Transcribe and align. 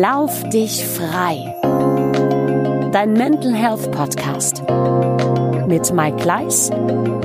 Lauf 0.00 0.42
dich 0.48 0.84
frei. 0.84 1.54
Dein 2.90 3.12
Mental 3.12 3.54
Health 3.54 3.92
Podcast 3.92 4.64
mit 5.68 5.92
Mike 5.94 6.16
Gleis. 6.16 6.68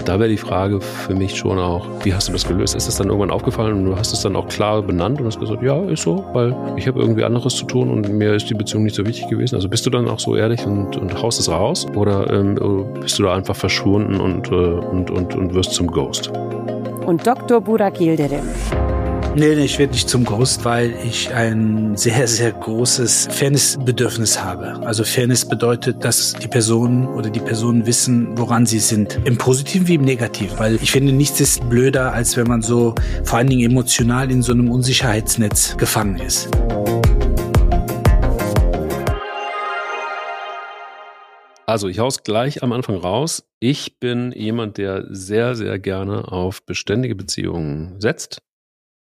Da 0.05 0.19
wäre 0.19 0.29
die 0.29 0.37
Frage 0.37 0.79
für 0.79 1.15
mich 1.15 1.35
schon 1.35 1.57
auch, 1.57 1.87
wie 2.03 2.13
hast 2.13 2.27
du 2.27 2.31
das 2.31 2.47
gelöst? 2.47 2.75
Ist 2.75 2.87
das 2.87 2.97
dann 2.97 3.07
irgendwann 3.07 3.31
aufgefallen 3.31 3.73
und 3.73 3.85
du 3.85 3.97
hast 3.97 4.13
es 4.13 4.21
dann 4.21 4.35
auch 4.35 4.47
klar 4.47 4.83
benannt 4.83 5.19
und 5.19 5.25
hast 5.25 5.39
gesagt, 5.39 5.63
ja, 5.63 5.81
ist 5.85 6.03
so, 6.03 6.23
weil 6.33 6.55
ich 6.77 6.87
habe 6.87 6.99
irgendwie 6.99 7.23
anderes 7.23 7.55
zu 7.55 7.65
tun 7.65 7.89
und 7.89 8.07
mir 8.07 8.35
ist 8.35 8.47
die 8.51 8.53
Beziehung 8.53 8.83
nicht 8.83 8.95
so 8.95 9.03
wichtig 9.03 9.27
gewesen. 9.29 9.55
Also 9.55 9.67
bist 9.67 9.87
du 9.87 9.89
dann 9.89 10.07
auch 10.07 10.19
so 10.19 10.35
ehrlich 10.35 10.63
und, 10.63 10.95
und 10.95 11.19
haust 11.23 11.39
es 11.39 11.49
raus 11.49 11.87
oder 11.95 12.31
ähm, 12.31 12.53
bist 13.01 13.17
du 13.17 13.23
da 13.23 13.33
einfach 13.33 13.55
verschwunden 13.55 14.19
und, 14.19 14.51
äh, 14.51 14.53
und, 14.53 15.09
und, 15.09 15.33
und 15.33 15.55
wirst 15.55 15.73
zum 15.73 15.87
Ghost? 15.87 16.31
Und 17.07 17.25
Dr. 17.25 17.61
Burak 17.61 17.99
Yildirim. 17.99 18.47
Nee, 19.39 19.55
nee, 19.55 19.63
ich 19.63 19.79
werde 19.79 19.93
nicht 19.93 20.09
zum 20.09 20.25
Ghost, 20.25 20.65
weil 20.65 20.93
ich 21.05 21.33
ein 21.33 21.95
sehr, 21.95 22.27
sehr 22.27 22.51
großes 22.51 23.29
Fairnessbedürfnis 23.31 24.43
habe. 24.43 24.85
Also 24.85 25.05
Fairness 25.05 25.47
bedeutet, 25.47 26.03
dass 26.03 26.33
die 26.33 26.49
Personen 26.49 27.07
oder 27.07 27.29
die 27.29 27.39
Personen 27.39 27.85
wissen, 27.85 28.37
woran 28.37 28.65
sie 28.65 28.79
sind. 28.79 29.17
Im 29.23 29.37
Positiven 29.37 29.87
wie 29.87 29.95
im 29.95 30.01
Negativen. 30.01 30.59
Weil 30.59 30.75
ich 30.75 30.91
finde, 30.91 31.13
nichts 31.13 31.39
ist 31.39 31.69
blöder, 31.69 32.11
als 32.11 32.35
wenn 32.35 32.47
man 32.47 32.61
so 32.61 32.95
vor 33.23 33.37
allen 33.37 33.47
Dingen 33.47 33.71
emotional 33.71 34.29
in 34.29 34.41
so 34.41 34.51
einem 34.51 34.69
Unsicherheitsnetz 34.69 35.77
gefangen 35.77 36.17
ist. 36.17 36.49
Also 41.65 41.87
ich 41.87 41.99
hau's 41.99 42.23
gleich 42.23 42.61
am 42.61 42.73
Anfang 42.73 42.97
raus. 42.97 43.45
Ich 43.61 44.01
bin 44.01 44.33
jemand, 44.33 44.77
der 44.77 45.05
sehr, 45.09 45.55
sehr 45.55 45.79
gerne 45.79 46.29
auf 46.29 46.65
beständige 46.65 47.15
Beziehungen 47.15 48.01
setzt. 48.01 48.41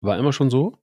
War 0.06 0.18
immer 0.18 0.32
schon 0.32 0.50
so 0.50 0.78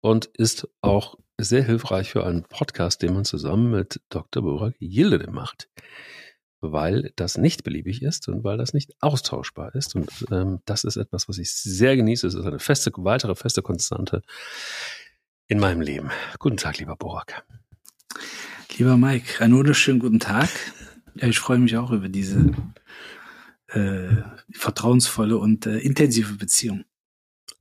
und 0.00 0.26
ist 0.26 0.68
auch 0.80 1.18
sehr 1.38 1.62
hilfreich 1.62 2.10
für 2.10 2.24
einen 2.24 2.42
Podcast, 2.42 3.02
den 3.02 3.12
man 3.12 3.26
zusammen 3.26 3.70
mit 3.70 4.00
Dr. 4.08 4.42
Burak 4.42 4.74
Yildirim 4.80 5.34
macht. 5.34 5.68
Weil 6.62 7.12
das 7.16 7.36
nicht 7.36 7.64
beliebig 7.64 8.02
ist 8.02 8.28
und 8.28 8.42
weil 8.42 8.56
das 8.56 8.72
nicht 8.72 8.94
austauschbar 9.00 9.74
ist. 9.74 9.94
Und 9.94 10.08
ähm, 10.30 10.60
das 10.64 10.84
ist 10.84 10.96
etwas, 10.96 11.28
was 11.28 11.36
ich 11.36 11.52
sehr 11.52 11.96
genieße. 11.96 12.26
Es 12.26 12.34
ist 12.34 12.46
eine 12.46 12.58
feste, 12.58 12.90
weitere 12.96 13.34
feste 13.34 13.60
Konstante 13.60 14.22
in 15.48 15.60
meinem 15.60 15.82
Leben. 15.82 16.10
Guten 16.38 16.56
Tag, 16.56 16.78
lieber 16.78 16.96
Burak. 16.96 17.44
Lieber 18.78 18.96
Mike, 18.96 19.44
einen 19.44 19.54
wunderschönen 19.54 20.00
guten 20.00 20.18
Tag. 20.18 20.48
Ja, 21.14 21.28
ich 21.28 21.38
freue 21.38 21.58
mich 21.58 21.76
auch 21.76 21.90
über 21.90 22.08
diese 22.08 22.52
äh, 23.68 24.08
vertrauensvolle 24.50 25.36
und 25.36 25.66
äh, 25.66 25.78
intensive 25.78 26.34
Beziehung. 26.36 26.84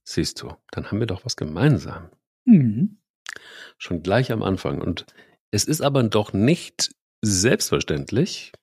Siehst 0.08 0.42
du, 0.42 0.54
dann 0.72 0.86
haben 0.86 1.00
wir 1.00 1.08
doch 1.08 1.26
was 1.26 1.36
gemeinsam. 1.36 2.10
Mhm. 2.46 3.00
Schon 3.78 4.04
gleich 4.04 4.32
am 4.32 4.44
Anfang. 4.44 4.82
Und 4.82 5.06
es 5.52 5.66
ist 5.66 5.82
aber 5.82 6.04
doch 6.04 6.32
nicht 6.32 6.92
selbstverständlich, 7.22 8.54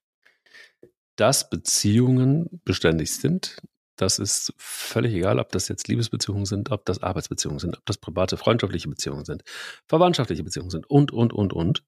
dass 1.17 1.51
Beziehungen 1.51 2.61
beständig 2.65 3.13
sind. 3.13 3.59
Das 3.97 4.19
ist 4.19 4.55
völlig 4.57 5.13
egal, 5.15 5.39
ob 5.39 5.51
das 5.51 5.69
jetzt 5.69 5.89
Liebesbeziehungen 5.89 6.47
sind, 6.47 6.71
ob 6.71 6.87
das 6.87 7.03
Arbeitsbeziehungen 7.03 7.59
sind, 7.59 7.77
ob 7.77 7.85
das 7.87 7.99
private, 7.99 8.37
freundschaftliche 8.37 8.89
Beziehungen 8.89 9.25
sind, 9.25 9.43
verwandtschaftliche 9.89 10.45
Beziehungen 10.45 10.71
sind 10.71 10.89
und, 10.89 11.13
und, 11.13 11.33
und, 11.33 11.53
und. 11.53 11.85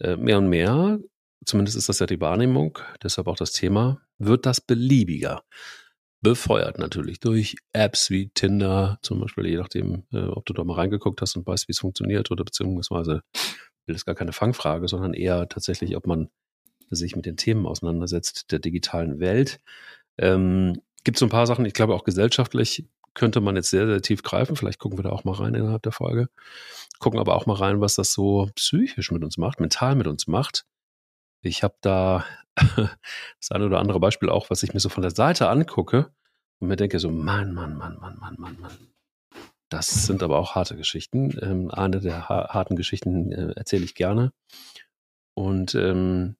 Äh, 0.00 0.16
mehr 0.16 0.38
und 0.38 0.48
mehr, 0.48 1.00
zumindest 1.44 1.76
ist 1.76 1.88
das 1.88 1.98
ja 1.98 2.06
die 2.06 2.20
Wahrnehmung, 2.20 2.78
deshalb 3.02 3.26
auch 3.26 3.36
das 3.36 3.52
Thema, 3.52 4.00
wird 4.18 4.46
das 4.46 4.60
beliebiger 4.60 5.42
befeuert 6.20 6.78
natürlich 6.78 7.20
durch 7.20 7.56
Apps 7.72 8.10
wie 8.10 8.28
Tinder, 8.30 8.98
zum 9.02 9.20
Beispiel, 9.20 9.46
je 9.46 9.56
nachdem, 9.56 10.04
äh, 10.12 10.24
ob 10.24 10.46
du 10.46 10.52
da 10.52 10.64
mal 10.64 10.74
reingeguckt 10.74 11.20
hast 11.22 11.36
und 11.36 11.46
weißt, 11.46 11.68
wie 11.68 11.72
es 11.72 11.78
funktioniert 11.78 12.30
oder 12.30 12.44
beziehungsweise 12.44 13.22
will 13.86 13.94
es 13.94 14.04
gar 14.04 14.14
keine 14.14 14.32
Fangfrage, 14.32 14.88
sondern 14.88 15.14
eher 15.14 15.48
tatsächlich, 15.48 15.96
ob 15.96 16.06
man 16.06 16.28
sich 16.90 17.16
mit 17.16 17.26
den 17.26 17.36
Themen 17.36 17.66
auseinandersetzt 17.66 18.50
der 18.50 18.58
digitalen 18.58 19.20
Welt. 19.20 19.60
Ähm, 20.16 20.80
gibt 21.04 21.18
so 21.18 21.26
ein 21.26 21.30
paar 21.30 21.46
Sachen, 21.46 21.64
ich 21.64 21.74
glaube 21.74 21.94
auch 21.94 22.04
gesellschaftlich 22.04 22.84
könnte 23.14 23.40
man 23.40 23.56
jetzt 23.56 23.70
sehr, 23.70 23.86
sehr 23.86 24.00
tief 24.00 24.22
greifen. 24.22 24.54
Vielleicht 24.54 24.78
gucken 24.78 24.98
wir 24.98 25.02
da 25.02 25.10
auch 25.10 25.24
mal 25.24 25.32
rein 25.32 25.54
innerhalb 25.54 25.82
der 25.82 25.92
Folge. 25.92 26.28
Gucken 27.00 27.18
aber 27.18 27.34
auch 27.34 27.46
mal 27.46 27.56
rein, 27.56 27.80
was 27.80 27.96
das 27.96 28.12
so 28.12 28.48
psychisch 28.54 29.10
mit 29.10 29.24
uns 29.24 29.38
macht, 29.38 29.60
mental 29.60 29.96
mit 29.96 30.06
uns 30.06 30.28
macht. 30.28 30.64
Ich 31.40 31.62
habe 31.62 31.76
da 31.80 32.24
das 32.56 33.50
eine 33.50 33.66
oder 33.66 33.78
andere 33.78 34.00
Beispiel 34.00 34.28
auch, 34.28 34.50
was 34.50 34.62
ich 34.62 34.74
mir 34.74 34.80
so 34.80 34.88
von 34.88 35.02
der 35.02 35.12
Seite 35.12 35.48
angucke 35.48 36.10
und 36.58 36.68
mir 36.68 36.76
denke 36.76 36.98
so, 36.98 37.10
Mann, 37.10 37.54
Mann, 37.54 37.76
Mann, 37.76 37.98
Mann, 37.98 38.18
Mann, 38.18 38.36
Mann, 38.38 38.60
Mann. 38.60 38.72
Das 39.68 40.06
sind 40.06 40.22
aber 40.22 40.38
auch 40.38 40.54
harte 40.54 40.76
Geschichten. 40.76 41.38
Ähm, 41.42 41.70
eine 41.70 42.00
der 42.00 42.28
ha 42.28 42.48
harten 42.54 42.74
Geschichten 42.74 43.32
äh, 43.32 43.52
erzähle 43.54 43.84
ich 43.84 43.94
gerne. 43.94 44.32
Und 45.34 45.74
ähm, 45.74 46.36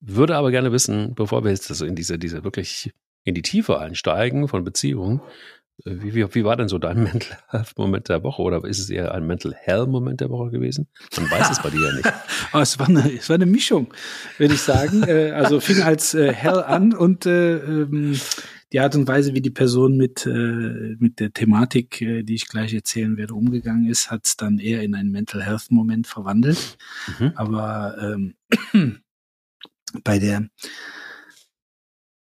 würde 0.00 0.36
aber 0.36 0.50
gerne 0.50 0.72
wissen, 0.72 1.14
bevor 1.14 1.44
wir 1.44 1.50
jetzt 1.50 1.70
also 1.70 1.84
in 1.84 1.94
diese, 1.94 2.18
diese 2.18 2.42
wirklich 2.42 2.92
in 3.24 3.34
die 3.34 3.42
Tiefe 3.42 3.78
einsteigen 3.78 4.48
von 4.48 4.64
Beziehungen, 4.64 5.20
wie, 5.84 6.14
wie, 6.14 6.34
wie 6.34 6.44
war 6.44 6.56
denn 6.56 6.68
so 6.68 6.78
dein 6.78 7.02
Mental 7.02 7.38
Health 7.48 7.76
Moment 7.76 8.08
der 8.08 8.22
Woche 8.22 8.42
oder 8.42 8.64
ist 8.64 8.78
es 8.78 8.90
eher 8.90 9.14
ein 9.14 9.26
Mental 9.26 9.54
Hell 9.54 9.86
Moment 9.86 10.20
der 10.20 10.30
Woche 10.30 10.50
gewesen? 10.50 10.88
Man 11.16 11.30
weiß 11.30 11.50
es 11.50 11.62
bei 11.62 11.70
dir 11.70 11.80
ja 11.80 11.92
nicht. 11.92 12.12
Oh, 12.54 12.58
es 12.58 12.78
war 12.78 12.88
eine, 12.88 13.10
es 13.10 13.30
war 13.30 13.34
eine 13.34 13.46
Mischung, 13.46 13.94
würde 14.36 14.54
ich 14.54 14.60
sagen. 14.60 15.04
Äh, 15.04 15.30
also 15.30 15.58
fing 15.58 15.80
als 15.80 16.12
äh, 16.12 16.32
Hell 16.32 16.62
an 16.62 16.92
und 16.92 17.24
äh, 17.24 17.56
ähm, 17.56 18.20
die 18.72 18.80
Art 18.80 18.94
und 18.94 19.08
Weise, 19.08 19.34
wie 19.34 19.40
die 19.40 19.50
Person 19.50 19.98
mit, 19.98 20.24
mit 20.24 21.20
der 21.20 21.30
Thematik, 21.34 21.98
die 21.98 22.34
ich 22.34 22.48
gleich 22.48 22.72
erzählen 22.72 23.18
werde, 23.18 23.34
umgegangen 23.34 23.86
ist, 23.86 24.10
hat 24.10 24.24
es 24.24 24.38
dann 24.38 24.58
eher 24.58 24.82
in 24.82 24.94
einen 24.94 25.10
Mental 25.10 25.42
Health 25.42 25.70
Moment 25.70 26.06
verwandelt. 26.06 26.78
Mhm. 27.18 27.32
Aber 27.34 27.96
ähm, 28.00 28.34
bei 30.04 30.18
der 30.18 30.48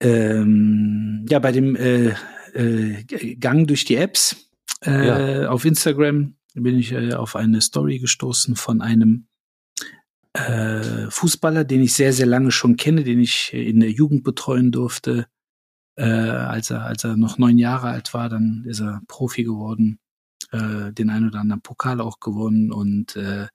ähm, 0.01 1.27
ja, 1.29 1.39
bei 1.39 1.53
dem 1.53 1.77
äh, 1.77 2.15
äh, 2.55 3.05
Gang 3.35 3.67
durch 3.67 3.85
die 3.85 3.97
Apps 3.97 4.51
äh, 4.85 5.43
ja. 5.43 5.49
auf 5.51 5.65
Instagram 5.65 6.35
bin 6.55 6.79
ich 6.79 6.93
äh, 6.93 7.15
auf 7.15 7.37
eine 7.37 7.61
Story 7.61 7.99
gestoßen 7.99 8.57
von 8.57 8.81
einem 8.81 9.27
äh, 10.33 11.11
Fußballer, 11.11 11.65
den 11.65 11.83
ich 11.83 11.95
sehr, 11.95 12.13
sehr 12.13 12.27
lange 12.27 12.51
schon 12.51 12.77
kenne, 12.77 13.05
den 13.05 13.21
ich 13.21 13.53
in 13.53 13.81
der 13.81 13.91
Jugend 13.91 14.25
betreuen 14.25 14.71
durfte. 14.73 15.27
Äh, 15.97 16.05
als, 16.05 16.71
er, 16.71 16.85
als 16.85 17.05
er 17.05 17.17
noch 17.17 17.39
neun 17.39 17.59
Jahre 17.59 17.89
alt 17.89 18.15
war, 18.15 18.29
dann 18.29 18.65
ist 18.67 18.81
er 18.81 19.03
Profi 19.09 19.43
geworden, 19.45 19.99
äh, 20.53 20.93
den 20.93 21.11
einen 21.11 21.29
oder 21.29 21.41
anderen 21.41 21.63
Pokal 21.63 22.01
auch 22.01 22.21
gewonnen 22.21 22.73
und 22.73 23.17
äh, 23.17 23.49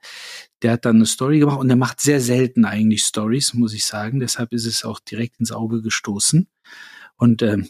der 0.61 0.73
hat 0.73 0.85
dann 0.85 0.97
eine 0.97 1.05
Story 1.05 1.39
gemacht 1.39 1.59
und 1.59 1.69
der 1.69 1.77
macht 1.77 2.01
sehr 2.01 2.21
selten 2.21 2.65
eigentlich 2.65 3.03
Stories, 3.03 3.53
muss 3.53 3.73
ich 3.73 3.85
sagen. 3.85 4.19
Deshalb 4.19 4.53
ist 4.53 4.65
es 4.65 4.83
auch 4.85 4.99
direkt 4.99 5.39
ins 5.39 5.51
Auge 5.51 5.81
gestoßen. 5.81 6.47
Und 7.17 7.41
äh, 7.41 7.63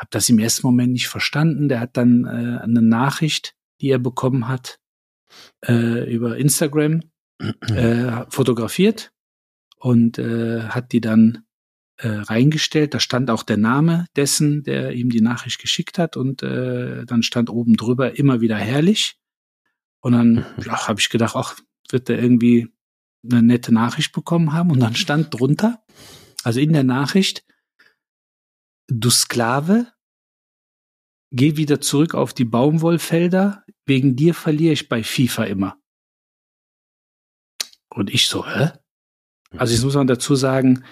habe 0.00 0.08
das 0.10 0.30
im 0.30 0.38
ersten 0.38 0.66
Moment 0.66 0.92
nicht 0.92 1.08
verstanden. 1.08 1.68
Der 1.68 1.78
hat 1.78 1.96
dann 1.98 2.24
äh, 2.24 2.62
eine 2.62 2.80
Nachricht, 2.80 3.54
die 3.80 3.90
er 3.90 3.98
bekommen 3.98 4.48
hat, 4.48 4.80
äh, 5.66 6.12
über 6.12 6.38
Instagram 6.38 7.02
äh, 7.68 8.24
fotografiert 8.30 9.12
und 9.76 10.18
äh, 10.18 10.62
hat 10.62 10.92
die 10.92 11.02
dann 11.02 11.44
äh, 11.98 12.08
reingestellt. 12.08 12.94
Da 12.94 13.00
stand 13.00 13.30
auch 13.30 13.42
der 13.42 13.58
Name 13.58 14.06
dessen, 14.16 14.62
der 14.62 14.92
ihm 14.92 15.10
die 15.10 15.20
Nachricht 15.20 15.60
geschickt 15.60 15.98
hat 15.98 16.16
und 16.16 16.42
äh, 16.42 17.04
dann 17.04 17.22
stand 17.22 17.50
oben 17.50 17.76
drüber 17.76 18.18
immer 18.18 18.40
wieder 18.40 18.56
herrlich. 18.56 19.16
Und 20.00 20.12
dann 20.12 20.32
mhm. 20.32 20.44
ja, 20.64 20.88
habe 20.88 20.98
ich 20.98 21.10
gedacht, 21.10 21.36
ach, 21.36 21.60
wird 21.90 22.08
der 22.08 22.22
irgendwie 22.22 22.68
eine 23.22 23.42
nette 23.42 23.72
Nachricht 23.74 24.12
bekommen 24.12 24.54
haben. 24.54 24.70
Und 24.70 24.80
dann 24.80 24.94
stand 24.94 25.34
drunter, 25.34 25.84
also 26.42 26.58
in 26.58 26.72
der 26.72 26.84
Nachricht, 26.84 27.44
du 28.90 29.10
Sklave, 29.10 29.86
geh 31.32 31.56
wieder 31.56 31.80
zurück 31.80 32.14
auf 32.14 32.34
die 32.34 32.44
Baumwollfelder, 32.44 33.64
wegen 33.86 34.16
dir 34.16 34.34
verliere 34.34 34.72
ich 34.72 34.88
bei 34.88 35.02
FIFA 35.02 35.44
immer. 35.44 35.76
Und 37.88 38.10
ich 38.10 38.28
so, 38.28 38.46
hä? 38.46 38.70
Also 39.56 39.74
ich 39.74 39.82
muss 39.82 39.94
man 39.94 40.06
dazu 40.06 40.36
sagen, 40.36 40.84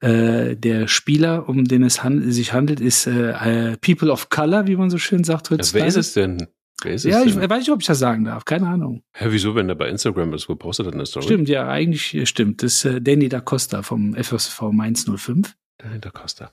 äh, 0.00 0.56
der 0.56 0.88
Spieler, 0.88 1.48
um 1.48 1.64
den 1.64 1.82
es 1.82 2.02
hand 2.02 2.32
sich 2.32 2.52
handelt, 2.52 2.80
ist 2.80 3.06
äh, 3.06 3.76
People 3.78 4.10
of 4.10 4.28
Color, 4.28 4.66
wie 4.66 4.76
man 4.76 4.90
so 4.90 4.98
schön 4.98 5.24
sagt 5.24 5.50
heutzutage. 5.50 5.78
Ja, 5.78 5.82
wer 5.82 5.88
ist 5.88 5.96
es 5.96 6.12
denn? 6.12 6.46
Wer 6.82 6.94
ist 6.94 7.04
ja, 7.04 7.22
ich 7.22 7.34
denn? 7.34 7.48
weiß 7.48 7.60
nicht, 7.60 7.70
ob 7.70 7.80
ich 7.80 7.86
das 7.86 7.98
sagen 7.98 8.24
darf. 8.24 8.44
Keine 8.44 8.68
Ahnung. 8.68 9.02
Hä, 9.14 9.26
wieso, 9.30 9.54
wenn 9.54 9.68
er 9.68 9.76
bei 9.76 9.88
Instagram 9.88 10.34
ist, 10.34 10.48
wo 10.48 10.56
postet 10.56 10.86
er 10.86 10.92
eine 10.92 11.06
Story? 11.06 11.24
Stimmt, 11.24 11.48
ja, 11.48 11.68
eigentlich 11.68 12.28
stimmt. 12.28 12.62
Das 12.62 12.74
ist 12.74 12.84
äh, 12.84 13.00
Danny 13.00 13.28
da 13.28 13.40
Costa 13.40 13.82
vom 13.82 14.14
FSV 14.14 14.60
Mainz 14.72 15.06
05. 15.08 15.54
Danny 15.78 16.00
da 16.00 16.10
Costa. 16.10 16.52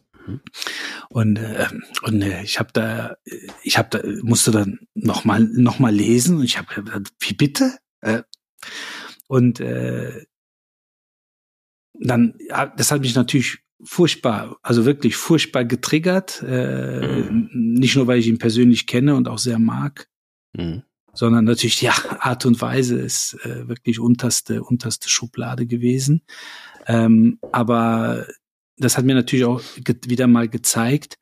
Und, 1.10 1.38
äh, 1.38 1.68
und 2.04 2.22
äh, 2.22 2.44
ich 2.44 2.60
habe 2.60 2.70
da, 2.74 3.16
ich 3.64 3.78
habe 3.78 3.90
da, 3.90 4.02
musste 4.24 4.52
dann 4.52 4.80
noch 4.94 5.26
mal, 5.26 5.42
noch 5.42 5.80
mal 5.80 5.94
lesen 5.94 6.38
und 6.38 6.44
ich 6.44 6.58
habe, 6.58 7.04
wie 7.20 7.34
bitte? 7.34 7.78
Äh, 8.02 8.24
und 9.28 9.60
äh, 9.60 10.26
dann, 11.94 12.36
ja, 12.48 12.66
das 12.66 12.92
hat 12.92 13.02
mich 13.02 13.16
natürlich 13.16 13.60
furchtbar, 13.84 14.58
also 14.62 14.86
wirklich 14.86 15.16
furchtbar 15.16 15.66
getriggert. 15.66 16.44
Äh, 16.46 17.30
mhm. 17.30 17.50
Nicht 17.54 17.96
nur, 17.96 18.08
weil 18.08 18.20
ich 18.20 18.28
ihn 18.28 18.40
persönlich 18.40 18.88
kenne 18.88 19.16
und 19.16 19.28
auch 19.28 19.38
sehr 19.38 19.60
mag, 19.60 20.10
mhm. 20.54 20.84
sondern 21.14 21.46
natürlich 21.46 21.78
die 21.78 21.90
Art 21.90 22.46
und 22.46 22.62
Weise 22.62 23.00
ist 23.00 23.34
äh, 23.46 23.68
wirklich 23.68 24.00
unterste, 24.00 24.64
unterste 24.64 25.10
Schublade 25.10 25.66
gewesen. 25.66 26.24
Ähm, 26.88 27.40
aber 27.52 28.26
das 28.80 28.98
hat 28.98 29.06
mir 29.06 29.16
natürlich 29.16 29.46
auch 29.46 29.62
wieder 29.86 30.28
mal 30.28 30.48
gezeigt, 30.48 31.18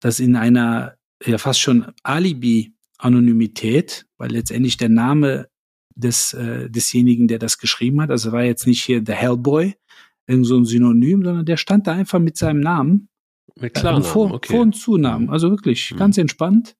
dass 0.00 0.20
in 0.20 0.36
einer 0.36 0.98
ja 1.24 1.38
fast 1.38 1.60
schon 1.60 1.86
Alibi-Anonymität, 2.02 4.06
weil 4.18 4.30
letztendlich 4.30 4.76
der 4.76 4.88
Name 4.88 5.48
des, 5.94 6.32
äh, 6.32 6.70
desjenigen, 6.70 7.28
der 7.28 7.38
das 7.38 7.58
geschrieben 7.58 8.00
hat, 8.00 8.10
also 8.10 8.32
war 8.32 8.44
jetzt 8.44 8.66
nicht 8.66 8.82
hier 8.82 9.02
The 9.04 9.12
Hellboy, 9.12 9.74
irgend 10.26 10.46
so 10.46 10.56
ein 10.56 10.64
Synonym, 10.64 11.24
sondern 11.24 11.44
der 11.44 11.56
stand 11.56 11.86
da 11.86 11.92
einfach 11.92 12.20
mit 12.20 12.36
seinem 12.36 12.60
Namen. 12.60 13.08
Mit 13.56 13.74
Klarnamen, 13.74 14.04
Vor, 14.04 14.32
okay. 14.32 14.52
Vor- 14.52 14.62
und 14.62 14.76
Zunamen, 14.76 15.30
also 15.30 15.50
wirklich 15.50 15.92
mhm. 15.92 15.96
ganz 15.96 16.18
entspannt. 16.18 16.76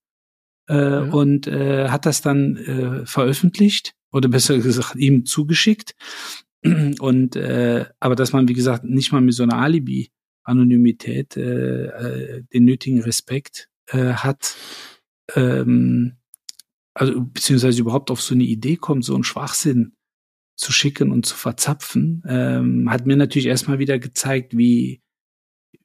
Äh, 0.68 0.76
ja. 0.76 1.00
Und 1.10 1.46
äh, 1.46 1.88
hat 1.88 2.06
das 2.06 2.20
dann 2.20 2.56
äh, 2.56 3.06
veröffentlicht 3.06 3.94
oder 4.12 4.28
besser 4.28 4.58
gesagt 4.58 4.96
ihm 4.96 5.24
zugeschickt. 5.24 5.94
Und 7.00 7.36
äh, 7.36 7.86
aber 8.00 8.16
dass 8.16 8.32
man, 8.32 8.48
wie 8.48 8.54
gesagt, 8.54 8.84
nicht 8.84 9.12
mal 9.12 9.20
mit 9.20 9.34
so 9.34 9.44
einer 9.44 9.58
Alibi-Anonymität 9.58 10.17
äh, 11.36 11.86
äh, 11.86 12.42
den 12.52 12.64
nötigen 12.64 13.02
Respekt 13.02 13.68
äh, 13.86 14.14
hat, 14.14 14.56
ähm, 15.34 16.16
also 16.94 17.20
beziehungsweise 17.20 17.80
überhaupt 17.80 18.10
auf 18.10 18.20
so 18.20 18.34
eine 18.34 18.44
Idee 18.44 18.76
kommt, 18.76 19.04
so 19.04 19.14
einen 19.14 19.24
Schwachsinn 19.24 19.94
zu 20.56 20.72
schicken 20.72 21.12
und 21.12 21.24
zu 21.24 21.36
verzapfen, 21.36 22.22
ähm, 22.26 22.90
hat 22.90 23.06
mir 23.06 23.16
natürlich 23.16 23.46
erstmal 23.46 23.78
wieder 23.78 23.98
gezeigt, 23.98 24.56
wie, 24.56 25.00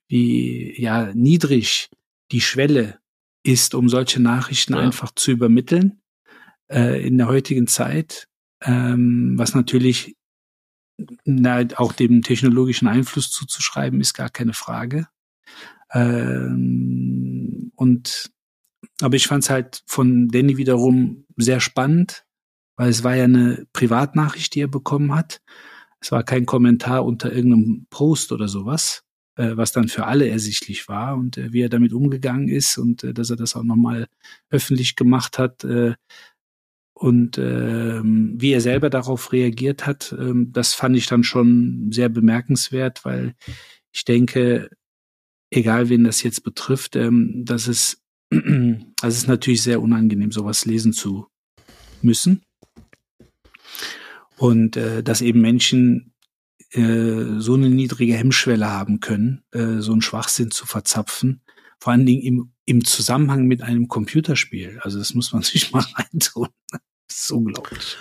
wie 0.08 0.82
ja 0.82 1.14
niedrig 1.14 1.90
die 2.32 2.42
Schwelle 2.42 3.00
ist, 3.44 3.76
um 3.76 3.90
solche 3.90 4.22
Nachrichten 4.22 4.74
ja. 4.74 4.80
einfach 4.80 5.12
zu 5.14 5.32
übermitteln 5.32 6.02
äh, 6.72 7.06
in 7.06 7.18
der 7.18 7.28
heutigen 7.28 7.68
Zeit, 7.68 8.28
ähm, 8.62 9.34
was 9.38 9.54
natürlich 9.54 10.16
na, 11.26 11.66
auch 11.76 11.94
dem 11.94 12.22
technologischen 12.22 12.88
Einfluss 12.88 13.32
zuzuschreiben 13.32 14.00
ist 14.02 14.14
gar 14.14 14.30
keine 14.30 14.54
Frage. 14.54 15.08
Ähm, 15.92 17.72
und 17.76 18.32
aber 19.02 19.16
ich 19.16 19.28
fand 19.28 19.44
es 19.44 19.50
halt 19.50 19.84
von 19.86 20.30
Danny 20.30 20.58
wiederum 20.58 21.26
sehr 21.36 21.60
spannend, 21.60 22.26
weil 22.76 22.90
es 22.90 23.04
war 23.04 23.16
ja 23.16 23.26
eine 23.26 23.66
Privatnachricht, 23.74 24.54
die 24.56 24.62
er 24.62 24.68
bekommen 24.68 25.16
hat. 25.16 25.42
Es 26.00 26.12
war 26.12 26.24
kein 26.24 26.46
Kommentar 26.46 27.06
unter 27.06 27.32
irgendeinem 27.32 27.88
Post 27.90 28.32
oder 28.32 28.48
sowas, 28.48 29.04
äh, 29.36 29.56
was 29.56 29.72
dann 29.72 29.88
für 29.88 30.06
alle 30.06 30.28
ersichtlich 30.28 30.88
war 30.88 31.16
und 31.16 31.38
äh, 31.38 31.54
wie 31.54 31.62
er 31.62 31.70
damit 31.70 31.94
umgegangen 31.94 32.50
ist 32.50 32.78
und 32.78 33.04
äh, 33.04 33.14
dass 33.14 33.30
er 33.30 33.38
das 33.38 33.56
auch 33.56 33.64
nochmal 33.64 34.08
öffentlich 34.50 34.96
gemacht 34.96 35.40
hat 35.40 35.64
äh, 35.64 35.96
und 37.04 37.38
ähm, 37.38 38.36
wie 38.38 38.54
er 38.54 38.62
selber 38.62 38.90
darauf 38.90 39.34
reagiert 39.34 39.86
hat, 39.86 40.16
ähm, 40.18 40.54
das 40.54 40.74
fand 40.74 40.96
ich 40.96 41.06
dann 41.06 41.26
schon 41.26 41.92
sehr 41.92 42.08
bemerkenswert, 42.08 43.04
weil 43.04 43.36
ich 43.92 44.06
denke, 44.06 44.70
egal 45.50 45.90
wen 45.90 46.06
das 46.06 46.24
jetzt 46.24 46.46
betrifft, 46.46 46.96
ähm, 46.96 47.44
dass 47.44 47.68
es 47.68 48.02
also 48.32 48.86
es 49.02 49.18
ist 49.18 49.28
natürlich 49.28 49.62
sehr 49.62 49.82
unangenehm, 49.82 50.32
sowas 50.32 50.64
lesen 50.64 50.94
zu 50.94 51.28
müssen. 52.02 52.42
Und 54.38 54.78
äh, 54.78 55.04
dass 55.04 55.20
eben 55.20 55.42
Menschen 55.42 56.14
äh, 56.72 57.38
so 57.38 57.56
eine 57.56 57.70
niedrige 57.70 58.16
Hemmschwelle 58.16 58.70
haben 58.70 59.02
können, 59.02 59.44
äh, 59.52 59.80
so 59.80 59.92
einen 59.92 60.02
Schwachsinn 60.02 60.52
zu 60.52 60.66
verzapfen, 60.66 61.42
vor 61.80 61.92
allen 61.92 62.06
Dingen 62.06 62.22
im, 62.22 62.54
im 62.64 62.86
Zusammenhang 62.86 63.46
mit 63.46 63.62
einem 63.62 63.90
Computerspiel. 63.90 64.80
Also 64.84 65.00
das 65.00 65.14
muss 65.14 65.34
man 65.34 65.42
sich 65.44 65.74
mal 65.74 65.86
reintun. 65.96 66.48
Das 67.08 67.24
ist 67.24 67.32
unglaublich. 67.32 67.98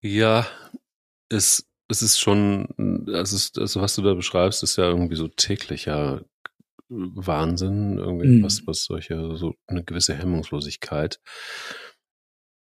Ja, 0.00 0.46
es, 1.28 1.66
es 1.88 2.02
ist 2.02 2.18
schon, 2.18 2.68
also, 3.12 3.60
also 3.60 3.80
was 3.80 3.94
du 3.94 4.02
da 4.02 4.14
beschreibst, 4.14 4.62
ist 4.62 4.76
ja 4.76 4.84
irgendwie 4.84 5.16
so 5.16 5.28
täglicher 5.28 6.24
Wahnsinn, 6.88 7.98
irgendwie 7.98 8.28
mhm. 8.28 8.42
was, 8.42 8.66
was 8.66 8.84
solche, 8.84 9.36
so 9.36 9.54
eine 9.66 9.84
gewisse 9.84 10.14
Hemmungslosigkeit. 10.14 11.20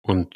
Und 0.02 0.36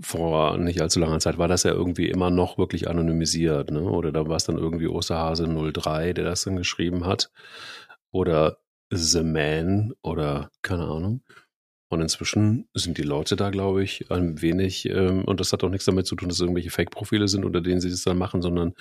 vor 0.00 0.58
nicht 0.58 0.80
allzu 0.80 1.00
langer 1.00 1.18
Zeit 1.18 1.38
war 1.38 1.48
das 1.48 1.64
ja 1.64 1.72
irgendwie 1.72 2.08
immer 2.08 2.30
noch 2.30 2.56
wirklich 2.56 2.88
anonymisiert, 2.88 3.70
ne? 3.70 3.82
Oder 3.82 4.12
da 4.12 4.28
war 4.28 4.36
es 4.36 4.44
dann 4.44 4.56
irgendwie 4.56 4.86
Osterhase 4.86 5.46
03, 5.46 6.12
der 6.12 6.24
das 6.24 6.44
dann 6.44 6.56
geschrieben 6.56 7.04
hat. 7.04 7.30
Oder 8.10 8.58
The 8.90 9.22
Man 9.22 9.94
oder 10.02 10.50
keine 10.62 10.84
Ahnung. 10.84 11.22
Und 11.92 12.00
inzwischen 12.00 12.70
sind 12.72 12.96
die 12.96 13.02
Leute 13.02 13.36
da, 13.36 13.50
glaube 13.50 13.84
ich, 13.84 14.10
ein 14.10 14.40
wenig, 14.40 14.88
ähm, 14.88 15.26
und 15.26 15.40
das 15.40 15.52
hat 15.52 15.62
auch 15.62 15.68
nichts 15.68 15.84
damit 15.84 16.06
zu 16.06 16.16
tun, 16.16 16.30
dass 16.30 16.38
es 16.38 16.40
irgendwelche 16.40 16.70
Fake-Profile 16.70 17.28
sind, 17.28 17.44
unter 17.44 17.60
denen 17.60 17.82
sie 17.82 17.90
das 17.90 18.02
dann 18.02 18.16
machen, 18.16 18.40
sondern 18.40 18.72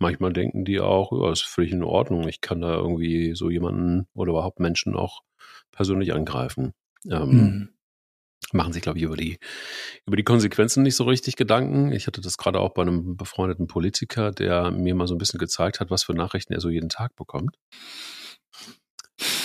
manchmal 0.00 0.32
denken 0.32 0.64
die 0.64 0.80
auch, 0.80 1.12
ja, 1.12 1.30
ist 1.30 1.44
völlig 1.44 1.70
in 1.70 1.84
Ordnung. 1.84 2.26
Ich 2.26 2.40
kann 2.40 2.60
da 2.60 2.74
irgendwie 2.74 3.36
so 3.36 3.50
jemanden 3.50 4.08
oder 4.14 4.32
überhaupt 4.32 4.58
Menschen 4.58 4.96
auch 4.96 5.20
persönlich 5.70 6.12
angreifen. 6.12 6.72
Ähm, 7.08 7.30
mhm 7.30 7.68
machen 8.52 8.72
sich, 8.72 8.82
glaube 8.82 8.98
ich, 8.98 9.04
über 9.04 9.16
die, 9.16 9.38
über 10.06 10.16
die 10.16 10.22
Konsequenzen 10.22 10.84
nicht 10.84 10.94
so 10.94 11.02
richtig 11.04 11.34
Gedanken. 11.34 11.90
Ich 11.90 12.06
hatte 12.06 12.20
das 12.20 12.36
gerade 12.36 12.60
auch 12.60 12.74
bei 12.74 12.82
einem 12.82 13.16
befreundeten 13.16 13.66
Politiker, 13.66 14.30
der 14.30 14.70
mir 14.70 14.94
mal 14.94 15.08
so 15.08 15.16
ein 15.16 15.18
bisschen 15.18 15.38
gezeigt 15.38 15.80
hat, 15.80 15.90
was 15.90 16.04
für 16.04 16.14
Nachrichten 16.14 16.52
er 16.52 16.60
so 16.60 16.68
jeden 16.68 16.88
Tag 16.88 17.16
bekommt. 17.16 17.56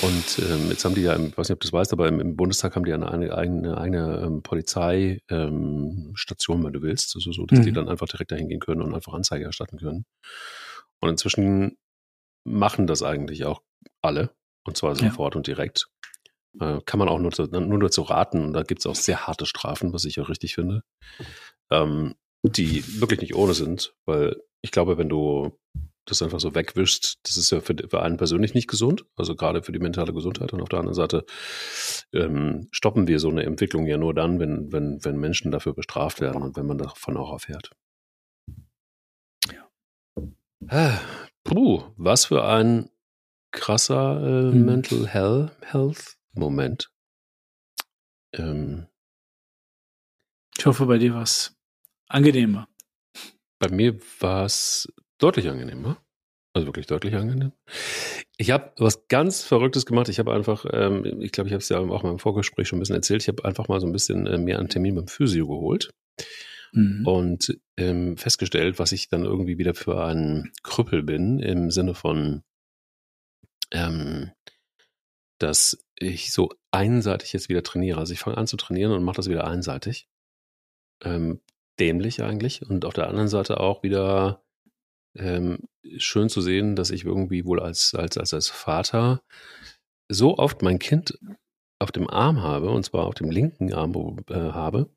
Und 0.01 0.39
ähm, 0.39 0.69
jetzt 0.69 0.83
haben 0.83 0.95
die 0.95 1.01
ja, 1.01 1.15
ich 1.15 1.38
weiß 1.38 1.47
nicht, 1.47 1.56
ob 1.56 1.62
du 1.62 1.68
das 1.68 1.73
weißt, 1.73 1.94
aber 1.94 2.07
im, 2.07 2.19
im 2.19 2.35
Bundestag 2.35 2.75
haben 2.75 2.83
die 2.83 2.91
eine, 2.91 3.09
eine 3.09 3.38
eigene, 3.38 3.77
eine 3.77 4.21
ähm, 4.25 4.44
Polizeistation, 4.44 5.21
ähm, 5.29 6.65
wenn 6.65 6.73
du 6.73 6.81
willst, 6.81 7.15
also 7.15 7.31
so, 7.31 7.45
dass 7.45 7.59
mhm. 7.59 7.63
die 7.63 7.71
dann 7.71 7.88
einfach 7.88 8.07
direkt 8.07 8.31
dahin 8.31 8.50
gehen 8.50 8.59
können 8.59 8.81
und 8.81 8.94
einfach 8.94 9.13
Anzeige 9.13 9.45
erstatten 9.45 9.77
können. 9.77 10.06
Und 11.00 11.09
inzwischen 11.09 11.77
machen 12.44 12.85
das 12.85 13.01
eigentlich 13.01 13.45
auch 13.45 13.62
alle, 14.01 14.35
und 14.65 14.75
zwar 14.75 14.95
sofort 14.95 15.35
ja. 15.35 15.38
und 15.38 15.47
direkt. 15.47 15.88
Äh, 16.59 16.81
kann 16.85 17.00
man 17.00 17.07
auch 17.07 17.19
nur, 17.19 17.31
zu, 17.31 17.45
nur 17.45 17.79
dazu 17.79 18.01
raten. 18.01 18.44
Und 18.44 18.53
da 18.53 18.63
gibt 18.63 18.81
es 18.81 18.88
auch 18.88 18.95
sehr 18.95 19.25
harte 19.25 19.45
Strafen, 19.45 19.94
was 19.94 20.03
ich 20.03 20.19
auch 20.19 20.27
richtig 20.27 20.56
finde, 20.56 20.83
ähm, 21.71 22.15
die 22.44 23.00
wirklich 23.00 23.21
nicht 23.21 23.35
ohne 23.35 23.53
sind, 23.53 23.95
weil 24.06 24.35
ich 24.62 24.71
glaube, 24.71 24.97
wenn 24.97 25.09
du 25.09 25.57
das 26.06 26.21
einfach 26.21 26.39
so 26.39 26.56
wegwischst, 26.56 27.19
das 27.24 27.38
ist 27.38 27.51
ja 27.51 27.62
für, 27.62 27.75
für 27.75 28.01
einen 28.01 28.18
persönlich 28.18 28.53
nicht 28.53 28.68
gesund, 28.68 29.06
also 29.15 29.36
gerade 29.36 29.63
für 29.63 29.71
die 29.71 29.80
mentale 29.80 30.13
Gesundheit. 30.13 30.53
Und 30.53 30.62
auf 30.62 30.69
der 30.69 30.80
anderen 30.80 30.95
Seite 30.95 31.25
ähm, 32.13 32.67
stoppen 32.72 33.08
wir 33.08 33.20
so 33.20 33.29
eine 33.29 33.43
Entwicklung 33.43 33.86
ja 33.86 33.98
nur 33.98 34.13
dann, 34.13 34.39
wenn, 34.39 34.72
wenn, 34.72 35.03
wenn 35.03 35.17
Menschen 35.17 35.51
dafür 35.51 35.74
bestraft 35.74 36.22
werden 36.22 36.41
und 36.41 36.55
wenn 36.58 36.65
man 36.65 36.77
davon 36.77 37.17
auch 37.17 37.31
erfährt. 37.31 37.72
Ja. 40.70 41.01
Puh, 41.43 41.84
was 41.98 42.25
für 42.25 42.43
ein 42.46 42.89
krasser 43.51 44.22
äh, 44.22 44.51
hm. 44.51 44.65
Mental 44.65 45.08
Health, 45.08 45.51
Health 45.62 46.17
Moment. 46.34 46.91
Ähm, 48.34 48.88
ich 50.58 50.65
hoffe, 50.65 50.86
bei 50.86 50.98
dir 50.98 51.13
war 51.13 51.24
es 51.24 51.55
angenehmer. 52.08 52.67
Bei 53.60 53.70
mir 53.70 54.00
war 54.20 54.46
es 54.46 54.91
deutlich 55.21 55.49
angenehmer. 55.49 55.97
Also 56.53 56.67
wirklich 56.67 56.87
deutlich 56.87 57.15
angenehm. 57.15 57.53
Ich 58.35 58.51
habe 58.51 58.73
was 58.77 59.07
ganz 59.07 59.41
Verrücktes 59.41 59.85
gemacht. 59.85 60.09
Ich 60.09 60.19
habe 60.19 60.33
einfach, 60.33 60.65
ähm, 60.69 61.21
ich 61.21 61.31
glaube, 61.31 61.47
ich 61.47 61.53
habe 61.53 61.61
es 61.61 61.69
ja 61.69 61.79
auch 61.79 62.03
mal 62.03 62.11
im 62.11 62.19
Vorgespräch 62.19 62.67
schon 62.67 62.77
ein 62.77 62.81
bisschen 62.81 62.95
erzählt, 62.95 63.21
ich 63.21 63.29
habe 63.29 63.45
einfach 63.45 63.69
mal 63.69 63.79
so 63.79 63.87
ein 63.87 63.93
bisschen 63.93 64.27
äh, 64.27 64.37
mehr 64.37 64.59
einen 64.59 64.67
Termin 64.67 64.95
beim 64.95 65.07
Physio 65.07 65.47
geholt 65.47 65.91
mhm. 66.73 67.07
und 67.07 67.57
ähm, 67.77 68.17
festgestellt, 68.17 68.79
was 68.79 68.91
ich 68.91 69.07
dann 69.07 69.23
irgendwie 69.23 69.57
wieder 69.57 69.73
für 69.73 70.03
ein 70.03 70.51
Krüppel 70.63 71.03
bin, 71.03 71.39
im 71.39 71.71
Sinne 71.71 71.93
von, 71.93 72.43
ähm, 73.71 74.31
dass 75.39 75.85
ich 75.97 76.33
so 76.33 76.49
einseitig 76.71 77.31
jetzt 77.31 77.47
wieder 77.47 77.63
trainiere. 77.63 77.99
Also 77.99 78.11
ich 78.11 78.19
fange 78.19 78.37
an 78.37 78.47
zu 78.47 78.57
trainieren 78.57 78.91
und 78.91 79.03
mache 79.03 79.17
das 79.17 79.29
wieder 79.29 79.47
einseitig. 79.47 80.09
Ähm, 81.01 81.39
dämlich 81.79 82.21
eigentlich. 82.21 82.61
Und 82.69 82.83
auf 82.83 82.93
der 82.93 83.07
anderen 83.07 83.29
Seite 83.29 83.59
auch 83.59 83.83
wieder 83.83 84.43
ähm, 85.15 85.60
schön 85.98 86.30
zu 86.30 86.41
sehen, 86.41 86.75
dass 86.75 86.91
ich 86.91 87.06
irgendwie 87.06 87.46
wohl 87.46 87.60
als, 87.60 87.94
als, 87.96 88.18
als, 88.18 88.34
als 88.34 88.48
Vater 88.48 89.22
so 90.10 90.38
oft 90.38 90.62
mein 90.62 90.80
Kind 90.80 91.18
auf 91.80 91.91
dem 91.91 92.10
Arm 92.10 92.41
habe, 92.41 92.70
und 92.70 92.84
zwar 92.86 93.06
auf 93.06 93.15
dem 93.15 93.32
linken 93.32 93.74
Arm 93.74 94.20
äh, 94.30 94.36
habe, 94.36 94.89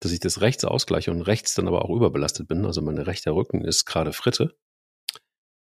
dass 0.00 0.12
ich 0.12 0.20
das 0.20 0.40
rechts 0.40 0.64
ausgleiche 0.64 1.10
und 1.10 1.22
rechts 1.22 1.54
dann 1.54 1.68
aber 1.68 1.84
auch 1.84 1.94
überbelastet 1.94 2.48
bin. 2.48 2.64
Also 2.64 2.80
mein 2.82 2.98
rechter 2.98 3.34
Rücken 3.34 3.64
ist 3.64 3.84
gerade 3.84 4.12
Fritte. 4.12 4.54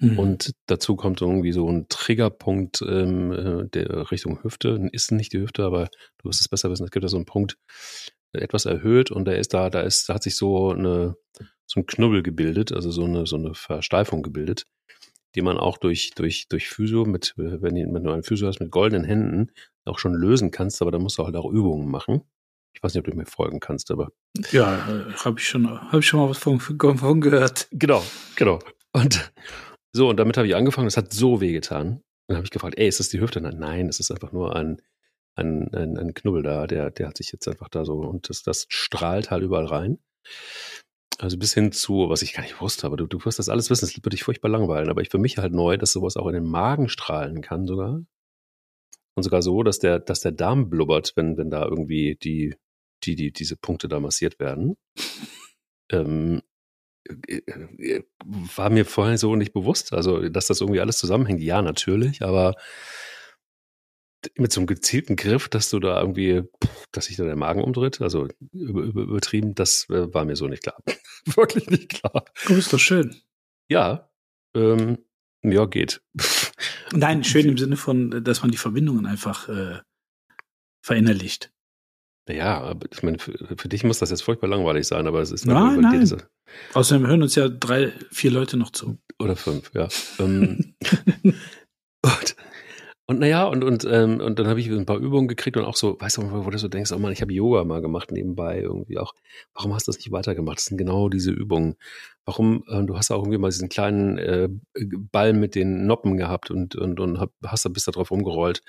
Mhm. 0.01 0.19
Und 0.19 0.55
dazu 0.67 0.97
kommt 0.97 1.21
irgendwie 1.21 1.53
so 1.53 1.69
ein 1.69 1.87
Triggerpunkt 1.89 2.83
ähm, 2.83 3.33
äh, 3.33 3.69
der 3.69 4.11
Richtung 4.11 4.43
Hüfte. 4.43 4.89
Ist 4.93 5.13
nicht 5.13 5.33
die 5.33 5.41
Hüfte, 5.41 5.65
aber 5.65 5.89
du 6.19 6.29
wirst 6.29 6.41
es 6.41 6.49
besser 6.49 6.71
wissen. 6.71 6.85
Es 6.85 6.91
gibt 6.91 7.05
da 7.05 7.09
so 7.09 7.17
einen 7.17 7.27
Punkt, 7.27 7.57
etwas 8.33 8.67
erhöht 8.67 9.11
und 9.11 9.27
der 9.27 9.39
ist 9.39 9.55
da, 9.55 9.71
da 9.71 9.81
ist, 9.81 10.09
da 10.09 10.15
hat 10.15 10.23
sich 10.23 10.37
so 10.37 10.71
eine, 10.71 11.17
so 11.67 11.81
ein 11.81 11.87
Knubbel 11.87 12.23
gebildet, 12.23 12.73
also 12.73 12.91
so 12.91 13.05
eine, 13.05 13.27
so 13.27 13.37
eine 13.37 13.55
Versteifung 13.55 14.23
gebildet, 14.23 14.67
die 15.35 15.43
man 15.43 15.59
auch 15.59 15.79
durch, 15.79 16.13
durch, 16.15 16.49
durch 16.49 16.69
Physio 16.69 17.05
mit, 17.05 17.35
wenn, 17.37 17.63
wenn 17.63 18.05
du 18.05 18.11
einen 18.11 18.23
Physio 18.23 18.49
hast 18.49 18.61
mit 18.61 18.71
goldenen 18.71 19.05
Händen, 19.05 19.53
auch 19.85 19.99
schon 19.99 20.15
lösen 20.15 20.51
kannst, 20.51 20.83
aber 20.83 20.91
da 20.91 20.99
musst 20.99 21.19
du 21.19 21.25
halt 21.25 21.37
auch 21.37 21.51
Übungen 21.51 21.91
machen. 21.91 22.23
Ich 22.75 22.83
weiß 22.83 22.95
nicht, 22.95 23.01
ob 23.01 23.11
du 23.11 23.17
mir 23.17 23.27
folgen 23.27 23.61
kannst, 23.61 23.91
aber. 23.91 24.13
Ja, 24.53 24.75
äh, 24.89 25.13
habe 25.15 25.41
ich 25.41 25.49
schon, 25.49 25.69
habe 25.69 25.99
ich 25.99 26.07
schon 26.07 26.21
mal 26.21 26.29
was 26.29 26.39
von, 26.39 26.61
von 26.61 27.21
gehört. 27.21 27.67
Genau, 27.73 28.03
genau. 28.37 28.61
Und 28.93 29.33
so, 29.93 30.09
und 30.09 30.17
damit 30.19 30.37
habe 30.37 30.47
ich 30.47 30.55
angefangen. 30.55 30.87
Das 30.87 30.97
hat 30.97 31.13
so 31.13 31.41
weh 31.41 31.53
getan. 31.53 32.03
Dann 32.29 32.37
habe 32.37 32.45
ich 32.45 32.51
gefragt, 32.51 32.79
ey, 32.79 32.87
ist 32.87 33.01
das 33.01 33.09
die 33.09 33.21
Hüfte? 33.21 33.41
Nein, 33.41 33.89
es 33.89 34.01
ist 34.01 34.11
einfach 34.11 34.33
nur 34.33 34.55
ein, 34.55 34.81
ein, 35.39 35.73
ein, 35.73 35.97
ein 35.97 36.15
Knubbel 36.15 36.43
da. 36.43 36.67
Der, 36.67 36.91
der 36.91 37.09
hat 37.09 37.17
sich 37.17 37.33
jetzt 37.33 37.49
einfach 37.49 37.69
da 37.69 37.85
so, 37.85 37.95
und 37.95 38.29
das, 38.29 38.43
das 38.43 38.67
strahlt 38.69 39.31
halt 39.31 39.43
überall 39.43 39.67
rein. 39.67 39.99
Also 41.19 41.37
bis 41.37 41.55
hin 41.55 41.73
zu, 41.73 42.09
was 42.09 42.23
ich 42.23 42.33
gar 42.33 42.43
nicht 42.43 42.61
wusste, 42.61 42.87
aber 42.87 42.97
du, 42.97 43.07
du 43.07 43.25
wirst 43.25 43.39
das 43.39 43.49
alles 43.49 43.71
wissen, 43.71 43.87
es 43.87 43.97
wird 43.97 44.13
dich 44.13 44.23
furchtbar 44.23 44.49
langweilen. 44.51 44.89
Aber 44.91 45.03
ich 45.03 45.09
für 45.09 45.19
mich 45.19 45.39
halt 45.39 45.53
neu, 45.53 45.77
dass 45.77 45.93
sowas 45.93 46.17
auch 46.17 46.29
in 46.29 46.35
den 46.35 46.47
Magen 46.47 46.89
strahlen 46.89 47.41
kann 47.41 47.67
sogar. 47.67 48.01
Und 49.15 49.23
sogar 49.25 49.43
so, 49.43 49.63
dass 49.65 49.81
der, 49.81 49.99
dass 49.99 50.21
der 50.21 50.33
Darm 50.33 50.71
blubbert, 50.71 51.13
wenn, 51.17 51.37
wenn 51.37 51.51
da 51.51 51.65
irgendwie 51.65 52.17
die, 52.23 52.55
die, 53.03 53.17
die, 53.17 53.33
diese 53.33 53.57
Punkte 53.57 53.89
da 53.89 53.99
massiert 53.99 54.39
werden. 54.39 54.77
ähm, 55.91 56.43
äh, 57.27 57.43
äh, 57.79 58.03
war 58.55 58.71
mir 58.71 58.85
vorher 58.85 59.19
so 59.19 59.35
nicht 59.35 59.53
bewusst. 59.53 59.93
Also, 59.93 60.29
dass 60.29 60.47
das 60.47 60.61
irgendwie 60.61 60.81
alles 60.81 60.99
zusammenhängt, 60.99 61.41
ja, 61.41 61.63
natürlich, 61.63 62.23
aber 62.23 62.55
mit 64.37 64.53
so 64.53 64.61
einem 64.61 64.67
gezielten 64.67 65.17
Griff, 65.17 65.49
dass 65.49 65.71
du 65.71 65.79
da 65.81 66.01
irgendwie, 66.01 66.43
dass 66.93 67.07
sich 67.07 67.17
da 67.17 67.25
der 67.25 67.37
Magen 67.37 67.63
umdreht, 67.63 68.01
also 68.01 68.29
über, 68.53 68.83
über, 68.83 69.03
übertrieben, 69.03 69.55
das 69.55 69.89
äh, 69.91 70.13
war 70.13 70.25
mir 70.25 70.37
so 70.37 70.49
nicht 70.49 70.63
klar. 70.63 70.83
Wirklich 71.27 71.69
nicht 71.71 71.89
klar. 71.89 72.25
Du 72.47 72.55
bist 72.55 72.73
doch 72.73 72.79
schön. 72.79 73.17
Ja, 73.71 74.11
ähm, 74.55 74.99
ja, 75.43 75.67
geht. 75.67 76.03
Nein, 76.93 77.25
schön 77.25 77.47
im 77.49 77.59
Sinne 77.59 77.77
von, 77.77 78.25
dass 78.25 78.43
man 78.43 78.51
die 78.51 78.57
Verbindungen 78.57 79.07
einfach 79.07 79.49
äh, 79.49 79.81
verinnerlicht. 80.85 81.53
Ja, 82.29 82.61
aber 82.61 82.87
ich 82.93 83.03
meine, 83.03 83.19
für, 83.19 83.33
für, 83.57 83.69
dich 83.69 83.85
muss 83.85 84.01
das 84.01 84.11
jetzt 84.11 84.23
furchtbar 84.23 84.49
langweilig 84.49 84.87
sein, 84.87 85.07
aber 85.07 85.21
es 85.21 85.31
ist 85.31 85.47
nein, 85.47 85.81
nein. 85.81 86.01
Diese 86.01 86.29
Außerdem 86.75 87.07
hören 87.07 87.23
uns 87.23 87.35
ja 87.35 87.49
drei, 87.49 87.93
vier 88.11 88.31
Leute 88.31 88.57
noch 88.57 88.71
zu. 88.71 88.99
Oder 89.19 89.37
fünf, 89.37 89.71
ja. 89.75 89.89
ähm, 90.19 90.75
und, 92.03 92.37
und 93.11 93.21
naja, 93.21 93.45
und, 93.45 93.65
und, 93.65 93.87
ähm, 93.91 94.21
und 94.21 94.39
dann 94.39 94.49
habe 94.49 94.61
ich 94.61 94.69
ein 94.69 94.85
paar 94.85 94.99
Übungen 94.99 95.29
gekriegt 95.29 95.57
und 95.57 95.65
auch 95.65 95.77
so, 95.77 95.99
weißt 95.99 96.19
du, 96.19 96.45
wo 96.45 96.51
du 96.51 96.59
so 96.59 96.69
denkst, 96.69 96.93
oh 96.93 96.99
Mann, 96.99 97.11
ich 97.11 97.23
habe 97.23 97.33
Yoga 97.33 97.65
mal 97.65 97.81
gemacht 97.81 98.13
nebenbei 98.13 98.61
irgendwie 98.61 98.99
auch. 98.99 99.15
Warum 99.55 99.73
hast 99.73 99.89
du 99.89 99.93
das 99.93 99.97
nicht 99.97 100.13
weitergemacht? 100.13 100.59
Das 100.59 100.67
sind 100.67 100.77
genau 100.77 101.09
diese 101.09 101.31
Übungen. 101.31 101.77
Warum, 102.27 102.65
äh, 102.69 102.85
du 102.85 102.99
hast 102.99 103.11
auch 103.11 103.21
irgendwie 103.23 103.39
mal 103.39 103.49
diesen 103.49 103.71
kleinen 103.71 104.19
äh, 104.19 104.51
Ball 105.11 105.33
mit 105.33 105.55
den 105.55 105.87
Noppen 105.87 106.19
gehabt 106.19 106.51
und, 106.51 106.77
und, 106.77 107.01
und 107.01 107.19
hab, 107.19 107.31
hast 107.47 107.65
da 107.65 107.71
bis 107.71 107.87
da 107.87 107.93
drauf 107.93 108.11
rumgerollt. 108.11 108.61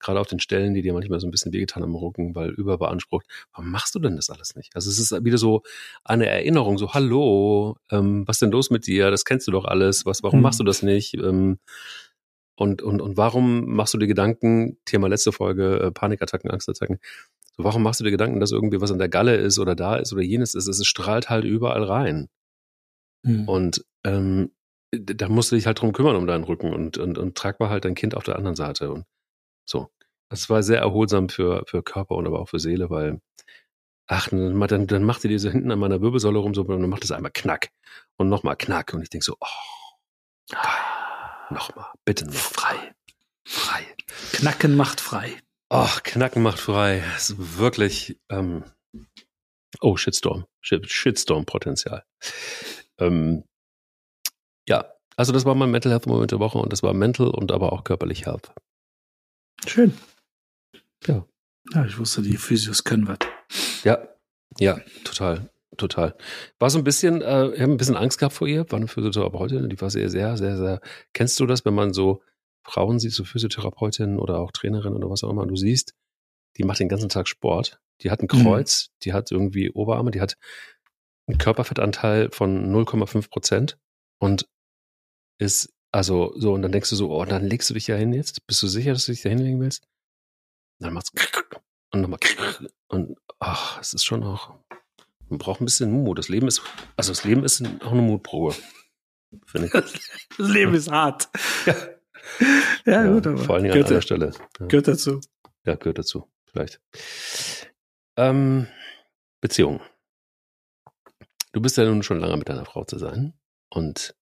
Gerade 0.00 0.18
auf 0.18 0.26
den 0.26 0.40
Stellen, 0.40 0.74
die 0.74 0.82
dir 0.82 0.92
manchmal 0.92 1.20
so 1.20 1.28
ein 1.28 1.30
bisschen 1.30 1.52
wehgetan 1.52 1.84
am 1.84 1.94
Rücken, 1.94 2.34
weil 2.34 2.50
überbeansprucht. 2.50 3.26
Warum 3.52 3.70
machst 3.70 3.94
du 3.94 4.00
denn 4.00 4.16
das 4.16 4.28
alles 4.28 4.56
nicht? 4.56 4.74
Also 4.74 4.90
es 4.90 4.98
ist 4.98 5.24
wieder 5.24 5.38
so 5.38 5.62
eine 6.02 6.26
Erinnerung, 6.26 6.78
so, 6.78 6.94
hallo, 6.94 7.76
ähm, 7.92 8.26
was 8.26 8.40
denn 8.40 8.50
los 8.50 8.70
mit 8.70 8.88
dir? 8.88 9.12
Das 9.12 9.24
kennst 9.24 9.46
du 9.46 9.52
doch 9.52 9.66
alles. 9.66 10.04
Was, 10.04 10.24
warum 10.24 10.38
hm. 10.38 10.42
machst 10.42 10.58
du 10.58 10.64
das 10.64 10.82
nicht? 10.82 11.14
Ähm, 11.14 11.58
und, 12.56 12.82
und, 12.82 13.02
und 13.02 13.16
warum 13.16 13.74
machst 13.74 13.94
du 13.94 13.98
dir 13.98 14.06
Gedanken, 14.06 14.78
Thema 14.84 15.08
letzte 15.08 15.32
Folge, 15.32 15.80
äh, 15.80 15.90
Panikattacken, 15.90 16.50
Angstattacken, 16.50 16.98
so 17.56 17.64
warum 17.64 17.82
machst 17.82 18.00
du 18.00 18.04
dir 18.04 18.10
Gedanken, 18.10 18.40
dass 18.40 18.52
irgendwie 18.52 18.80
was 18.80 18.92
an 18.92 18.98
der 18.98 19.08
Galle 19.08 19.36
ist 19.36 19.58
oder 19.58 19.74
da 19.74 19.96
ist 19.96 20.12
oder 20.12 20.22
jenes 20.22 20.54
ist? 20.54 20.66
Es 20.66 20.84
strahlt 20.86 21.30
halt 21.30 21.44
überall 21.44 21.84
rein. 21.84 22.28
Mhm. 23.22 23.48
Und 23.48 23.84
ähm, 24.04 24.50
da 24.92 25.28
musst 25.28 25.50
du 25.50 25.56
dich 25.56 25.66
halt 25.66 25.80
drum 25.80 25.92
kümmern 25.92 26.16
um 26.16 26.26
deinen 26.26 26.44
Rücken 26.44 26.72
und, 26.72 26.98
und, 26.98 27.18
und 27.18 27.36
trag 27.36 27.58
mal 27.58 27.70
halt 27.70 27.84
dein 27.84 27.94
Kind 27.94 28.16
auf 28.16 28.24
der 28.24 28.36
anderen 28.36 28.56
Seite. 28.56 28.92
Und 28.92 29.04
so. 29.64 29.88
Das 30.30 30.50
war 30.50 30.62
sehr 30.62 30.80
erholsam 30.80 31.28
für, 31.28 31.64
für 31.66 31.82
Körper 31.82 32.16
und 32.16 32.26
aber 32.26 32.40
auch 32.40 32.48
für 32.48 32.58
Seele, 32.58 32.90
weil, 32.90 33.20
ach, 34.06 34.28
dann, 34.28 34.86
dann, 34.86 35.04
macht 35.04 35.24
ihr 35.24 35.30
diese 35.30 35.50
hinten 35.50 35.70
an 35.70 35.78
meiner 35.78 36.00
Wirbelsäule 36.00 36.38
rum 36.38 36.54
so 36.54 36.62
und 36.62 36.80
dann 36.80 36.90
macht 36.90 37.04
es 37.04 37.12
einmal 37.12 37.30
Knack 37.32 37.70
und 38.16 38.28
nochmal 38.28 38.56
Knack. 38.56 38.94
Und 38.94 39.02
ich 39.02 39.10
denke 39.10 39.24
so, 39.24 39.36
oh, 39.40 40.50
geil. 40.50 41.03
Nochmal, 41.54 41.92
bitte 42.04 42.26
noch. 42.26 42.34
Frei. 42.34 42.94
Frei. 43.46 43.86
Knacken 44.32 44.76
macht 44.76 45.00
frei. 45.00 45.40
Ach, 45.68 46.02
Knacken 46.02 46.42
macht 46.42 46.58
frei. 46.58 47.02
Das 47.14 47.30
ist 47.30 47.58
wirklich, 47.58 48.20
ähm, 48.28 48.64
oh, 49.80 49.96
Shitstorm. 49.96 50.46
Shitstorm-Potenzial. 50.60 52.04
Ähm, 52.98 53.44
ja, 54.68 54.92
also 55.16 55.32
das 55.32 55.44
war 55.44 55.54
mein 55.54 55.70
Mental 55.70 55.92
Health 55.92 56.06
Moment 56.06 56.32
der 56.32 56.40
Woche 56.40 56.58
und 56.58 56.72
das 56.72 56.82
war 56.82 56.94
mental 56.94 57.28
und 57.28 57.52
aber 57.52 57.72
auch 57.72 57.84
körperlich 57.84 58.26
Health. 58.26 58.52
Schön. 59.66 59.96
Ja. 61.06 61.26
Ja, 61.72 61.84
ich 61.86 61.98
wusste, 61.98 62.22
die 62.22 62.36
Physios 62.36 62.84
können 62.84 63.08
was. 63.08 63.18
Ja, 63.84 64.08
ja, 64.58 64.80
total 65.04 65.50
total. 65.76 66.16
War 66.58 66.70
so 66.70 66.78
ein 66.78 66.84
bisschen, 66.84 67.22
äh, 67.22 67.50
ich 67.50 67.60
habe 67.60 67.72
ein 67.72 67.76
bisschen 67.76 67.96
Angst 67.96 68.18
gehabt 68.18 68.34
vor 68.34 68.46
ihr, 68.46 68.70
war 68.70 68.78
eine 68.78 68.88
Physiotherapeutin, 68.88 69.68
die 69.68 69.80
war 69.80 69.90
sehr, 69.90 70.08
sehr, 70.08 70.36
sehr, 70.36 70.56
sehr. 70.56 70.80
Kennst 71.12 71.38
du 71.40 71.46
das, 71.46 71.64
wenn 71.64 71.74
man 71.74 71.92
so 71.92 72.22
Frauen 72.64 72.98
sieht, 72.98 73.12
so 73.12 73.24
Physiotherapeutin 73.24 74.18
oder 74.18 74.38
auch 74.38 74.52
Trainerin 74.52 74.94
oder 74.94 75.10
was 75.10 75.24
auch 75.24 75.30
immer, 75.30 75.42
und 75.42 75.48
du 75.48 75.56
siehst, 75.56 75.94
die 76.56 76.64
macht 76.64 76.80
den 76.80 76.88
ganzen 76.88 77.08
Tag 77.08 77.28
Sport, 77.28 77.80
die 78.00 78.10
hat 78.10 78.20
ein 78.20 78.28
mhm. 78.30 78.42
Kreuz, 78.42 78.88
mhm. 78.88 78.92
die 79.04 79.12
hat 79.12 79.30
irgendwie 79.30 79.70
Oberarme, 79.70 80.10
die 80.10 80.20
hat 80.20 80.36
einen 81.26 81.38
Körperfettanteil 81.38 82.30
von 82.30 82.72
0,5 82.72 83.30
Prozent 83.30 83.78
und 84.18 84.46
ist 85.38 85.72
also 85.92 86.32
so, 86.36 86.52
und 86.54 86.62
dann 86.62 86.72
denkst 86.72 86.90
du 86.90 86.96
so, 86.96 87.10
oh, 87.10 87.24
dann 87.24 87.46
legst 87.46 87.70
du 87.70 87.74
dich 87.74 87.86
ja 87.86 87.96
hin 87.96 88.12
jetzt, 88.12 88.46
bist 88.46 88.62
du 88.62 88.66
sicher, 88.66 88.92
dass 88.92 89.06
du 89.06 89.12
dich 89.12 89.22
da 89.22 89.28
hinlegen 89.28 89.60
willst? 89.60 89.86
Und 90.80 90.86
dann 90.86 90.92
macht's 90.92 91.12
und 91.94 92.00
nochmal 92.00 92.18
und 92.88 93.16
ach, 93.38 93.80
es 93.80 93.94
ist 93.94 94.04
schon 94.04 94.24
auch 94.24 94.58
man 95.28 95.38
braucht 95.38 95.60
ein 95.60 95.64
bisschen 95.64 95.90
Mut. 95.90 96.18
Das 96.18 96.28
Leben 96.28 96.48
ist, 96.48 96.62
also 96.96 97.12
das 97.12 97.24
Leben 97.24 97.44
ist 97.44 97.62
auch 97.82 97.92
eine 97.92 98.02
Mutprobe. 98.02 98.54
Finde 99.46 99.68
ich. 99.68 99.72
Das 100.38 100.48
Leben 100.48 100.74
ist 100.74 100.90
hart. 100.90 101.28
Ja, 101.66 101.74
ja, 102.86 103.04
ja 103.04 103.12
gut, 103.12 103.26
aber. 103.26 103.38
Vor 103.38 103.54
allen 103.54 103.64
Dingen 103.64 103.84
an 103.84 103.88
einer 103.88 104.02
Stelle. 104.02 104.32
Ja. 104.58 104.66
Gehört 104.66 104.88
dazu. 104.88 105.20
Ja, 105.64 105.76
gehört 105.76 105.98
dazu. 105.98 106.28
Vielleicht. 106.46 106.80
Ähm, 108.16 108.66
Beziehung. 109.40 109.80
Du 111.52 111.60
bist 111.60 111.76
ja 111.76 111.84
nun 111.84 112.02
schon 112.02 112.18
lange 112.18 112.36
mit 112.36 112.48
deiner 112.48 112.64
Frau 112.64 112.84
zu 112.84 112.98
sein. 112.98 113.34
Und 113.70 114.16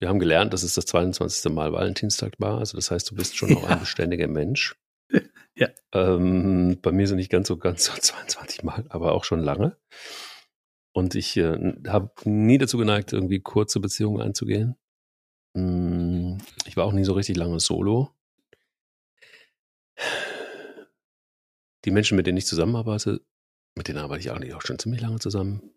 wir 0.00 0.08
haben 0.08 0.18
gelernt, 0.18 0.52
dass 0.52 0.64
es 0.64 0.74
das 0.74 0.86
22. 0.86 1.52
Mal 1.52 1.72
Valentinstag 1.72 2.34
war. 2.38 2.58
Also 2.58 2.76
das 2.76 2.90
heißt, 2.90 3.10
du 3.10 3.14
bist 3.14 3.36
schon 3.36 3.56
auch 3.56 3.64
ein 3.68 3.78
beständiger 3.78 4.26
Mensch. 4.26 4.74
Ja. 5.54 5.68
Ähm, 5.92 6.78
bei 6.80 6.92
mir 6.92 7.06
sind 7.06 7.18
nicht 7.18 7.30
ganz 7.30 7.48
so 7.48 7.56
ganz 7.56 7.84
so 7.84 7.92
22 8.00 8.62
Mal, 8.62 8.84
aber 8.88 9.12
auch 9.12 9.24
schon 9.24 9.40
lange. 9.40 9.76
Und 10.94 11.14
ich 11.14 11.36
äh, 11.36 11.74
habe 11.88 12.12
nie 12.24 12.58
dazu 12.58 12.78
geneigt, 12.78 13.12
irgendwie 13.12 13.40
kurze 13.40 13.80
Beziehungen 13.80 14.20
einzugehen. 14.20 14.76
Mm, 15.54 16.38
ich 16.66 16.76
war 16.76 16.84
auch 16.84 16.92
nie 16.92 17.04
so 17.04 17.14
richtig 17.14 17.36
lange 17.36 17.60
solo. 17.60 18.10
Die 21.84 21.90
Menschen, 21.90 22.16
mit 22.16 22.26
denen 22.26 22.38
ich 22.38 22.46
zusammenarbeite, 22.46 23.22
mit 23.74 23.88
denen 23.88 23.98
arbeite 23.98 24.20
ich 24.20 24.30
eigentlich 24.30 24.54
auch 24.54 24.62
schon 24.62 24.78
ziemlich 24.78 25.00
lange 25.00 25.18
zusammen. 25.18 25.72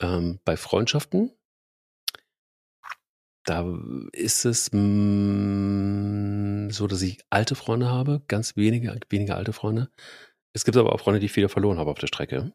Ähm, 0.00 0.40
bei 0.44 0.56
Freundschaften 0.56 1.32
da 3.46 3.64
ist 4.12 4.44
es 4.44 4.70
mh, 4.72 4.80
mm, 4.80 6.70
so, 6.70 6.86
dass 6.86 7.00
ich 7.00 7.20
alte 7.30 7.54
Freunde 7.54 7.88
habe, 7.88 8.22
ganz 8.28 8.56
wenige, 8.56 8.98
wenige 9.08 9.36
alte 9.36 9.52
Freunde. 9.52 9.88
Es 10.52 10.64
gibt 10.64 10.76
aber 10.76 10.92
auch 10.92 11.00
Freunde, 11.00 11.20
die 11.20 11.26
ich 11.26 11.36
wieder 11.36 11.48
verloren 11.48 11.78
habe 11.78 11.90
auf 11.90 11.98
der 11.98 12.08
Strecke. 12.08 12.52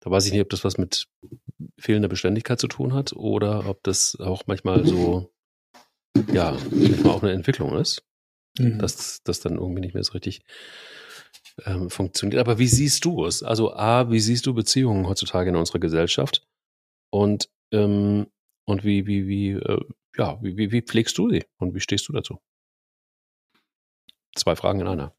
Da 0.00 0.10
weiß 0.10 0.26
ich 0.26 0.32
nicht, 0.32 0.42
ob 0.42 0.50
das 0.50 0.64
was 0.64 0.78
mit 0.78 1.08
fehlender 1.78 2.08
Beständigkeit 2.08 2.60
zu 2.60 2.68
tun 2.68 2.94
hat 2.94 3.12
oder 3.14 3.68
ob 3.68 3.82
das 3.82 4.16
auch 4.20 4.44
manchmal 4.46 4.86
so, 4.86 5.32
ja, 6.32 6.56
manchmal 6.70 7.12
auch 7.12 7.22
eine 7.22 7.32
Entwicklung 7.32 7.76
ist, 7.76 8.04
mhm. 8.58 8.78
dass 8.78 9.22
das 9.24 9.40
dann 9.40 9.56
irgendwie 9.56 9.80
nicht 9.80 9.94
mehr 9.94 10.04
so 10.04 10.12
richtig 10.12 10.42
ähm, 11.64 11.90
funktioniert. 11.90 12.40
Aber 12.40 12.58
wie 12.58 12.68
siehst 12.68 13.04
du 13.04 13.24
es? 13.24 13.42
Also 13.42 13.74
A, 13.74 14.08
wie 14.10 14.20
siehst 14.20 14.46
du 14.46 14.54
Beziehungen 14.54 15.08
heutzutage 15.08 15.50
in 15.50 15.56
unserer 15.56 15.80
Gesellschaft? 15.80 16.46
Und 17.10 17.48
ähm, 17.72 18.28
und 18.66 18.84
wie, 18.84 19.06
wie, 19.06 19.26
wie, 19.26 19.50
äh, 19.52 19.80
ja, 20.16 20.38
wie, 20.42 20.56
wie, 20.56 20.72
wie 20.72 20.82
pflegst 20.82 21.16
du 21.18 21.30
sie 21.30 21.44
und 21.58 21.74
wie 21.74 21.80
stehst 21.80 22.08
du 22.08 22.12
dazu? 22.12 22.40
Zwei 24.34 24.56
Fragen 24.56 24.80
in 24.80 24.86
einer. 24.86 25.14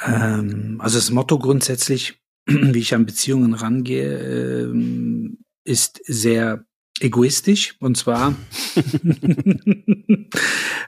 Ähm, 0.00 0.80
also 0.80 0.98
das 0.98 1.10
Motto 1.10 1.38
grundsätzlich, 1.38 2.20
wie 2.46 2.78
ich 2.78 2.94
an 2.94 3.06
Beziehungen 3.06 3.54
rangehe, 3.54 4.70
ähm, 4.70 5.38
ist 5.64 6.00
sehr 6.04 6.64
egoistisch. 7.00 7.76
Und 7.80 7.96
zwar, 7.96 8.36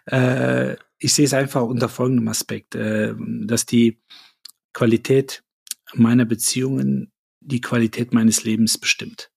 äh, 0.06 0.76
ich 0.99 1.14
sehe 1.14 1.25
es 1.25 1.35
einfach 1.35 1.62
unter 1.62 1.88
folgendem 1.88 2.28
Aspekt, 2.28 2.75
äh, 2.75 3.14
dass 3.18 3.66
die 3.66 4.02
Qualität 4.73 5.42
meiner 5.94 6.25
Beziehungen 6.25 7.12
die 7.40 7.61
Qualität 7.61 8.12
meines 8.12 8.44
Lebens 8.44 8.78
bestimmt. 8.78 9.29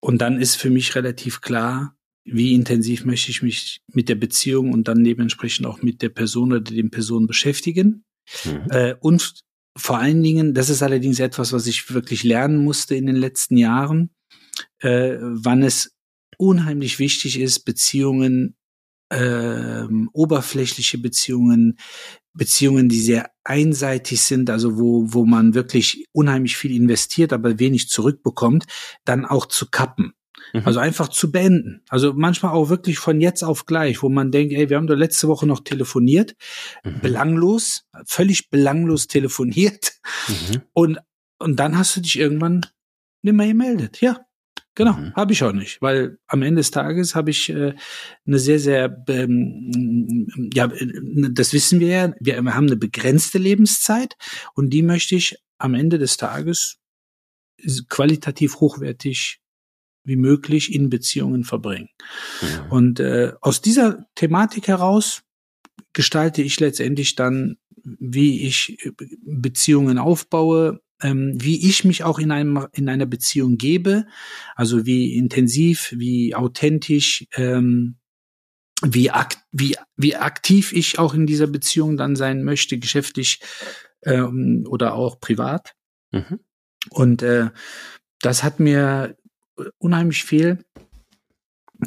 Und 0.00 0.18
dann 0.18 0.38
ist 0.38 0.56
für 0.56 0.70
mich 0.70 0.94
relativ 0.94 1.40
klar, 1.40 1.96
wie 2.24 2.54
intensiv 2.54 3.04
möchte 3.04 3.30
ich 3.30 3.42
mich 3.42 3.80
mit 3.92 4.08
der 4.08 4.14
Beziehung 4.14 4.72
und 4.72 4.88
dann 4.88 5.04
dementsprechend 5.04 5.66
auch 5.66 5.82
mit 5.82 6.02
der 6.02 6.08
Person 6.08 6.52
oder 6.52 6.60
den 6.60 6.90
Personen 6.90 7.26
beschäftigen. 7.26 8.04
Mhm. 8.44 8.66
Äh, 8.70 8.94
und 9.00 9.40
vor 9.76 9.98
allen 9.98 10.22
Dingen, 10.22 10.54
das 10.54 10.70
ist 10.70 10.82
allerdings 10.82 11.20
etwas, 11.20 11.52
was 11.52 11.66
ich 11.66 11.92
wirklich 11.92 12.22
lernen 12.22 12.62
musste 12.64 12.94
in 12.94 13.06
den 13.06 13.16
letzten 13.16 13.56
Jahren, 13.56 14.10
äh, 14.78 15.16
wann 15.20 15.62
es 15.62 15.92
unheimlich 16.38 16.98
wichtig 16.98 17.38
ist, 17.38 17.60
Beziehungen, 17.60 18.56
äh, 19.14 19.86
oberflächliche 20.12 20.98
Beziehungen, 20.98 21.78
Beziehungen, 22.32 22.88
die 22.88 23.00
sehr 23.00 23.30
einseitig 23.44 24.22
sind, 24.22 24.50
also 24.50 24.78
wo, 24.78 25.12
wo 25.12 25.24
man 25.24 25.54
wirklich 25.54 26.06
unheimlich 26.12 26.56
viel 26.56 26.74
investiert, 26.74 27.32
aber 27.32 27.58
wenig 27.58 27.88
zurückbekommt, 27.88 28.64
dann 29.04 29.24
auch 29.24 29.46
zu 29.46 29.70
kappen. 29.70 30.14
Mhm. 30.52 30.62
Also 30.64 30.80
einfach 30.80 31.08
zu 31.08 31.30
beenden. 31.30 31.82
Also 31.88 32.12
manchmal 32.14 32.52
auch 32.52 32.68
wirklich 32.68 32.98
von 32.98 33.20
jetzt 33.20 33.44
auf 33.44 33.66
gleich, 33.66 34.02
wo 34.02 34.08
man 34.08 34.32
denkt, 34.32 34.52
ey, 34.52 34.68
wir 34.68 34.76
haben 34.76 34.88
doch 34.88 34.96
letzte 34.96 35.28
Woche 35.28 35.46
noch 35.46 35.60
telefoniert, 35.60 36.34
mhm. 36.82 37.00
belanglos, 37.00 37.86
völlig 38.04 38.50
belanglos 38.50 39.06
telefoniert. 39.06 39.92
Mhm. 40.26 40.62
Und, 40.72 40.98
und 41.38 41.56
dann 41.60 41.78
hast 41.78 41.96
du 41.96 42.00
dich 42.00 42.18
irgendwann 42.18 42.66
nicht 43.22 43.34
mehr 43.34 43.48
gemeldet. 43.48 44.00
Ja, 44.00 44.20
Genau, 44.76 44.94
mhm. 44.94 45.14
habe 45.14 45.32
ich 45.32 45.42
auch 45.44 45.52
nicht, 45.52 45.80
weil 45.82 46.18
am 46.26 46.42
Ende 46.42 46.60
des 46.60 46.72
Tages 46.72 47.14
habe 47.14 47.30
ich 47.30 47.48
äh, 47.48 47.74
eine 48.26 48.38
sehr, 48.38 48.58
sehr, 48.58 49.04
ähm, 49.08 50.26
ja, 50.52 50.68
das 51.30 51.52
wissen 51.52 51.78
wir 51.78 51.88
ja, 51.88 52.14
wir 52.18 52.36
haben 52.36 52.66
eine 52.66 52.76
begrenzte 52.76 53.38
Lebenszeit 53.38 54.16
und 54.54 54.70
die 54.70 54.82
möchte 54.82 55.14
ich 55.14 55.36
am 55.58 55.74
Ende 55.74 55.98
des 55.98 56.16
Tages 56.16 56.78
qualitativ 57.88 58.56
hochwertig 58.56 59.40
wie 60.04 60.16
möglich 60.16 60.74
in 60.74 60.90
Beziehungen 60.90 61.44
verbringen. 61.44 61.88
Mhm. 62.42 62.72
Und 62.72 63.00
äh, 63.00 63.32
aus 63.40 63.62
dieser 63.62 64.06
Thematik 64.14 64.68
heraus 64.68 65.22
gestalte 65.92 66.42
ich 66.42 66.60
letztendlich 66.60 67.14
dann, 67.14 67.56
wie 67.82 68.42
ich 68.42 68.84
äh, 68.84 68.90
Beziehungen 69.24 69.98
aufbaue, 69.98 70.80
ähm, 71.04 71.34
wie 71.36 71.68
ich 71.68 71.84
mich 71.84 72.02
auch 72.02 72.18
in 72.18 72.32
einem 72.32 72.66
in 72.72 72.88
einer 72.88 73.06
Beziehung 73.06 73.58
gebe, 73.58 74.06
also 74.56 74.86
wie 74.86 75.14
intensiv, 75.14 75.92
wie 75.96 76.34
authentisch, 76.34 77.26
ähm, 77.36 77.96
wie, 78.82 79.10
akt, 79.10 79.38
wie, 79.52 79.76
wie 79.96 80.16
aktiv 80.16 80.72
ich 80.72 80.98
auch 80.98 81.14
in 81.14 81.26
dieser 81.26 81.46
Beziehung 81.46 81.96
dann 81.96 82.16
sein 82.16 82.42
möchte, 82.42 82.78
geschäftlich 82.78 83.40
ähm, 84.02 84.64
oder 84.68 84.94
auch 84.94 85.20
privat. 85.20 85.74
Mhm. 86.10 86.40
Und 86.90 87.22
äh, 87.22 87.50
das 88.20 88.42
hat 88.42 88.58
mir 88.58 89.16
unheimlich 89.78 90.24
viel 90.24 90.64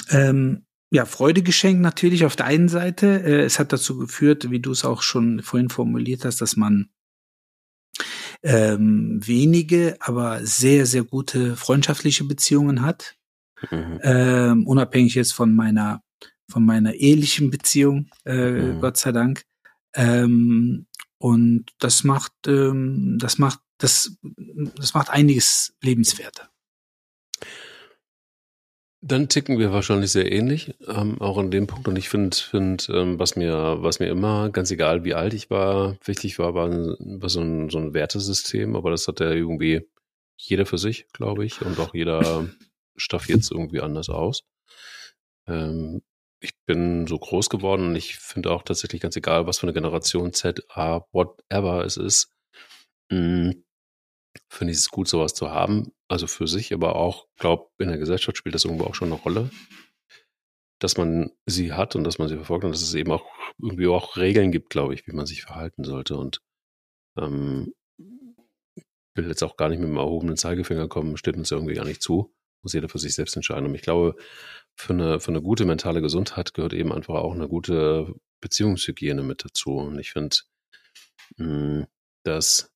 ähm, 0.09 0.65
ja, 0.91 1.05
Freude 1.05 1.41
geschenkt 1.41 1.81
natürlich 1.81 2.23
auf 2.23 2.35
der 2.35 2.45
einen 2.45 2.69
Seite. 2.69 3.23
Äh, 3.23 3.41
es 3.41 3.59
hat 3.59 3.73
dazu 3.73 3.97
geführt, 3.97 4.51
wie 4.51 4.59
du 4.59 4.71
es 4.71 4.85
auch 4.85 5.01
schon 5.01 5.41
vorhin 5.41 5.69
formuliert 5.69 6.23
hast, 6.23 6.39
dass 6.39 6.55
man 6.55 6.89
ähm, 8.43 9.19
wenige, 9.23 9.97
aber 9.99 10.45
sehr, 10.45 10.85
sehr 10.85 11.03
gute 11.03 11.55
freundschaftliche 11.55 12.23
Beziehungen 12.23 12.81
hat. 12.81 13.15
Mhm. 13.71 13.99
Ähm, 14.03 14.67
unabhängig 14.67 15.15
jetzt 15.15 15.33
von 15.33 15.55
meiner, 15.55 16.01
von 16.49 16.65
meiner 16.65 16.93
ehelichen 16.93 17.49
Beziehung, 17.49 18.09
äh, 18.25 18.51
mhm. 18.51 18.81
Gott 18.81 18.97
sei 18.97 19.11
Dank. 19.11 19.43
Ähm, 19.93 20.85
und 21.17 21.65
das 21.79 22.03
macht, 22.03 22.33
ähm, 22.45 23.17
das 23.19 23.37
macht, 23.37 23.59
das, 23.79 24.17
das 24.75 24.93
macht 24.93 25.09
einiges 25.09 25.75
lebenswerter. 25.81 26.49
Dann 29.01 29.29
ticken 29.29 29.59
wir 29.59 29.71
wahrscheinlich 29.71 30.11
sehr 30.11 30.31
ähnlich, 30.31 30.73
ähm, 30.87 31.21
auch 31.21 31.37
an 31.37 31.51
dem 31.51 31.67
Punkt. 31.67 31.87
Und 31.87 31.97
ich 31.97 32.09
finde, 32.09 32.35
find, 32.35 32.89
ähm, 32.91 33.19
was 33.19 33.35
mir, 33.35 33.77
was 33.81 33.99
mir 33.99 34.07
immer, 34.07 34.49
ganz 34.49 34.71
egal 34.71 35.03
wie 35.03 35.13
alt 35.13 35.33
ich 35.35 35.51
war, 35.51 35.97
wichtig 36.03 36.39
war, 36.39 36.55
war, 36.55 36.69
war 36.71 37.29
so, 37.29 37.41
ein, 37.41 37.69
so 37.69 37.77
ein 37.77 37.93
Wertesystem. 37.93 38.75
Aber 38.75 38.89
das 38.89 39.07
hat 39.07 39.19
ja 39.19 39.29
irgendwie 39.29 39.87
jeder 40.35 40.65
für 40.65 40.79
sich, 40.79 41.07
glaube 41.13 41.45
ich. 41.45 41.61
Und 41.61 41.79
auch 41.79 41.93
jeder 41.93 42.49
staffiert 42.95 43.41
es 43.41 43.51
irgendwie 43.51 43.81
anders 43.81 44.09
aus. 44.09 44.43
Ähm, 45.47 46.01
ich 46.39 46.51
bin 46.65 47.07
so 47.07 47.17
groß 47.17 47.49
geworden 47.49 47.87
und 47.87 47.95
ich 47.95 48.17
finde 48.17 48.51
auch 48.51 48.63
tatsächlich 48.63 49.01
ganz 49.01 49.15
egal, 49.15 49.47
was 49.47 49.59
für 49.59 49.67
eine 49.67 49.73
Generation 49.73 50.33
Z, 50.33 50.65
A, 50.69 51.01
whatever 51.11 51.83
es 51.85 51.97
ist. 51.97 52.31
Mm, 53.11 53.51
finde 54.49 54.71
ich 54.71 54.79
es 54.79 54.89
gut, 54.89 55.07
sowas 55.07 55.33
zu 55.33 55.51
haben. 55.51 55.91
Also 56.09 56.27
für 56.27 56.47
sich, 56.47 56.73
aber 56.73 56.95
auch, 56.95 57.27
glaube 57.37 57.69
in 57.79 57.89
der 57.89 57.97
Gesellschaft 57.97 58.37
spielt 58.37 58.55
das 58.55 58.65
irgendwo 58.65 58.85
auch 58.85 58.95
schon 58.95 59.11
eine 59.11 59.21
Rolle, 59.21 59.49
dass 60.79 60.97
man 60.97 61.31
sie 61.45 61.73
hat 61.73 61.95
und 61.95 62.03
dass 62.03 62.19
man 62.19 62.27
sie 62.27 62.35
verfolgt 62.35 62.63
und 62.63 62.71
dass 62.71 62.81
es 62.81 62.93
eben 62.93 63.11
auch 63.11 63.25
irgendwie 63.61 63.87
auch 63.87 64.15
Regeln 64.15 64.51
gibt, 64.51 64.69
glaube 64.69 64.93
ich, 64.93 65.07
wie 65.07 65.13
man 65.13 65.25
sich 65.25 65.41
verhalten 65.41 65.83
sollte. 65.83 66.15
Und 66.15 66.41
ähm, 67.17 67.73
will 69.15 69.27
jetzt 69.27 69.43
auch 69.43 69.57
gar 69.57 69.69
nicht 69.69 69.79
mit 69.79 69.89
dem 69.89 69.97
erhobenen 69.97 70.37
Zeigefinger 70.37 70.87
kommen, 70.87 71.17
steht 71.17 71.35
uns 71.35 71.51
irgendwie 71.51 71.73
gar 71.73 71.85
nicht 71.85 72.01
zu. 72.01 72.33
Muss 72.61 72.73
jeder 72.73 72.89
für 72.89 72.99
sich 72.99 73.15
selbst 73.15 73.35
entscheiden. 73.35 73.65
Und 73.65 73.75
ich 73.75 73.81
glaube, 73.81 74.15
für 74.75 74.93
eine, 74.93 75.19
für 75.19 75.29
eine 75.29 75.41
gute 75.41 75.65
mentale 75.65 76.01
Gesundheit 76.01 76.53
gehört 76.53 76.73
eben 76.73 76.93
einfach 76.93 77.15
auch 77.15 77.33
eine 77.33 77.47
gute 77.47 78.13
Beziehungshygiene 78.41 79.23
mit 79.23 79.43
dazu. 79.43 79.77
Und 79.77 79.99
ich 79.99 80.11
finde, 80.11 80.37
hm, 81.37 81.87
dass 82.23 82.71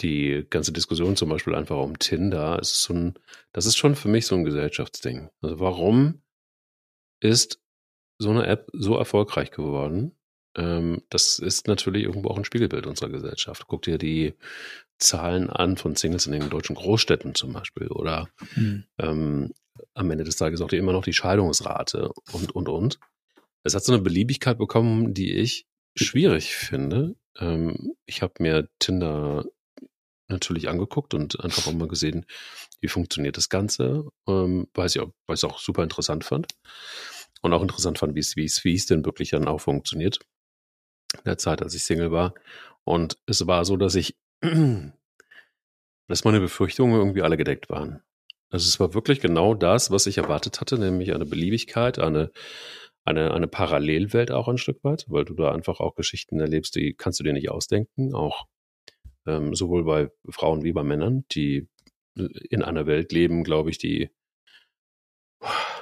die 0.00 0.46
ganze 0.50 0.72
Diskussion 0.72 1.16
zum 1.16 1.28
Beispiel 1.28 1.54
einfach 1.54 1.76
um 1.76 1.98
Tinder, 1.98 2.58
ist 2.58 2.82
so 2.82 2.94
ein, 2.94 3.14
das 3.52 3.66
ist 3.66 3.76
schon 3.76 3.94
für 3.94 4.08
mich 4.08 4.26
so 4.26 4.34
ein 4.34 4.44
Gesellschaftsding. 4.44 5.30
Also 5.40 5.60
warum 5.60 6.22
ist 7.20 7.60
so 8.18 8.30
eine 8.30 8.46
App 8.46 8.68
so 8.72 8.96
erfolgreich 8.96 9.50
geworden? 9.50 10.16
Ähm, 10.56 11.02
das 11.10 11.38
ist 11.38 11.68
natürlich 11.68 12.04
irgendwo 12.04 12.30
auch 12.30 12.38
ein 12.38 12.44
Spiegelbild 12.44 12.86
unserer 12.86 13.10
Gesellschaft. 13.10 13.66
Guck 13.66 13.82
dir 13.82 13.98
die 13.98 14.34
Zahlen 14.98 15.50
an 15.50 15.76
von 15.76 15.94
Singles 15.94 16.26
in 16.26 16.32
den 16.32 16.48
deutschen 16.48 16.76
Großstädten 16.76 17.34
zum 17.34 17.52
Beispiel 17.52 17.88
oder 17.88 18.28
mhm. 18.54 18.84
ähm, 18.98 19.52
am 19.94 20.10
Ende 20.10 20.24
des 20.24 20.36
Tages 20.36 20.62
auch 20.62 20.68
die, 20.68 20.78
immer 20.78 20.92
noch 20.92 21.04
die 21.04 21.12
Scheidungsrate 21.12 22.10
und, 22.32 22.54
und, 22.54 22.68
und. 22.68 22.98
Es 23.62 23.74
hat 23.74 23.84
so 23.84 23.92
eine 23.92 24.02
Beliebigkeit 24.02 24.58
bekommen, 24.58 25.12
die 25.12 25.34
ich 25.34 25.66
schwierig 25.94 26.54
finde. 26.54 27.16
Ähm, 27.38 27.92
ich 28.06 28.22
habe 28.22 28.34
mir 28.38 28.68
Tinder 28.78 29.44
natürlich 30.28 30.68
angeguckt 30.68 31.14
und 31.14 31.42
einfach 31.42 31.66
auch 31.66 31.72
mal 31.72 31.88
gesehen, 31.88 32.26
wie 32.80 32.88
funktioniert 32.88 33.36
das 33.36 33.48
Ganze, 33.48 34.08
ähm, 34.26 34.68
weil 34.74 34.86
ich 34.86 34.96
ich 34.96 35.44
auch 35.44 35.58
super 35.58 35.82
interessant 35.82 36.24
fand. 36.24 36.48
Und 37.42 37.52
auch 37.52 37.62
interessant 37.62 37.98
fand, 37.98 38.14
wie 38.14 38.20
es, 38.20 38.36
wie 38.36 38.44
es, 38.44 38.64
wie 38.64 38.74
es 38.74 38.86
denn 38.86 39.04
wirklich 39.04 39.30
dann 39.30 39.46
auch 39.46 39.60
funktioniert. 39.60 40.20
In 41.14 41.24
der 41.24 41.38
Zeit, 41.38 41.62
als 41.62 41.74
ich 41.74 41.84
Single 41.84 42.10
war. 42.10 42.34
Und 42.84 43.18
es 43.26 43.46
war 43.46 43.64
so, 43.64 43.76
dass 43.76 43.94
ich, 43.94 44.16
dass 46.08 46.24
meine 46.24 46.40
Befürchtungen 46.40 46.94
irgendwie 46.94 47.22
alle 47.22 47.36
gedeckt 47.36 47.68
waren. 47.68 48.02
Also 48.50 48.68
es 48.68 48.80
war 48.80 48.94
wirklich 48.94 49.20
genau 49.20 49.54
das, 49.54 49.90
was 49.90 50.06
ich 50.06 50.18
erwartet 50.18 50.60
hatte, 50.60 50.78
nämlich 50.78 51.12
eine 51.12 51.26
Beliebigkeit, 51.26 51.98
eine, 51.98 52.30
eine, 53.04 53.34
eine 53.34 53.48
Parallelwelt 53.48 54.30
auch 54.30 54.48
ein 54.48 54.58
Stück 54.58 54.82
weit, 54.84 55.06
weil 55.08 55.24
du 55.24 55.34
da 55.34 55.52
einfach 55.52 55.80
auch 55.80 55.94
Geschichten 55.94 56.40
erlebst, 56.40 56.76
die 56.76 56.94
kannst 56.94 57.20
du 57.20 57.24
dir 57.24 57.32
nicht 57.32 57.50
ausdenken, 57.50 58.14
auch 58.14 58.46
ähm, 59.26 59.54
sowohl 59.54 59.84
bei 59.84 60.10
Frauen 60.28 60.62
wie 60.62 60.72
bei 60.72 60.82
Männern, 60.82 61.24
die 61.32 61.68
äh, 62.16 62.28
in 62.50 62.62
einer 62.62 62.86
Welt 62.86 63.12
leben, 63.12 63.44
glaube 63.44 63.70
ich, 63.70 63.78
die 63.78 64.10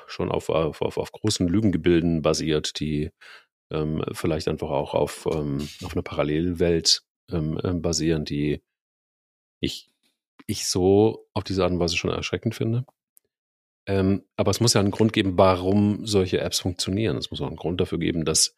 schon 0.07 0.31
auf, 0.31 0.49
auf, 0.49 0.83
auf, 0.83 1.13
großen 1.13 1.49
Lügengebilden 1.49 2.23
basiert, 2.23 2.79
die 2.81 3.11
ähm, 3.73 4.05
vielleicht 4.13 4.49
einfach 4.49 4.71
auch 4.71 4.95
auf, 4.95 5.27
ähm, 5.33 5.69
auf 5.83 5.95
einer 5.95 6.03
Parallelwelt 6.03 7.03
ähm, 7.31 7.59
ähm, 7.65 7.83
basieren, 7.83 8.25
die 8.25 8.63
ich, 9.61 9.91
ich 10.47 10.67
so 10.67 11.27
auf 11.33 11.45
diese 11.45 11.63
Art 11.63 11.73
und 11.73 11.81
Weise 11.81 11.97
schon 11.97 12.11
erschreckend 12.11 12.55
finde. 12.55 12.85
Ähm, 13.87 14.25
aber 14.37 14.51
es 14.51 14.61
muss 14.61 14.75
ja 14.75 14.81
einen 14.81 14.91
Grund 14.91 15.13
geben, 15.13 15.37
warum 15.37 16.07
solche 16.07 16.41
Apps 16.41 16.61
funktionieren. 16.61 17.17
Es 17.17 17.31
muss 17.31 17.41
auch 17.41 17.47
einen 17.47 17.57
Grund 17.57 17.81
dafür 17.81 17.99
geben, 17.99 18.25
dass 18.25 18.57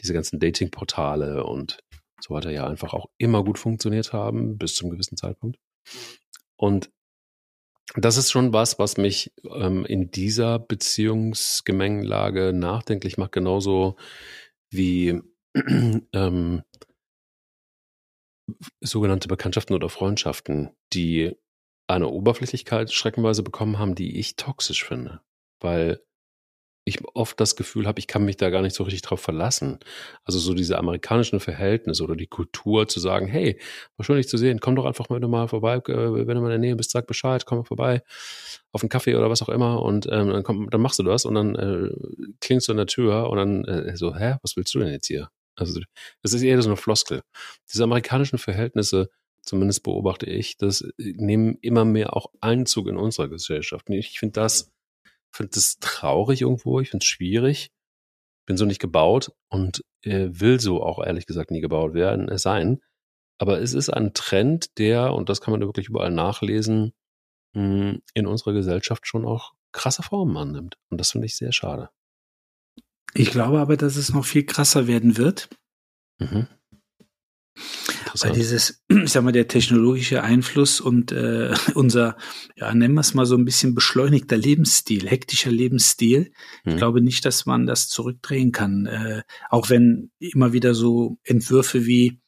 diese 0.00 0.12
ganzen 0.12 0.38
Dating-Portale 0.38 1.44
und 1.44 1.82
so 2.20 2.34
weiter 2.34 2.50
ja 2.50 2.66
einfach 2.66 2.94
auch 2.94 3.06
immer 3.18 3.44
gut 3.44 3.58
funktioniert 3.58 4.12
haben, 4.12 4.58
bis 4.58 4.74
zum 4.74 4.90
gewissen 4.90 5.16
Zeitpunkt. 5.16 5.58
Und 6.56 6.90
das 7.94 8.16
ist 8.16 8.30
schon 8.30 8.52
was, 8.52 8.78
was 8.78 8.96
mich 8.96 9.32
ähm, 9.44 9.84
in 9.86 10.10
dieser 10.10 10.58
Beziehungsgemengelage 10.58 12.52
nachdenklich 12.52 13.16
macht, 13.16 13.32
genauso 13.32 13.96
wie 14.70 15.20
ähm, 16.12 16.62
sogenannte 18.80 19.28
Bekanntschaften 19.28 19.74
oder 19.74 19.88
Freundschaften, 19.88 20.70
die 20.92 21.36
eine 21.86 22.08
Oberflächlichkeit 22.08 22.92
schreckenweise 22.92 23.42
bekommen 23.42 23.78
haben, 23.78 23.94
die 23.94 24.18
ich 24.18 24.36
toxisch 24.36 24.84
finde. 24.84 25.20
Weil 25.60 26.02
ich 26.88 26.98
oft 27.14 27.38
das 27.40 27.56
Gefühl 27.56 27.86
habe, 27.86 27.98
ich 27.98 28.06
kann 28.06 28.24
mich 28.24 28.36
da 28.36 28.50
gar 28.50 28.62
nicht 28.62 28.74
so 28.74 28.84
richtig 28.84 29.02
drauf 29.02 29.20
verlassen. 29.20 29.78
Also 30.24 30.38
so 30.38 30.54
diese 30.54 30.78
amerikanischen 30.78 31.40
Verhältnisse 31.40 32.02
oder 32.02 32.16
die 32.16 32.26
Kultur 32.26 32.88
zu 32.88 33.00
sagen, 33.00 33.26
hey, 33.26 33.60
war 33.96 34.04
schön 34.04 34.16
dich 34.16 34.28
zu 34.28 34.36
sehen, 34.36 34.60
komm 34.60 34.76
doch 34.76 34.84
einfach 34.84 35.08
mal, 35.08 35.20
mal 35.20 35.48
vorbei, 35.48 35.76
äh, 35.76 36.26
wenn 36.26 36.36
du 36.36 36.40
mal 36.40 36.46
in 36.46 36.50
der 36.50 36.58
Nähe 36.58 36.76
bist, 36.76 36.90
sag 36.90 37.06
Bescheid, 37.06 37.46
komm 37.46 37.58
mal 37.58 37.64
vorbei 37.64 38.02
auf 38.72 38.82
einen 38.82 38.90
Kaffee 38.90 39.14
oder 39.14 39.30
was 39.30 39.42
auch 39.42 39.48
immer 39.48 39.82
und 39.82 40.06
ähm, 40.10 40.30
dann, 40.30 40.42
komm, 40.42 40.70
dann 40.70 40.80
machst 40.80 40.98
du 40.98 41.02
das 41.02 41.24
und 41.24 41.34
dann 41.34 41.54
äh, 41.54 41.90
klingst 42.40 42.68
du 42.68 42.72
an 42.72 42.78
der 42.78 42.86
Tür 42.86 43.30
und 43.30 43.36
dann 43.36 43.64
äh, 43.64 43.96
so, 43.96 44.14
hä, 44.16 44.36
was 44.42 44.56
willst 44.56 44.74
du 44.74 44.80
denn 44.80 44.92
jetzt 44.92 45.06
hier? 45.06 45.30
Also 45.56 45.80
das 46.22 46.32
ist 46.32 46.42
eher 46.42 46.60
so 46.62 46.68
eine 46.68 46.76
Floskel. 46.76 47.22
Diese 47.72 47.84
amerikanischen 47.84 48.38
Verhältnisse, 48.38 49.10
zumindest 49.42 49.82
beobachte 49.82 50.26
ich, 50.26 50.56
das 50.56 50.82
äh, 50.82 50.92
nehmen 51.16 51.58
immer 51.60 51.84
mehr 51.84 52.16
auch 52.16 52.30
Einzug 52.40 52.88
in 52.88 52.96
unserer 52.96 53.28
Gesellschaft. 53.28 53.88
Ich 53.90 54.18
finde 54.18 54.34
das 54.34 54.72
finde 55.30 55.50
das 55.54 55.78
traurig 55.80 56.42
irgendwo, 56.42 56.80
ich 56.80 56.90
finde 56.90 57.04
es 57.04 57.08
schwierig. 57.08 57.70
Bin 58.46 58.56
so 58.56 58.64
nicht 58.64 58.80
gebaut 58.80 59.32
und 59.50 59.84
äh, 60.02 60.28
will 60.30 60.58
so 60.58 60.82
auch 60.82 61.04
ehrlich 61.04 61.26
gesagt 61.26 61.50
nie 61.50 61.60
gebaut 61.60 61.94
werden, 61.94 62.28
äh, 62.28 62.38
sein. 62.38 62.80
Aber 63.38 63.60
es 63.60 63.74
ist 63.74 63.90
ein 63.90 64.14
Trend, 64.14 64.78
der, 64.78 65.12
und 65.14 65.28
das 65.28 65.40
kann 65.40 65.52
man 65.52 65.60
wirklich 65.60 65.88
überall 65.88 66.10
nachlesen, 66.10 66.92
mh, 67.54 67.62
hm, 67.62 68.02
in 68.14 68.26
unserer 68.26 68.52
Gesellschaft 68.52 69.06
schon 69.06 69.24
auch 69.24 69.52
krasse 69.72 70.02
Formen 70.02 70.36
annimmt. 70.36 70.76
Und 70.90 70.98
das 70.98 71.12
finde 71.12 71.26
ich 71.26 71.36
sehr 71.36 71.52
schade. 71.52 71.90
Ich 73.14 73.30
glaube 73.30 73.60
aber, 73.60 73.76
dass 73.76 73.96
es 73.96 74.12
noch 74.12 74.24
viel 74.24 74.44
krasser 74.44 74.86
werden 74.86 75.16
wird. 75.16 75.48
Mhm. 76.18 76.46
Weil 78.14 78.32
dieses, 78.32 78.82
ich 78.88 79.10
sag 79.10 79.24
mal, 79.24 79.32
der 79.32 79.48
technologische 79.48 80.22
Einfluss 80.22 80.80
und 80.80 81.12
äh, 81.12 81.54
unser, 81.74 82.16
ja, 82.56 82.72
nennen 82.74 82.94
wir 82.94 83.00
es 83.00 83.14
mal 83.14 83.26
so 83.26 83.36
ein 83.36 83.44
bisschen 83.44 83.74
beschleunigter 83.74 84.36
Lebensstil, 84.36 85.08
hektischer 85.08 85.50
Lebensstil. 85.50 86.32
Mhm. 86.64 86.72
Ich 86.72 86.76
glaube 86.76 87.00
nicht, 87.00 87.24
dass 87.24 87.46
man 87.46 87.66
das 87.66 87.88
zurückdrehen 87.88 88.52
kann. 88.52 88.86
Äh, 88.86 89.22
auch 89.50 89.70
wenn 89.70 90.10
immer 90.18 90.52
wieder 90.52 90.74
so 90.74 91.18
Entwürfe 91.24 91.86
wie 91.86 92.20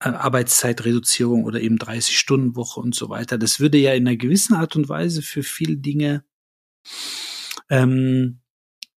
äh, 0.00 0.08
Arbeitszeitreduzierung 0.08 1.44
oder 1.44 1.60
eben 1.60 1.76
30-Stunden-Woche 1.76 2.80
und 2.80 2.94
so 2.94 3.08
weiter, 3.08 3.38
das 3.38 3.60
würde 3.60 3.78
ja 3.78 3.92
in 3.94 4.06
einer 4.06 4.16
gewissen 4.16 4.54
Art 4.54 4.76
und 4.76 4.88
Weise 4.88 5.22
für 5.22 5.42
viele 5.42 5.76
Dinge 5.76 6.24
ähm, 7.70 8.40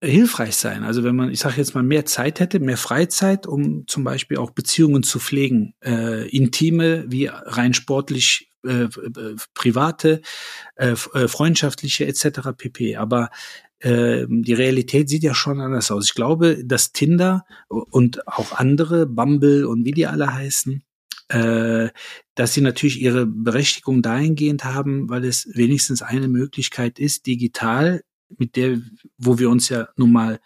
hilfreich 0.03 0.55
sein. 0.55 0.83
Also 0.83 1.03
wenn 1.03 1.15
man, 1.15 1.31
ich 1.31 1.39
sage 1.39 1.57
jetzt 1.57 1.75
mal, 1.75 1.83
mehr 1.83 2.05
Zeit 2.05 2.39
hätte, 2.39 2.59
mehr 2.59 2.77
Freizeit, 2.77 3.45
um 3.45 3.85
zum 3.87 4.03
Beispiel 4.03 4.37
auch 4.37 4.51
Beziehungen 4.51 5.03
zu 5.03 5.19
pflegen, 5.19 5.73
äh, 5.83 6.27
intime 6.29 7.05
wie 7.07 7.27
rein 7.27 7.73
sportlich 7.73 8.49
äh, 8.65 8.83
äh, 8.83 9.35
private, 9.53 10.21
äh, 10.75 10.95
äh 11.13 11.27
freundschaftliche 11.27 12.07
etc. 12.07 12.49
pp. 12.57 12.97
Aber 12.97 13.29
äh, 13.79 14.25
die 14.27 14.53
Realität 14.53 15.09
sieht 15.09 15.23
ja 15.23 15.35
schon 15.35 15.61
anders 15.61 15.91
aus. 15.91 16.05
Ich 16.05 16.15
glaube, 16.15 16.63
dass 16.65 16.91
Tinder 16.91 17.45
und 17.67 18.27
auch 18.27 18.53
andere, 18.53 19.05
Bumble 19.05 19.65
und 19.65 19.85
wie 19.85 19.91
die 19.91 20.07
alle 20.07 20.33
heißen, 20.33 20.83
äh, 21.29 21.89
dass 22.35 22.53
sie 22.53 22.61
natürlich 22.61 23.01
ihre 23.01 23.25
Berechtigung 23.27 24.01
dahingehend 24.01 24.63
haben, 24.63 25.09
weil 25.09 25.25
es 25.25 25.47
wenigstens 25.53 26.01
eine 26.01 26.27
Möglichkeit 26.27 26.99
ist, 26.99 27.25
digital 27.27 28.01
mit 28.37 28.55
der, 28.55 28.79
wo 29.17 29.39
wir 29.39 29.49
uns 29.49 29.69
ja 29.69 29.87
nun 29.95 30.11
mal 30.11 30.39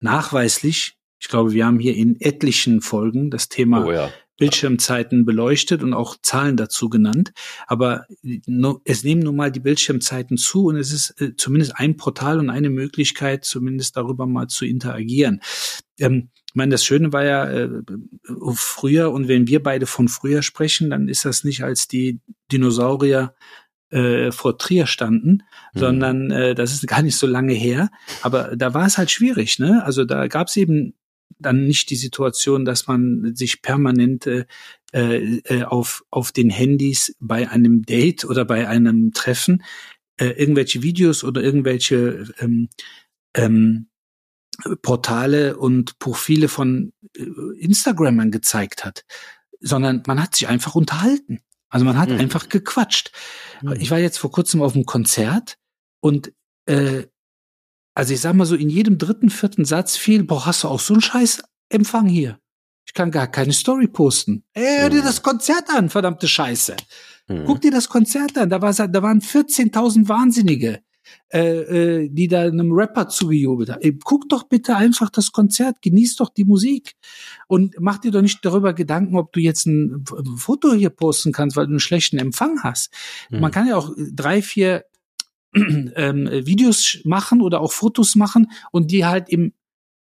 nachweislich, 0.00 0.96
ich 1.20 1.28
glaube, 1.28 1.52
wir 1.52 1.66
haben 1.66 1.78
hier 1.78 1.94
in 1.94 2.18
etlichen 2.20 2.80
Folgen 2.80 3.30
das 3.30 3.48
Thema 3.48 3.84
oh 3.84 3.92
ja. 3.92 4.10
Bildschirmzeiten 4.38 5.26
beleuchtet 5.26 5.82
und 5.82 5.92
auch 5.92 6.16
Zahlen 6.22 6.56
dazu 6.56 6.88
genannt. 6.88 7.32
Aber 7.66 8.06
es 8.84 9.04
nehmen 9.04 9.22
nun 9.22 9.36
mal 9.36 9.52
die 9.52 9.60
Bildschirmzeiten 9.60 10.38
zu 10.38 10.64
und 10.66 10.76
es 10.76 10.92
ist 10.92 11.20
äh, 11.20 11.36
zumindest 11.36 11.76
ein 11.76 11.98
Portal 11.98 12.38
und 12.38 12.48
eine 12.48 12.70
Möglichkeit, 12.70 13.44
zumindest 13.44 13.98
darüber 13.98 14.26
mal 14.26 14.48
zu 14.48 14.64
interagieren. 14.64 15.40
Ähm, 15.98 16.30
ich 16.46 16.54
meine, 16.54 16.72
das 16.72 16.84
Schöne 16.84 17.12
war 17.12 17.24
ja 17.24 17.48
äh, 17.48 17.68
früher, 18.54 19.12
und 19.12 19.28
wenn 19.28 19.46
wir 19.46 19.62
beide 19.62 19.86
von 19.86 20.08
früher 20.08 20.42
sprechen, 20.42 20.90
dann 20.90 21.06
ist 21.06 21.26
das 21.26 21.44
nicht 21.44 21.62
als 21.62 21.86
die 21.86 22.20
Dinosaurier 22.50 23.34
äh, 23.90 24.32
vor 24.32 24.58
Trier 24.58 24.86
standen, 24.86 25.42
mhm. 25.74 25.78
sondern 25.78 26.30
äh, 26.30 26.54
das 26.54 26.72
ist 26.72 26.86
gar 26.86 27.02
nicht 27.02 27.16
so 27.16 27.26
lange 27.26 27.54
her. 27.54 27.90
Aber 28.22 28.56
da 28.56 28.74
war 28.74 28.86
es 28.86 28.98
halt 28.98 29.10
schwierig, 29.10 29.58
ne? 29.58 29.84
Also 29.84 30.04
da 30.04 30.26
gab 30.28 30.48
es 30.48 30.56
eben 30.56 30.94
dann 31.38 31.66
nicht 31.66 31.90
die 31.90 31.96
Situation, 31.96 32.64
dass 32.64 32.86
man 32.86 33.34
sich 33.34 33.62
permanent 33.62 34.26
äh, 34.26 34.44
äh, 34.92 35.62
auf, 35.64 36.04
auf 36.10 36.32
den 36.32 36.50
Handys 36.50 37.16
bei 37.20 37.48
einem 37.48 37.82
Date 37.82 38.24
oder 38.24 38.44
bei 38.44 38.68
einem 38.68 39.12
Treffen 39.12 39.62
äh, 40.18 40.26
irgendwelche 40.26 40.82
Videos 40.82 41.24
oder 41.24 41.42
irgendwelche 41.42 42.26
ähm, 42.38 42.68
ähm, 43.34 43.86
Portale 44.82 45.56
und 45.56 45.98
Profile 45.98 46.48
von 46.48 46.92
äh, 47.16 47.24
Instagramern 47.58 48.30
gezeigt 48.30 48.84
hat, 48.84 49.04
sondern 49.60 50.02
man 50.06 50.22
hat 50.22 50.34
sich 50.34 50.48
einfach 50.48 50.74
unterhalten. 50.74 51.40
Also 51.70 51.86
man 51.86 51.98
hat 51.98 52.10
mhm. 52.10 52.18
einfach 52.18 52.48
gequatscht. 52.48 53.12
Mhm. 53.62 53.72
Ich 53.80 53.90
war 53.90 53.98
jetzt 53.98 54.18
vor 54.18 54.30
kurzem 54.30 54.60
auf 54.60 54.74
einem 54.74 54.84
Konzert 54.84 55.56
und 56.00 56.32
äh, 56.66 57.04
also 57.94 58.14
ich 58.14 58.20
sag 58.20 58.34
mal 58.34 58.44
so, 58.44 58.54
in 58.54 58.68
jedem 58.68 58.98
dritten, 58.98 59.30
vierten 59.30 59.64
Satz 59.64 59.96
fiel, 59.96 60.24
boah, 60.24 60.46
hast 60.46 60.64
du 60.64 60.68
auch 60.68 60.80
so 60.80 60.94
einen 60.94 61.02
scheiß 61.02 61.42
Empfang 61.68 62.08
hier? 62.08 62.38
Ich 62.86 62.94
kann 62.94 63.10
gar 63.10 63.28
keine 63.28 63.52
Story 63.52 63.86
posten. 63.86 64.44
Ey, 64.52 64.80
hör 64.80 64.90
dir 64.90 65.02
mhm. 65.02 65.06
das 65.06 65.22
Konzert 65.22 65.70
an, 65.70 65.90
verdammte 65.90 66.26
Scheiße. 66.26 66.76
Mhm. 67.28 67.44
Guck 67.46 67.60
dir 67.60 67.70
das 67.70 67.88
Konzert 67.88 68.36
an, 68.36 68.50
da, 68.50 68.60
war, 68.60 68.72
da 68.72 69.02
waren 69.02 69.20
14.000 69.20 70.08
Wahnsinnige 70.08 70.82
äh, 71.32 72.02
äh, 72.02 72.08
die 72.10 72.28
da 72.28 72.42
einem 72.42 72.72
Rapper 72.72 73.08
zugejubelt 73.08 73.70
haben. 73.70 73.98
Guck 74.04 74.28
doch 74.28 74.44
bitte 74.44 74.76
einfach 74.76 75.10
das 75.10 75.32
Konzert, 75.32 75.80
genieß 75.82 76.16
doch 76.16 76.30
die 76.30 76.44
Musik 76.44 76.96
und 77.46 77.76
mach 77.78 77.98
dir 77.98 78.10
doch 78.10 78.22
nicht 78.22 78.44
darüber 78.44 78.74
Gedanken, 78.74 79.16
ob 79.16 79.32
du 79.32 79.40
jetzt 79.40 79.66
ein 79.66 80.04
Foto 80.36 80.72
hier 80.72 80.90
posten 80.90 81.32
kannst, 81.32 81.56
weil 81.56 81.66
du 81.66 81.72
einen 81.72 81.80
schlechten 81.80 82.18
Empfang 82.18 82.62
hast. 82.62 82.92
Mhm. 83.30 83.40
Man 83.40 83.52
kann 83.52 83.68
ja 83.68 83.76
auch 83.76 83.92
drei, 84.12 84.42
vier 84.42 84.84
ähm, 85.54 86.28
Videos 86.30 86.98
machen 87.04 87.42
oder 87.42 87.60
auch 87.60 87.72
Fotos 87.72 88.16
machen 88.16 88.50
und 88.72 88.90
die 88.90 89.04
halt 89.04 89.28
im 89.28 89.52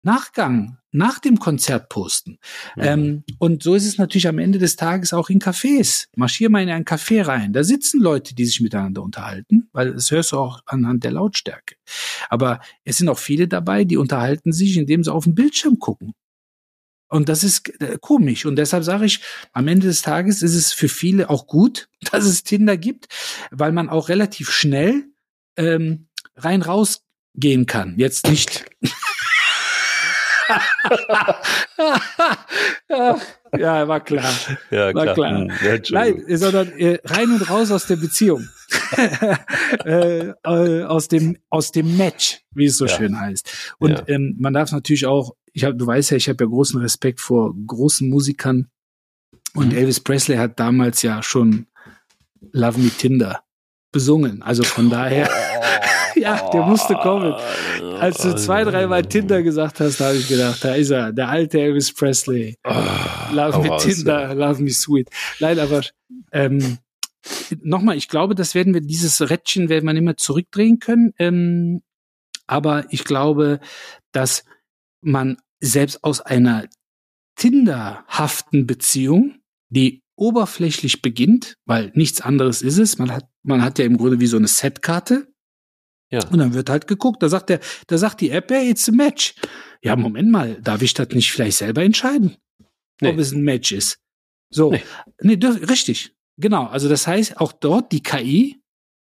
Nachgang, 0.09 0.79
nach 0.91 1.19
dem 1.19 1.39
Konzert 1.39 1.91
posten. 1.91 2.39
Mhm. 2.77 2.83
Ähm, 2.83 3.25
und 3.39 3.63
so 3.63 3.75
ist 3.75 3.87
es 3.87 3.99
natürlich 3.99 4.27
am 4.27 4.39
Ende 4.39 4.59
des 4.59 4.77
Tages 4.77 5.13
auch 5.13 5.29
in 5.29 5.39
Cafés. 5.39 6.07
Marschier 6.17 6.49
mal 6.49 6.63
in 6.63 6.71
ein 6.71 6.87
Café 6.87 7.27
rein. 7.27 7.53
Da 7.53 7.63
sitzen 7.63 8.01
Leute, 8.01 8.35
die 8.35 8.47
sich 8.47 8.63
miteinander 8.63 9.03
unterhalten, 9.03 9.69
weil 9.73 9.93
das 9.93 10.11
hörst 10.11 10.33
du 10.33 10.39
auch 10.39 10.61
anhand 10.65 11.05
der 11.05 11.11
Lautstärke. 11.11 11.77
Aber 12.31 12.61
es 12.85 12.97
sind 12.97 13.11
auch 13.11 13.19
viele 13.19 13.49
dabei, 13.49 13.85
die 13.85 13.99
unterhalten 13.99 14.51
sich, 14.51 14.79
indem 14.79 15.05
sie 15.05 15.13
auf 15.13 15.25
den 15.25 15.35
Bildschirm 15.35 15.79
gucken. 15.79 16.15
Und 17.11 17.29
das 17.29 17.45
ist 17.45 17.69
äh, 17.83 17.99
komisch. 18.01 18.47
Und 18.47 18.57
deshalb 18.57 18.85
sage 18.85 19.05
ich, 19.05 19.21
am 19.53 19.69
Ende 19.69 19.89
des 19.89 20.01
Tages 20.01 20.41
ist 20.41 20.55
es 20.55 20.73
für 20.73 20.89
viele 20.89 21.29
auch 21.29 21.47
gut, 21.47 21.91
dass 22.11 22.25
es 22.25 22.45
Tinder 22.45 22.79
gibt, 22.79 23.09
weil 23.51 23.73
man 23.73 23.91
auch 23.91 24.09
relativ 24.09 24.51
schnell 24.51 25.05
ähm, 25.57 26.09
rein 26.35 26.63
raus 26.63 27.03
gehen 27.35 27.67
kann. 27.67 27.95
Jetzt 27.99 28.27
nicht 28.27 28.65
ja, 33.59 33.89
war 33.89 34.01
klar. 34.01 34.33
Ja, 34.71 34.95
war 34.95 35.03
klar. 35.03 35.15
klar. 35.15 35.39
Hm, 35.39 35.51
ja, 35.65 35.79
Nein, 35.91 36.25
sondern 36.29 36.73
äh, 36.79 36.99
rein 37.05 37.33
und 37.33 37.51
raus 37.51 37.71
aus 37.71 37.87
der 37.87 37.97
Beziehung. 37.97 38.49
äh, 39.85 40.33
äh, 40.45 40.85
aus 40.85 41.09
dem 41.09 41.39
aus 41.49 41.73
dem 41.73 41.97
Match, 41.97 42.41
wie 42.55 42.67
es 42.67 42.77
so 42.77 42.87
ja. 42.87 42.97
schön 42.97 43.19
heißt. 43.19 43.75
Und 43.79 43.93
ja. 43.93 44.03
ähm, 44.09 44.37
man 44.39 44.53
darf 44.53 44.73
natürlich 44.73 45.07
auch, 45.07 45.35
ich 45.53 45.65
hab, 45.65 45.79
du 45.79 45.87
weißt 45.87 46.11
ja, 46.13 46.17
ich 46.17 46.29
habe 46.29 46.45
ja 46.45 46.49
großen 46.49 46.81
Respekt 46.81 47.21
vor 47.21 47.55
großen 47.67 48.09
Musikern. 48.09 48.69
Und 49.55 49.73
mhm. 49.73 49.79
Elvis 49.79 50.01
Presley 50.01 50.37
hat 50.37 50.61
damals 50.61 51.03
ja 51.03 51.23
schon 51.23 51.67
Love 52.53 52.79
Me 52.79 52.91
Tinder 52.91 53.43
besungen. 53.93 54.43
Also 54.43 54.63
von 54.63 54.91
daher. 54.91 55.31
ja, 56.23 56.51
der 56.51 56.63
musste 56.63 56.95
kommen. 56.95 57.35
Als 57.99 58.19
du 58.19 58.35
zwei, 58.37 58.65
dreimal 58.65 59.05
Tinder 59.05 59.43
gesagt 59.43 59.81
hast, 59.81 60.01
habe 60.01 60.17
ich 60.17 60.29
gedacht, 60.29 60.65
da 60.65 60.75
ist 60.75 60.91
er, 60.91 61.13
der 61.13 61.29
alte 61.29 61.61
Elvis 61.61 61.93
Presley. 61.93 62.57
love 63.33 63.61
me 63.61 63.77
Tinder, 63.79 64.35
love 64.35 64.63
me 64.63 64.71
sweet. 64.71 65.09
Nein, 65.41 65.59
aber 65.59 65.83
ähm, 66.33 66.79
nochmal, 67.63 67.97
ich 67.97 68.09
glaube, 68.09 68.35
das 68.35 68.55
werden 68.55 68.75
wir, 68.75 68.81
dieses 68.81 69.21
Rädchen 69.31 69.69
werden 69.69 69.85
wir 69.87 69.93
nicht 69.93 70.03
mehr 70.03 70.17
zurückdrehen 70.17 70.79
können. 70.79 71.13
Ähm, 71.19 71.83
aber 72.47 72.87
ich 72.91 73.05
glaube, 73.05 73.61
dass 74.13 74.45
man 75.01 75.37
selbst 75.61 76.03
aus 76.05 76.21
einer 76.21 76.67
Tinderhaften 77.37 78.67
Beziehung, 78.67 79.37
die 79.69 80.03
oberflächlich 80.17 81.03
beginnt, 81.03 81.57
weil 81.65 81.93
nichts 81.95 82.21
anderes 82.21 82.63
ist 82.63 82.79
es. 82.79 82.99
Man 82.99 83.13
hat, 83.13 83.29
man 83.43 83.63
hat 83.63 83.79
ja 83.79 83.85
im 83.85 83.97
Grunde 83.97 84.19
wie 84.19 84.27
so 84.27 84.37
eine 84.37 84.49
Setkarte. 84.49 85.29
Ja. 86.11 86.27
Und 86.29 86.39
dann 86.39 86.55
wird 86.55 86.71
halt 86.71 86.87
geguckt. 86.87 87.23
Da 87.23 87.29
sagt 87.29 87.51
der, 87.51 87.61
da 87.87 87.99
sagt 87.99 88.21
die 88.21 88.31
App, 88.31 88.51
hey, 88.51 88.71
it's 88.71 88.89
a 88.89 88.93
match. 88.93 89.35
Ja, 89.83 89.95
Moment 89.97 90.31
mal, 90.31 90.61
darf 90.63 90.83
ich 90.83 90.95
das 90.95 91.09
nicht 91.11 91.31
vielleicht 91.31 91.59
selber 91.59 91.83
entscheiden? 91.83 92.37
Nee. 93.01 93.11
Ob 93.11 93.19
es 93.19 93.33
ein 93.33 93.43
Match 93.43 93.73
ist. 93.73 94.01
So. 94.51 94.73
Nee, 95.21 95.37
nee 95.37 95.47
richtig. 95.47 96.15
Genau. 96.37 96.67
Also 96.67 96.89
das 96.89 97.07
heißt, 97.07 97.39
auch 97.39 97.53
dort 97.53 97.93
die 97.93 98.03
KI 98.03 98.59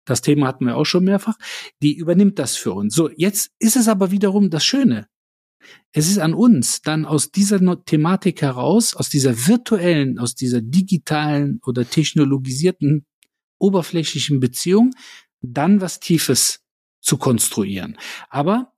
das 0.05 0.21
Thema 0.21 0.47
hatten 0.47 0.67
wir 0.67 0.77
auch 0.77 0.85
schon 0.85 1.05
mehrfach, 1.05 1.37
die 1.83 1.97
übernimmt 1.97 2.39
das 2.39 2.57
für 2.57 2.73
uns. 2.73 2.95
So, 2.95 3.11
jetzt 3.17 3.51
ist 3.59 3.77
es 3.77 3.89
aber 3.89 4.11
wiederum 4.11 4.51
das 4.51 4.65
Schöne. 4.65 5.09
Es 5.93 6.09
ist 6.09 6.19
an 6.19 6.35
uns, 6.35 6.83
dann 6.83 7.07
aus 7.07 7.31
dieser 7.31 7.85
Thematik 7.85 8.43
heraus, 8.43 8.95
aus 8.95 9.09
dieser 9.09 9.47
virtuellen, 9.47 10.19
aus 10.19 10.35
dieser 10.35 10.61
digitalen 10.61 11.59
oder 11.65 11.89
technologisierten, 11.89 13.07
oberflächlichen 13.59 14.41
Beziehung, 14.41 14.91
dann 15.41 15.81
was 15.81 16.01
Tiefes 16.01 16.61
zu 17.05 17.19
konstruieren. 17.19 17.99
Aber 18.31 18.73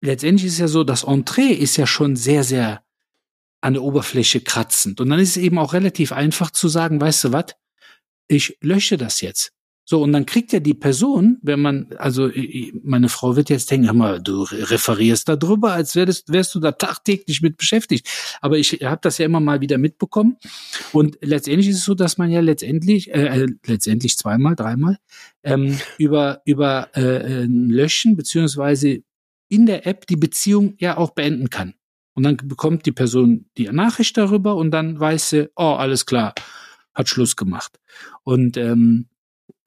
letztendlich 0.00 0.46
ist 0.46 0.58
ja 0.58 0.68
so, 0.68 0.84
das 0.84 1.04
Entree 1.04 1.52
ist 1.52 1.76
ja 1.76 1.86
schon 1.86 2.16
sehr, 2.16 2.44
sehr 2.44 2.84
an 3.60 3.74
der 3.74 3.82
Oberfläche 3.82 4.40
kratzend. 4.40 5.00
Und 5.00 5.10
dann 5.10 5.18
ist 5.18 5.30
es 5.30 5.36
eben 5.36 5.58
auch 5.58 5.72
relativ 5.72 6.12
einfach 6.12 6.50
zu 6.50 6.68
sagen, 6.68 7.00
weißt 7.00 7.24
du 7.24 7.32
was, 7.32 7.56
ich 8.28 8.56
lösche 8.60 8.96
das 8.96 9.20
jetzt. 9.20 9.52
So, 9.90 10.02
und 10.02 10.12
dann 10.12 10.26
kriegt 10.26 10.52
ja 10.52 10.60
die 10.60 10.74
Person, 10.74 11.38
wenn 11.40 11.60
man, 11.60 11.86
also 11.96 12.30
meine 12.82 13.08
Frau 13.08 13.36
wird 13.36 13.48
jetzt 13.48 13.70
denken, 13.70 13.86
hör 13.86 13.94
mal, 13.94 14.20
du 14.20 14.42
referierst 14.42 15.30
da 15.30 15.36
drüber, 15.36 15.72
als 15.72 15.96
wärst, 15.96 16.30
wärst 16.30 16.54
du 16.54 16.60
da 16.60 16.72
tagtäglich 16.72 17.40
mit 17.40 17.56
beschäftigt. 17.56 18.06
Aber 18.42 18.58
ich 18.58 18.80
habe 18.82 18.98
das 19.00 19.16
ja 19.16 19.24
immer 19.24 19.40
mal 19.40 19.62
wieder 19.62 19.78
mitbekommen. 19.78 20.36
Und 20.92 21.16
letztendlich 21.22 21.68
ist 21.68 21.78
es 21.78 21.84
so, 21.86 21.94
dass 21.94 22.18
man 22.18 22.30
ja 22.30 22.40
letztendlich, 22.40 23.14
äh, 23.14 23.44
äh 23.44 23.46
letztendlich 23.64 24.18
zweimal, 24.18 24.56
dreimal, 24.56 24.98
ähm, 25.42 25.78
über, 25.96 26.42
über 26.44 26.94
äh, 26.94 27.46
Löschen 27.46 28.14
beziehungsweise 28.14 28.98
in 29.48 29.64
der 29.64 29.86
App 29.86 30.06
die 30.06 30.16
Beziehung 30.16 30.74
ja 30.76 30.98
auch 30.98 31.12
beenden 31.12 31.48
kann. 31.48 31.72
Und 32.12 32.24
dann 32.24 32.36
bekommt 32.36 32.84
die 32.84 32.92
Person 32.92 33.46
die 33.56 33.68
Nachricht 33.68 34.18
darüber 34.18 34.56
und 34.56 34.70
dann 34.70 35.00
weiß 35.00 35.30
sie, 35.30 35.48
oh, 35.56 35.76
alles 35.78 36.04
klar, 36.04 36.34
hat 36.92 37.08
Schluss 37.08 37.36
gemacht. 37.36 37.80
Und 38.22 38.58
ähm, 38.58 39.08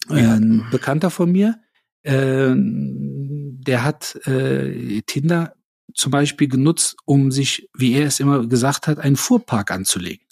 ein 0.09 0.67
Bekannter 0.71 1.09
von 1.09 1.31
mir, 1.31 1.59
äh, 2.03 2.53
der 2.55 3.83
hat 3.83 4.15
äh, 4.27 5.01
Tinder 5.05 5.53
zum 5.93 6.11
Beispiel 6.11 6.47
genutzt, 6.47 6.95
um 7.05 7.31
sich, 7.31 7.69
wie 7.77 7.93
er 7.93 8.07
es 8.07 8.19
immer 8.19 8.47
gesagt 8.47 8.87
hat, 8.87 8.99
einen 8.99 9.17
Fuhrpark 9.17 9.71
anzulegen. 9.71 10.25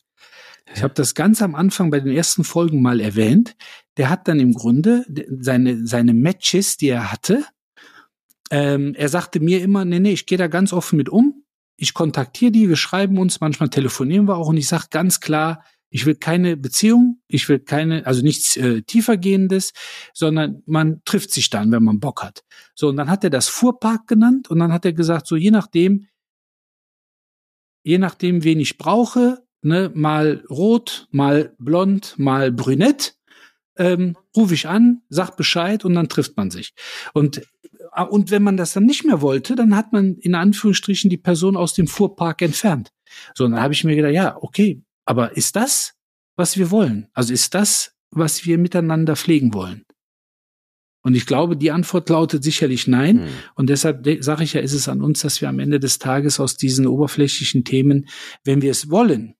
Ich 0.73 0.83
habe 0.83 0.93
das 0.93 1.15
ganz 1.15 1.41
am 1.41 1.55
Anfang 1.55 1.89
bei 1.89 1.99
den 1.99 2.13
ersten 2.13 2.43
Folgen 2.43 2.81
mal 2.81 2.99
erwähnt. 2.99 3.55
Der 3.97 4.09
hat 4.09 4.27
dann 4.27 4.39
im 4.39 4.53
Grunde 4.53 5.03
seine, 5.39 5.85
seine 5.85 6.13
Matches, 6.13 6.77
die 6.77 6.89
er 6.89 7.11
hatte, 7.11 7.43
ähm, 8.51 8.95
er 8.95 9.09
sagte 9.09 9.39
mir 9.39 9.61
immer, 9.61 9.85
nee, 9.85 9.99
nee, 9.99 10.11
ich 10.11 10.25
gehe 10.25 10.37
da 10.37 10.47
ganz 10.47 10.73
offen 10.73 10.97
mit 10.97 11.09
um. 11.09 11.43
Ich 11.77 11.93
kontaktiere 11.93 12.51
die, 12.51 12.67
wir 12.67 12.75
schreiben 12.75 13.17
uns, 13.17 13.39
manchmal 13.39 13.69
telefonieren 13.69 14.27
wir 14.27 14.37
auch 14.37 14.47
und 14.47 14.57
ich 14.57 14.67
sage 14.67 14.85
ganz 14.89 15.19
klar, 15.19 15.63
ich 15.89 16.05
will 16.05 16.15
keine 16.15 16.57
Beziehung, 16.57 17.21
ich 17.27 17.49
will 17.49 17.59
keine, 17.59 18.05
also 18.05 18.21
nichts 18.21 18.55
äh, 18.57 18.81
tiefergehendes, 18.83 19.73
sondern 20.13 20.61
man 20.65 21.01
trifft 21.05 21.31
sich 21.31 21.49
dann, 21.49 21.71
wenn 21.71 21.83
man 21.83 21.99
Bock 21.99 22.23
hat. 22.23 22.43
So, 22.75 22.89
und 22.89 22.97
dann 22.97 23.09
hat 23.09 23.23
er 23.23 23.29
das 23.29 23.47
Fuhrpark 23.47 24.07
genannt 24.07 24.49
und 24.49 24.59
dann 24.59 24.71
hat 24.71 24.85
er 24.85 24.93
gesagt, 24.93 25.27
so 25.27 25.35
je 25.35 25.51
nachdem, 25.51 26.07
je 27.83 27.97
nachdem, 27.97 28.43
wen 28.43 28.59
ich 28.59 28.77
brauche, 28.77 29.43
ne, 29.61 29.91
mal 29.93 30.43
rot, 30.49 31.07
mal 31.11 31.55
blond, 31.57 32.15
mal 32.17 32.51
brünett, 32.51 33.15
ähm, 33.77 34.17
rufe 34.35 34.53
ich 34.53 34.67
an, 34.67 35.01
sag 35.09 35.37
Bescheid 35.37 35.85
und 35.85 35.95
dann 35.95 36.09
trifft 36.09 36.37
man 36.37 36.51
sich. 36.51 36.73
Und 37.13 37.37
äh, 37.37 38.03
und 38.03 38.31
wenn 38.31 38.43
man 38.43 38.57
das 38.57 38.73
dann 38.73 38.85
nicht 38.85 39.05
mehr 39.05 39.21
wollte, 39.21 39.55
dann 39.55 39.75
hat 39.75 39.93
man 39.93 40.15
in 40.15 40.35
Anführungsstrichen 40.35 41.09
die 41.09 41.17
Person 41.17 41.57
aus 41.57 41.73
dem 41.73 41.87
Fuhrpark 41.87 42.41
entfernt. 42.41 42.91
So, 43.35 43.45
und 43.45 43.51
dann 43.51 43.61
habe 43.61 43.73
ich 43.73 43.83
mir 43.83 43.95
gedacht, 43.95 44.13
ja, 44.13 44.37
okay, 44.41 44.83
aber 45.09 45.35
ist 45.35 45.55
das, 45.55 45.95
was 46.35 46.55
wir 46.55 46.69
wollen? 46.69 47.07
Also 47.13 47.33
ist 47.33 47.55
das, 47.55 47.95
was 48.11 48.45
wir 48.45 48.59
miteinander 48.59 49.15
pflegen 49.15 49.55
wollen? 49.55 49.83
Und 51.01 51.15
ich 51.15 51.25
glaube, 51.25 51.57
die 51.57 51.71
Antwort 51.71 52.09
lautet 52.09 52.43
sicherlich 52.43 52.85
nein. 52.85 53.15
Mhm. 53.15 53.27
Und 53.55 53.71
deshalb 53.71 54.07
sage 54.23 54.43
ich 54.43 54.53
ja, 54.53 54.61
ist 54.61 54.73
es 54.73 54.87
an 54.87 55.01
uns, 55.01 55.21
dass 55.21 55.41
wir 55.41 55.49
am 55.49 55.57
Ende 55.57 55.79
des 55.79 55.97
Tages 55.97 56.39
aus 56.39 56.57
diesen 56.57 56.85
oberflächlichen 56.85 57.63
Themen, 57.63 58.07
wenn 58.43 58.61
wir 58.61 58.69
es 58.69 58.91
wollen, 58.91 59.33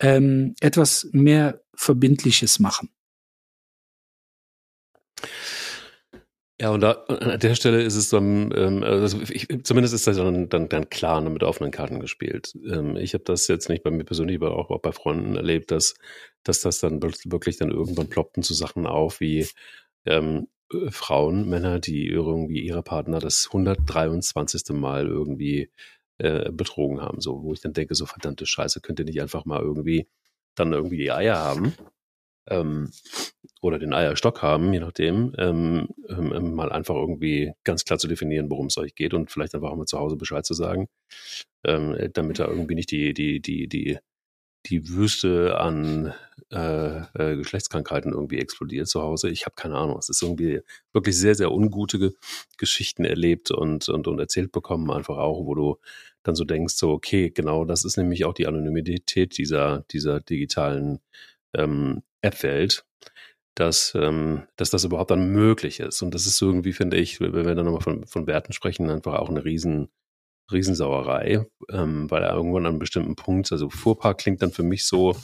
ähm, 0.00 0.54
etwas 0.58 1.08
mehr 1.12 1.62
Verbindliches 1.76 2.58
machen. 2.58 2.90
Ja, 6.60 6.70
und 6.70 6.80
da, 6.80 6.92
an 7.06 7.38
der 7.38 7.54
Stelle 7.54 7.82
ist 7.82 7.94
es 7.94 8.10
dann, 8.10 8.52
ähm, 8.56 8.82
also 8.82 9.20
ich, 9.30 9.46
zumindest 9.62 9.94
ist 9.94 10.08
das 10.08 10.16
dann, 10.16 10.48
dann, 10.48 10.68
dann 10.68 10.90
klar 10.90 11.20
ne, 11.20 11.30
mit 11.30 11.44
offenen 11.44 11.70
Karten 11.70 12.00
gespielt. 12.00 12.52
Ähm, 12.68 12.96
ich 12.96 13.14
habe 13.14 13.22
das 13.22 13.46
jetzt 13.46 13.68
nicht 13.68 13.84
bei 13.84 13.92
mir 13.92 14.02
persönlich, 14.02 14.36
aber 14.38 14.56
auch, 14.56 14.70
auch 14.70 14.80
bei 14.80 14.90
Freunden 14.90 15.36
erlebt, 15.36 15.70
dass, 15.70 15.94
dass 16.42 16.60
das 16.60 16.80
dann 16.80 17.00
wirklich 17.00 17.58
dann 17.58 17.70
irgendwann 17.70 18.08
ploppten 18.08 18.42
zu 18.42 18.54
Sachen 18.54 18.88
auf 18.88 19.20
wie 19.20 19.46
ähm, 20.04 20.48
äh, 20.72 20.90
Frauen, 20.90 21.48
Männer, 21.48 21.78
die 21.78 22.08
irgendwie 22.08 22.60
ihre 22.60 22.82
Partner 22.82 23.20
das 23.20 23.46
123. 23.46 24.70
Mal 24.70 25.06
irgendwie 25.06 25.70
äh, 26.18 26.50
betrogen 26.50 27.00
haben, 27.00 27.20
so, 27.20 27.44
wo 27.44 27.52
ich 27.52 27.60
dann 27.60 27.72
denke, 27.72 27.94
so 27.94 28.04
verdammte 28.04 28.46
Scheiße, 28.46 28.80
könnt 28.80 28.98
ihr 28.98 29.04
nicht 29.04 29.22
einfach 29.22 29.44
mal 29.44 29.62
irgendwie 29.62 30.08
dann 30.56 30.72
irgendwie 30.72 30.96
die 30.96 31.12
Eier 31.12 31.38
haben 31.38 31.74
ähm, 32.48 32.90
oder 33.60 33.78
den 33.78 33.92
Eierstock 33.92 34.42
haben, 34.42 34.72
je 34.72 34.80
nachdem, 34.80 35.34
ähm, 35.38 35.88
ähm, 36.08 36.54
mal 36.54 36.70
einfach 36.70 36.94
irgendwie 36.94 37.52
ganz 37.64 37.84
klar 37.84 37.98
zu 37.98 38.08
definieren, 38.08 38.50
worum 38.50 38.66
es 38.66 38.78
euch 38.78 38.94
geht 38.94 39.14
und 39.14 39.30
vielleicht 39.30 39.54
einfach 39.54 39.70
auch 39.70 39.76
mal 39.76 39.86
zu 39.86 39.98
Hause 39.98 40.16
Bescheid 40.16 40.46
zu 40.46 40.54
sagen, 40.54 40.88
ähm, 41.64 41.96
damit 42.12 42.38
da 42.38 42.46
irgendwie 42.46 42.74
nicht 42.74 42.90
die, 42.90 43.12
die, 43.14 43.40
die, 43.40 43.68
die, 43.68 43.98
die 44.66 44.88
Wüste 44.88 45.58
an 45.58 46.14
äh, 46.52 46.98
äh, 47.14 47.36
Geschlechtskrankheiten 47.36 48.12
irgendwie 48.12 48.38
explodiert 48.38 48.88
zu 48.88 49.02
Hause. 49.02 49.28
Ich 49.30 49.44
habe 49.44 49.54
keine 49.56 49.76
Ahnung. 49.76 49.98
Es 49.98 50.08
ist 50.08 50.22
irgendwie 50.22 50.60
wirklich 50.92 51.16
sehr, 51.16 51.34
sehr 51.34 51.52
ungute 51.52 51.98
Ge 51.98 52.12
Geschichten 52.58 53.04
erlebt 53.04 53.50
und, 53.50 53.88
und, 53.88 54.08
und 54.08 54.18
erzählt 54.18 54.52
bekommen, 54.52 54.90
einfach 54.90 55.16
auch, 55.16 55.44
wo 55.46 55.54
du 55.54 55.78
dann 56.22 56.34
so 56.34 56.44
denkst, 56.44 56.74
so, 56.74 56.90
okay, 56.90 57.30
genau, 57.30 57.64
das 57.64 57.84
ist 57.84 57.96
nämlich 57.96 58.24
auch 58.24 58.34
die 58.34 58.46
Anonymität 58.46 59.38
dieser, 59.38 59.84
dieser 59.90 60.20
digitalen 60.20 61.00
ähm, 61.54 62.02
App-Welt, 62.22 62.84
dass, 63.54 63.92
ähm, 63.94 64.44
dass 64.56 64.70
das 64.70 64.84
überhaupt 64.84 65.10
dann 65.10 65.32
möglich 65.32 65.80
ist. 65.80 66.02
Und 66.02 66.14
das 66.14 66.26
ist 66.26 66.40
irgendwie, 66.40 66.72
finde 66.72 66.96
ich, 66.96 67.20
wenn 67.20 67.32
wir 67.34 67.54
dann 67.54 67.64
nochmal 67.64 67.80
von, 67.80 68.06
von 68.06 68.26
Werten 68.26 68.52
sprechen, 68.52 68.90
einfach 68.90 69.14
auch 69.14 69.28
eine 69.28 69.44
riesen, 69.44 69.88
Riesensauerei, 70.50 71.46
ähm, 71.70 72.10
weil 72.10 72.22
irgendwann 72.22 72.64
an 72.64 72.72
einem 72.72 72.78
bestimmten 72.78 73.16
Punkt, 73.16 73.52
also 73.52 73.68
Fuhrpark 73.68 74.18
klingt 74.18 74.42
dann 74.42 74.52
für 74.52 74.62
mich 74.62 74.86
so, 74.86 75.14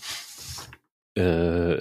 äh, 1.15 1.77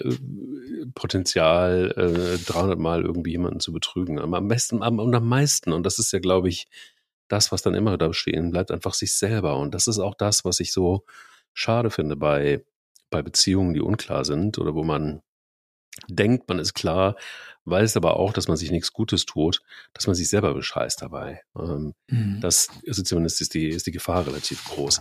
Potenzial, 0.93 1.91
äh, 1.97 2.37
300 2.37 2.77
Mal 2.77 3.03
irgendwie 3.03 3.31
jemanden 3.31 3.59
zu 3.59 3.73
betrügen. 3.73 4.19
Aber 4.19 4.37
am 4.37 4.47
besten 4.47 4.83
am, 4.83 4.99
und 4.99 5.13
am 5.15 5.27
meisten, 5.27 5.73
und 5.73 5.83
das 5.83 5.99
ist 5.99 6.11
ja, 6.13 6.19
glaube 6.19 6.49
ich, 6.49 6.67
das, 7.27 7.51
was 7.51 7.63
dann 7.63 7.73
immer 7.73 7.97
da 7.97 8.13
stehen 8.13 8.51
bleibt, 8.51 8.71
einfach 8.71 8.93
sich 8.93 9.15
selber. 9.15 9.57
Und 9.57 9.73
das 9.73 9.87
ist 9.87 9.99
auch 9.99 10.15
das, 10.15 10.45
was 10.45 10.59
ich 10.59 10.71
so 10.71 11.03
schade 11.53 11.89
finde 11.89 12.15
bei, 12.15 12.63
bei 13.13 13.21
Beziehungen, 13.21 13.75
die 13.75 13.79
unklar 13.79 14.25
sind 14.25 14.57
oder 14.57 14.73
wo 14.73 14.83
man 14.83 15.21
denkt, 16.09 16.49
man 16.49 16.57
ist 16.57 16.73
klar, 16.73 17.15
weiß 17.65 17.95
aber 17.95 18.17
auch, 18.17 18.33
dass 18.33 18.47
man 18.47 18.57
sich 18.57 18.71
nichts 18.71 18.91
Gutes 18.91 19.25
tut, 19.25 19.61
dass 19.93 20.07
man 20.07 20.15
sich 20.15 20.27
selber 20.27 20.53
bescheißt 20.55 21.01
dabei. 21.01 21.41
Ähm, 21.55 21.93
mhm. 22.09 22.39
Das 22.41 22.69
also 22.87 23.03
zumindest 23.03 23.39
ist 23.39 23.53
die, 23.53 23.69
ist 23.69 23.85
die 23.85 23.91
Gefahr 23.91 24.25
relativ 24.25 24.65
groß. 24.65 24.99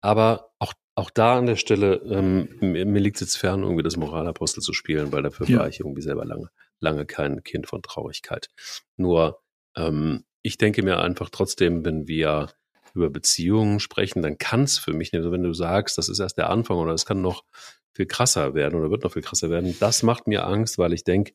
Aber 0.00 0.52
auch, 0.60 0.72
auch 0.94 1.10
da 1.10 1.36
an 1.36 1.46
der 1.46 1.56
Stelle, 1.56 1.96
ähm, 2.06 2.48
mir, 2.60 2.86
mir 2.86 3.00
liegt 3.00 3.16
es 3.16 3.22
jetzt 3.22 3.36
fern, 3.36 3.62
irgendwie 3.62 3.82
das 3.82 3.96
Moralapostel 3.96 4.62
zu 4.62 4.72
spielen, 4.72 5.12
weil 5.12 5.22
dafür 5.22 5.48
ja. 5.48 5.58
war 5.58 5.68
ich 5.68 5.80
irgendwie 5.80 6.02
selber 6.02 6.24
lange, 6.24 6.50
lange 6.78 7.04
kein 7.04 7.42
Kind 7.42 7.66
von 7.66 7.82
Traurigkeit. 7.82 8.48
Nur, 8.96 9.42
ähm, 9.76 10.24
ich 10.42 10.58
denke 10.58 10.84
mir 10.84 11.00
einfach 11.00 11.30
trotzdem, 11.30 11.84
wenn 11.84 12.06
wir 12.06 12.50
über 12.94 13.10
Beziehungen 13.10 13.80
sprechen, 13.80 14.22
dann 14.22 14.38
kann 14.38 14.62
es 14.62 14.78
für 14.78 14.92
mich, 14.92 15.12
also 15.14 15.32
wenn 15.32 15.42
du 15.42 15.52
sagst, 15.52 15.98
das 15.98 16.08
ist 16.08 16.20
erst 16.20 16.38
der 16.38 16.50
Anfang 16.50 16.78
oder 16.78 16.92
es 16.92 17.06
kann 17.06 17.20
noch 17.20 17.44
viel 17.92 18.06
krasser 18.06 18.54
werden 18.54 18.78
oder 18.78 18.90
wird 18.90 19.04
noch 19.04 19.12
viel 19.12 19.22
krasser 19.22 19.50
werden, 19.50 19.76
das 19.80 20.02
macht 20.02 20.26
mir 20.26 20.46
Angst, 20.46 20.78
weil 20.78 20.92
ich 20.92 21.04
denke, 21.04 21.34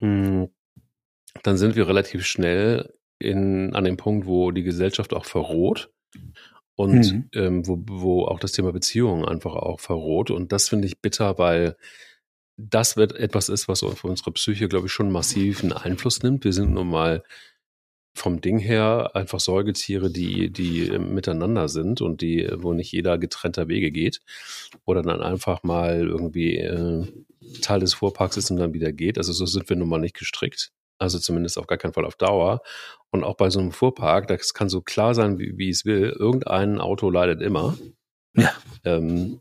hm, 0.00 0.48
dann 1.42 1.56
sind 1.56 1.76
wir 1.76 1.88
relativ 1.88 2.24
schnell 2.24 2.94
in, 3.18 3.74
an 3.74 3.84
dem 3.84 3.96
Punkt, 3.96 4.26
wo 4.26 4.50
die 4.50 4.62
Gesellschaft 4.62 5.14
auch 5.14 5.24
verroht 5.24 5.90
und 6.74 7.12
mhm. 7.12 7.28
ähm, 7.34 7.66
wo, 7.66 7.78
wo 7.86 8.24
auch 8.24 8.38
das 8.38 8.52
Thema 8.52 8.72
Beziehungen 8.72 9.24
einfach 9.24 9.54
auch 9.54 9.80
verroht. 9.80 10.30
Und 10.30 10.52
das 10.52 10.68
finde 10.68 10.86
ich 10.86 11.00
bitter, 11.00 11.38
weil 11.38 11.76
das 12.58 12.96
wird 12.96 13.14
etwas 13.14 13.48
ist, 13.48 13.68
was 13.68 13.80
für 13.80 14.06
unsere 14.06 14.32
Psyche, 14.32 14.68
glaube 14.68 14.86
ich, 14.86 14.92
schon 14.92 15.10
massiven 15.10 15.72
Einfluss 15.72 16.22
nimmt. 16.22 16.44
Wir 16.44 16.52
sind 16.52 16.72
nun 16.72 16.88
mal 16.88 17.22
vom 18.16 18.40
Ding 18.40 18.58
her 18.58 19.10
einfach 19.14 19.40
Säugetiere, 19.40 20.10
die, 20.10 20.50
die 20.50 20.98
miteinander 20.98 21.68
sind 21.68 22.00
und 22.00 22.22
die, 22.22 22.48
wo 22.54 22.72
nicht 22.72 22.92
jeder 22.92 23.18
getrennter 23.18 23.68
Wege 23.68 23.90
geht. 23.90 24.20
Oder 24.84 25.02
dann 25.02 25.22
einfach 25.22 25.62
mal 25.62 26.06
irgendwie 26.06 26.56
äh, 26.56 27.06
Teil 27.60 27.80
des 27.80 27.94
Fuhrparks 27.94 28.36
ist 28.36 28.50
und 28.50 28.56
dann 28.56 28.72
wieder 28.72 28.92
geht. 28.92 29.18
Also 29.18 29.32
so 29.32 29.46
sind 29.46 29.68
wir 29.68 29.76
nun 29.76 29.88
mal 29.88 30.00
nicht 30.00 30.16
gestrickt. 30.16 30.72
Also 30.98 31.18
zumindest 31.18 31.58
auf 31.58 31.66
gar 31.66 31.78
keinen 31.78 31.92
Fall 31.92 32.06
auf 32.06 32.16
Dauer. 32.16 32.62
Und 33.10 33.22
auch 33.22 33.36
bei 33.36 33.50
so 33.50 33.60
einem 33.60 33.72
Fuhrpark, 33.72 34.28
das 34.28 34.54
kann 34.54 34.68
so 34.70 34.80
klar 34.80 35.14
sein, 35.14 35.38
wie, 35.38 35.58
wie 35.58 35.68
es 35.68 35.84
will. 35.84 36.14
Irgendein 36.18 36.80
Auto 36.80 37.10
leidet 37.10 37.42
immer. 37.42 37.76
Ja. 38.34 38.52
Ähm, 38.84 39.40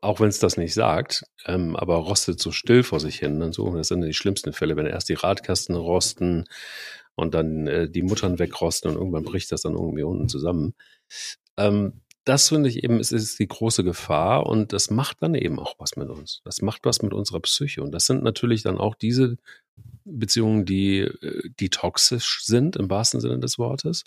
auch 0.00 0.20
wenn 0.20 0.28
es 0.28 0.38
das 0.38 0.56
nicht 0.56 0.72
sagt, 0.72 1.24
ähm, 1.46 1.76
aber 1.76 1.96
rostet 1.96 2.40
so 2.40 2.52
still 2.52 2.82
vor 2.82 3.00
sich 3.00 3.18
hin. 3.18 3.42
Und 3.42 3.54
so, 3.54 3.74
das 3.76 3.88
sind 3.88 4.00
die 4.00 4.14
schlimmsten 4.14 4.52
Fälle, 4.52 4.76
wenn 4.76 4.86
erst 4.86 5.08
die 5.08 5.14
Radkasten 5.14 5.76
rosten 5.76 6.46
und 7.16 7.34
dann 7.34 7.66
äh, 7.66 7.88
die 7.88 8.02
Muttern 8.02 8.38
wegrosten 8.38 8.90
und 8.90 8.96
irgendwann 8.96 9.24
bricht 9.24 9.52
das 9.52 9.62
dann 9.62 9.74
irgendwie 9.74 10.02
unten 10.02 10.28
zusammen. 10.28 10.74
Ähm, 11.56 12.00
das 12.24 12.48
finde 12.48 12.70
ich 12.70 12.82
eben, 12.82 12.98
es 13.00 13.12
ist 13.12 13.38
die 13.38 13.46
große 13.46 13.84
Gefahr 13.84 14.46
und 14.46 14.72
das 14.72 14.90
macht 14.90 15.18
dann 15.20 15.34
eben 15.34 15.58
auch 15.58 15.74
was 15.78 15.96
mit 15.96 16.08
uns. 16.08 16.40
Das 16.44 16.62
macht 16.62 16.84
was 16.84 17.02
mit 17.02 17.12
unserer 17.12 17.40
Psyche. 17.40 17.82
Und 17.82 17.92
das 17.92 18.06
sind 18.06 18.22
natürlich 18.22 18.62
dann 18.62 18.78
auch 18.78 18.94
diese 18.94 19.36
Beziehungen, 20.04 20.64
die, 20.64 21.00
äh, 21.00 21.50
die 21.60 21.68
toxisch 21.68 22.42
sind 22.44 22.76
im 22.76 22.88
wahrsten 22.88 23.20
Sinne 23.20 23.40
des 23.40 23.58
Wortes, 23.58 24.04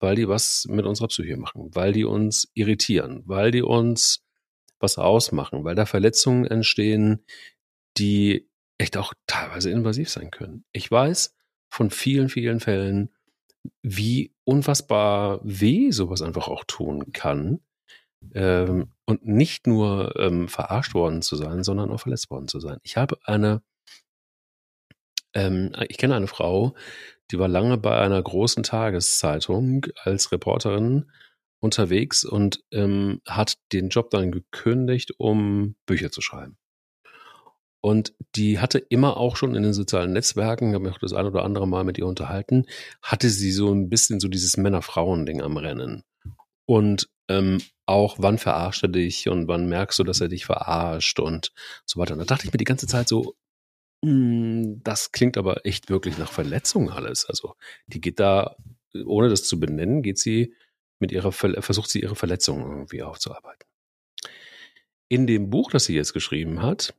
weil 0.00 0.16
die 0.16 0.28
was 0.28 0.66
mit 0.68 0.86
unserer 0.86 1.08
Psyche 1.08 1.36
machen, 1.36 1.70
weil 1.74 1.92
die 1.92 2.04
uns 2.04 2.48
irritieren, 2.54 3.22
weil 3.26 3.50
die 3.50 3.62
uns 3.62 4.22
was 4.80 4.98
ausmachen, 4.98 5.62
weil 5.62 5.74
da 5.74 5.86
Verletzungen 5.86 6.46
entstehen, 6.46 7.24
die 7.98 8.48
echt 8.78 8.96
auch 8.96 9.12
teilweise 9.26 9.70
invasiv 9.70 10.10
sein 10.10 10.30
können. 10.30 10.64
Ich 10.72 10.90
weiß 10.90 11.34
von 11.72 11.90
vielen, 11.90 12.28
vielen 12.28 12.60
Fällen, 12.60 13.08
wie 13.82 14.34
unfassbar 14.44 15.40
weh 15.42 15.90
sowas 15.90 16.20
einfach 16.20 16.48
auch 16.48 16.64
tun 16.66 17.12
kann. 17.12 17.60
Ähm, 18.34 18.92
und 19.06 19.26
nicht 19.26 19.66
nur 19.66 20.14
ähm, 20.16 20.48
verarscht 20.48 20.94
worden 20.94 21.22
zu 21.22 21.34
sein, 21.34 21.64
sondern 21.64 21.90
auch 21.90 22.00
verletzt 22.00 22.30
worden 22.30 22.46
zu 22.46 22.60
sein. 22.60 22.78
Ich 22.82 22.96
habe 22.98 23.18
eine, 23.24 23.62
ähm, 25.34 25.72
ich 25.88 25.96
kenne 25.96 26.14
eine 26.14 26.26
Frau, 26.26 26.74
die 27.30 27.38
war 27.38 27.48
lange 27.48 27.78
bei 27.78 27.98
einer 27.98 28.22
großen 28.22 28.62
Tageszeitung 28.62 29.86
als 30.04 30.30
Reporterin 30.30 31.10
unterwegs 31.58 32.24
und 32.24 32.62
ähm, 32.70 33.22
hat 33.26 33.54
den 33.72 33.88
Job 33.88 34.10
dann 34.10 34.30
gekündigt, 34.30 35.12
um 35.18 35.74
Bücher 35.86 36.12
zu 36.12 36.20
schreiben. 36.20 36.58
Und 37.82 38.14
die 38.36 38.60
hatte 38.60 38.78
immer 38.78 39.16
auch 39.16 39.34
schon 39.36 39.56
in 39.56 39.64
den 39.64 39.72
sozialen 39.72 40.12
Netzwerken, 40.12 40.72
habe 40.72 40.84
mich 40.84 40.94
auch 40.94 41.00
das 41.00 41.12
ein 41.12 41.26
oder 41.26 41.44
andere 41.44 41.66
Mal 41.66 41.82
mit 41.82 41.98
ihr 41.98 42.06
unterhalten, 42.06 42.66
hatte 43.02 43.28
sie 43.28 43.50
so 43.50 43.74
ein 43.74 43.88
bisschen 43.88 44.20
so 44.20 44.28
dieses 44.28 44.56
Männer-Frauen-Ding 44.56 45.42
am 45.42 45.56
Rennen. 45.56 46.04
Und 46.64 47.10
ähm, 47.28 47.58
auch, 47.84 48.16
wann 48.20 48.38
verarscht 48.38 48.84
er 48.84 48.88
dich 48.88 49.28
und 49.28 49.48
wann 49.48 49.68
merkst 49.68 49.98
du, 49.98 50.04
dass 50.04 50.20
er 50.20 50.28
dich 50.28 50.46
verarscht 50.46 51.18
und 51.18 51.52
so 51.84 51.98
weiter. 51.98 52.12
Und 52.12 52.20
da 52.20 52.24
dachte 52.24 52.46
ich 52.46 52.52
mir 52.52 52.58
die 52.58 52.64
ganze 52.64 52.86
Zeit 52.86 53.08
so, 53.08 53.34
mh, 54.02 54.10
hm, 54.10 54.80
das 54.84 55.10
klingt 55.10 55.36
aber 55.36 55.66
echt 55.66 55.90
wirklich 55.90 56.18
nach 56.18 56.30
Verletzung 56.30 56.88
alles. 56.88 57.24
Also 57.26 57.56
die 57.88 58.00
geht 58.00 58.20
da, 58.20 58.54
ohne 59.04 59.28
das 59.28 59.42
zu 59.42 59.58
benennen, 59.58 60.02
geht 60.02 60.18
sie 60.18 60.54
mit 61.00 61.10
ihrer, 61.10 61.32
versucht 61.32 61.90
sie 61.90 62.00
ihre 62.00 62.14
Verletzung 62.14 62.60
irgendwie 62.60 63.02
aufzuarbeiten. 63.02 63.66
In 65.08 65.26
dem 65.26 65.50
Buch, 65.50 65.72
das 65.72 65.86
sie 65.86 65.96
jetzt 65.96 66.12
geschrieben 66.12 66.62
hat, 66.62 66.94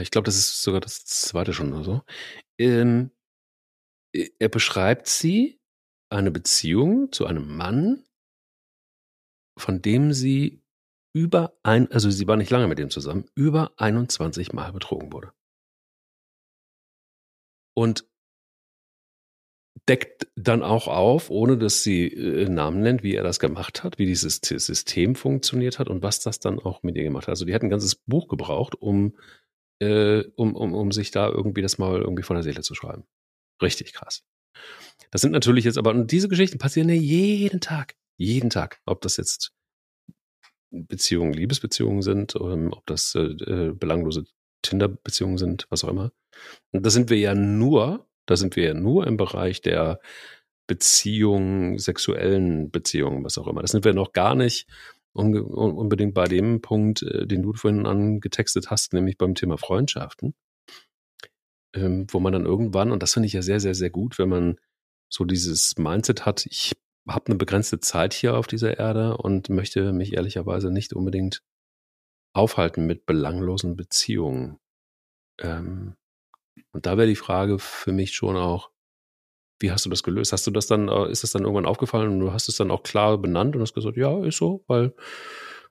ich 0.00 0.10
glaube, 0.10 0.26
das 0.26 0.36
ist 0.36 0.62
sogar 0.62 0.80
das 0.80 1.04
zweite 1.04 1.52
schon 1.52 1.72
oder 1.72 1.84
so. 1.84 2.02
Ähm, 2.58 3.10
er 4.12 4.48
beschreibt 4.48 5.08
sie, 5.08 5.60
eine 6.10 6.30
Beziehung 6.30 7.10
zu 7.12 7.26
einem 7.26 7.56
Mann, 7.56 8.04
von 9.58 9.82
dem 9.82 10.12
sie 10.12 10.62
über 11.12 11.56
ein, 11.62 11.90
also 11.90 12.10
sie 12.10 12.26
war 12.26 12.36
nicht 12.36 12.50
lange 12.50 12.68
mit 12.68 12.78
dem 12.78 12.90
zusammen, 12.90 13.26
über 13.34 13.72
21 13.76 14.52
Mal 14.52 14.72
betrogen 14.72 15.12
wurde. 15.12 15.32
Und 17.76 18.06
deckt 19.88 20.28
dann 20.36 20.62
auch 20.62 20.88
auf, 20.88 21.30
ohne 21.30 21.58
dass 21.58 21.82
sie 21.82 22.06
äh, 22.06 22.48
Namen 22.48 22.80
nennt, 22.80 23.02
wie 23.02 23.14
er 23.14 23.22
das 23.22 23.38
gemacht 23.38 23.84
hat, 23.84 23.98
wie 23.98 24.06
dieses 24.06 24.40
System 24.42 25.14
funktioniert 25.14 25.78
hat 25.78 25.88
und 25.88 26.02
was 26.02 26.20
das 26.20 26.40
dann 26.40 26.58
auch 26.58 26.82
mit 26.82 26.96
ihr 26.96 27.02
gemacht 27.02 27.24
hat. 27.24 27.30
Also 27.30 27.44
die 27.44 27.54
hat 27.54 27.62
ein 27.62 27.70
ganzes 27.70 27.96
Buch 27.96 28.28
gebraucht, 28.28 28.74
um 28.76 29.14
äh, 29.84 30.32
um, 30.36 30.54
um, 30.56 30.74
um 30.74 30.92
sich 30.92 31.10
da 31.10 31.28
irgendwie 31.28 31.62
das 31.62 31.78
mal 31.78 32.00
irgendwie 32.00 32.22
von 32.22 32.36
der 32.36 32.42
Seele 32.42 32.62
zu 32.62 32.74
schreiben. 32.74 33.04
Richtig 33.62 33.92
krass. 33.92 34.24
Das 35.10 35.20
sind 35.20 35.32
natürlich 35.32 35.64
jetzt 35.64 35.78
aber, 35.78 35.90
und 35.90 36.10
diese 36.10 36.28
Geschichten 36.28 36.58
passieren 36.58 36.88
ja 36.88 36.94
jeden 36.94 37.60
Tag. 37.60 37.94
Jeden 38.16 38.50
Tag. 38.50 38.80
Ob 38.86 39.00
das 39.00 39.16
jetzt 39.16 39.52
Beziehungen, 40.70 41.32
Liebesbeziehungen 41.32 42.02
sind, 42.02 42.36
oder 42.36 42.54
ähm, 42.54 42.72
ob 42.72 42.86
das 42.86 43.14
äh, 43.14 43.20
äh, 43.20 43.72
belanglose 43.72 44.24
Tinder-Beziehungen 44.62 45.38
sind, 45.38 45.66
was 45.70 45.84
auch 45.84 45.88
immer. 45.88 46.12
Und 46.72 46.84
da 46.84 46.90
sind 46.90 47.10
wir 47.10 47.18
ja 47.18 47.34
nur, 47.34 48.08
da 48.26 48.36
sind 48.36 48.56
wir 48.56 48.64
ja 48.64 48.74
nur 48.74 49.06
im 49.06 49.16
Bereich 49.16 49.60
der 49.60 50.00
Beziehungen, 50.66 51.78
sexuellen 51.78 52.70
Beziehungen, 52.70 53.24
was 53.24 53.38
auch 53.38 53.46
immer. 53.46 53.60
Das 53.60 53.70
sind 53.70 53.84
wir 53.84 53.92
noch 53.92 54.12
gar 54.12 54.34
nicht 54.34 54.66
unbedingt 55.14 56.14
bei 56.14 56.24
dem 56.24 56.60
Punkt, 56.60 57.02
äh, 57.02 57.26
den 57.26 57.42
du 57.42 57.52
vorhin 57.52 57.86
angetextet 57.86 58.70
hast, 58.70 58.92
nämlich 58.92 59.16
beim 59.16 59.34
Thema 59.34 59.56
Freundschaften, 59.56 60.34
ähm, 61.74 62.06
wo 62.10 62.20
man 62.20 62.32
dann 62.32 62.46
irgendwann, 62.46 62.92
und 62.92 63.02
das 63.02 63.14
finde 63.14 63.26
ich 63.26 63.32
ja 63.32 63.42
sehr, 63.42 63.60
sehr, 63.60 63.74
sehr 63.74 63.90
gut, 63.90 64.18
wenn 64.18 64.28
man 64.28 64.60
so 65.08 65.24
dieses 65.24 65.76
Mindset 65.78 66.26
hat, 66.26 66.46
ich 66.46 66.72
habe 67.08 67.26
eine 67.26 67.36
begrenzte 67.36 67.80
Zeit 67.80 68.14
hier 68.14 68.36
auf 68.36 68.46
dieser 68.46 68.78
Erde 68.78 69.16
und 69.16 69.50
möchte 69.50 69.92
mich 69.92 70.14
ehrlicherweise 70.14 70.70
nicht 70.70 70.92
unbedingt 70.92 71.42
aufhalten 72.32 72.86
mit 72.86 73.06
belanglosen 73.06 73.76
Beziehungen. 73.76 74.58
Ähm, 75.38 75.94
und 76.72 76.86
da 76.86 76.96
wäre 76.96 77.06
die 77.06 77.16
Frage 77.16 77.58
für 77.58 77.92
mich 77.92 78.14
schon 78.14 78.36
auch, 78.36 78.70
wie 79.60 79.70
hast 79.70 79.84
du 79.86 79.90
das 79.90 80.02
gelöst? 80.02 80.32
Hast 80.32 80.46
du 80.46 80.50
das 80.50 80.66
dann, 80.66 80.88
äh, 80.88 81.10
ist 81.10 81.22
das 81.22 81.32
dann 81.32 81.42
irgendwann 81.42 81.66
aufgefallen 81.66 82.10
und 82.10 82.20
du 82.20 82.32
hast 82.32 82.48
es 82.48 82.56
dann 82.56 82.70
auch 82.70 82.82
klar 82.82 83.18
benannt 83.18 83.54
und 83.54 83.62
hast 83.62 83.74
gesagt, 83.74 83.96
ja, 83.96 84.24
ist 84.24 84.36
so, 84.36 84.64
weil 84.66 84.94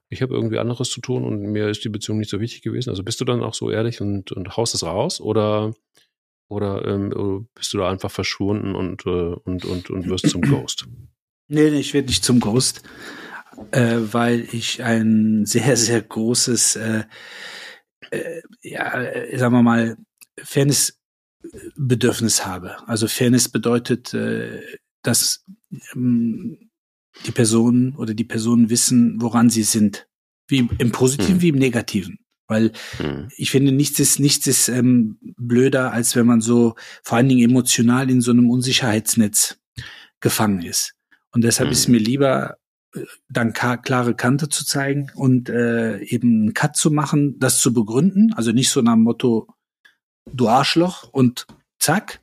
ich 0.10 0.22
habe 0.22 0.34
irgendwie 0.34 0.60
anderes 0.60 0.90
zu 0.90 1.02
tun 1.02 1.24
und 1.24 1.42
mir 1.42 1.70
ist 1.70 1.84
die 1.84 1.90
Beziehung 1.90 2.20
nicht 2.20 2.30
so 2.30 2.40
wichtig 2.40 2.62
gewesen. 2.62 2.90
Also 2.90 3.04
bist 3.04 3.20
du 3.20 3.26
dann 3.26 3.44
auch 3.44 3.54
so 3.54 3.72
ehrlich 3.72 4.00
und, 4.00 4.32
und 4.32 4.56
haust 4.56 4.76
es 4.76 4.84
raus 4.84 5.20
oder, 5.20 5.74
oder 6.48 6.86
ähm, 6.86 7.48
bist 7.56 7.74
du 7.74 7.80
da 7.80 7.90
einfach 7.90 8.12
verschwunden 8.12 8.76
und, 8.76 9.06
äh, 9.06 9.10
und, 9.10 9.66
und, 9.66 9.90
und 9.90 10.10
wirst 10.10 10.30
zum 10.30 10.42
Ghost? 10.42 10.88
Nee, 11.48 11.72
nee 11.72 11.80
ich 11.80 11.94
werde 11.94 12.08
nicht 12.08 12.24
zum 12.24 12.40
Ghost, 12.40 12.84
äh, 13.72 13.98
weil 14.12 14.48
ich 14.52 14.84
ein 14.84 15.46
sehr, 15.46 15.76
sehr 15.78 16.02
großes, 16.02 16.76
äh, 16.78 17.04
äh, 18.12 18.42
ja, 18.62 19.02
äh, 19.02 19.38
sagen 19.38 19.56
wir 19.56 19.64
mal, 19.64 19.98
Fairness 20.42 21.00
Bedürfnis 21.76 22.46
habe. 22.46 22.88
Also 22.88 23.08
Fairness 23.08 23.50
bedeutet, 23.50 24.14
äh, 24.14 24.62
dass 25.02 25.46
ähm, 25.94 26.70
die 27.26 27.32
Personen 27.32 27.96
oder 27.96 28.14
die 28.14 28.24
Personen 28.24 28.70
wissen, 28.70 29.22
woran 29.22 29.50
sie 29.50 29.64
sind. 29.64 30.08
Wie 30.48 30.68
im 30.78 30.92
Positiven 30.92 31.36
mhm. 31.36 31.42
wie 31.42 31.50
im 31.50 31.58
Negativen. 31.58 32.20
Weil 32.48 32.72
mhm. 33.00 33.30
ich 33.38 33.52
finde, 33.52 33.72
nichts 33.72 34.00
ist, 34.00 34.20
nichts 34.20 34.48
ist 34.48 34.68
ähm, 34.68 35.18
blöder, 35.38 35.94
als 35.94 36.16
wenn 36.16 36.26
man 36.26 36.42
so 36.42 36.76
vor 37.04 37.18
allen 37.18 37.30
Dingen 37.30 37.50
emotional 37.50 38.10
in 38.10 38.22
so 38.22 38.32
einem 38.32 38.50
Unsicherheitsnetz 38.50 39.60
gefangen 40.20 40.62
ist. 40.62 40.94
Und 41.32 41.44
deshalb 41.44 41.70
mhm. 41.70 41.74
ist 41.74 41.88
mir 41.88 42.00
lieber, 42.00 42.58
äh, 42.94 43.02
dann 43.30 43.54
klare 43.54 44.16
Kante 44.16 44.50
zu 44.50 44.66
zeigen 44.66 45.12
und 45.16 45.50
äh, 45.50 46.00
eben 46.04 46.42
einen 46.42 46.54
Cut 46.54 46.76
zu 46.76 46.92
machen, 46.92 47.40
das 47.40 47.60
zu 47.60 47.74
begründen. 47.74 48.34
Also 48.34 48.52
nicht 48.52 48.70
so 48.70 48.82
nach 48.82 48.94
dem 48.94 49.04
Motto, 49.04 49.48
du 50.32 50.48
Arschloch 50.48 51.10
und 51.12 51.48
zack, 51.80 52.22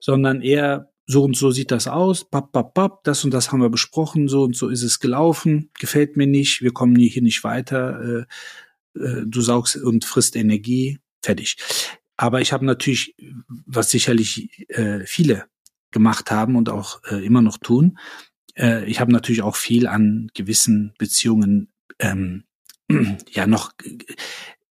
sondern 0.00 0.42
eher 0.42 0.90
so 1.06 1.24
und 1.24 1.36
so 1.36 1.50
sieht 1.50 1.72
das 1.72 1.88
aus, 1.88 2.24
papp, 2.24 2.52
papp, 2.52 2.74
papp, 2.74 3.04
das 3.04 3.24
und 3.24 3.32
das 3.32 3.50
haben 3.50 3.60
wir 3.60 3.70
besprochen, 3.70 4.28
so 4.28 4.44
und 4.44 4.54
so 4.54 4.68
ist 4.68 4.82
es 4.82 5.00
gelaufen, 5.00 5.70
gefällt 5.78 6.16
mir 6.16 6.26
nicht, 6.26 6.62
wir 6.62 6.72
kommen 6.72 6.96
hier 6.96 7.22
nicht 7.22 7.42
weiter, 7.42 8.26
äh, 8.94 9.00
äh, 9.00 9.24
du 9.26 9.40
saugst 9.40 9.76
und 9.76 10.04
frisst 10.04 10.36
Energie, 10.36 10.98
fertig. 11.22 11.56
Aber 12.16 12.40
ich 12.40 12.52
habe 12.52 12.64
natürlich, 12.64 13.16
was 13.66 13.90
sicherlich 13.90 14.68
äh, 14.68 15.04
viele 15.06 15.46
gemacht 15.90 16.30
haben 16.30 16.54
und 16.54 16.68
auch 16.68 17.02
äh, 17.10 17.24
immer 17.24 17.42
noch 17.42 17.58
tun, 17.58 17.98
äh, 18.56 18.84
ich 18.84 19.00
habe 19.00 19.10
natürlich 19.10 19.42
auch 19.42 19.56
viel 19.56 19.86
an 19.86 20.30
gewissen 20.34 20.94
Beziehungen 20.98 21.72
ähm, 21.98 22.44
ja 23.30 23.46
noch 23.46 23.72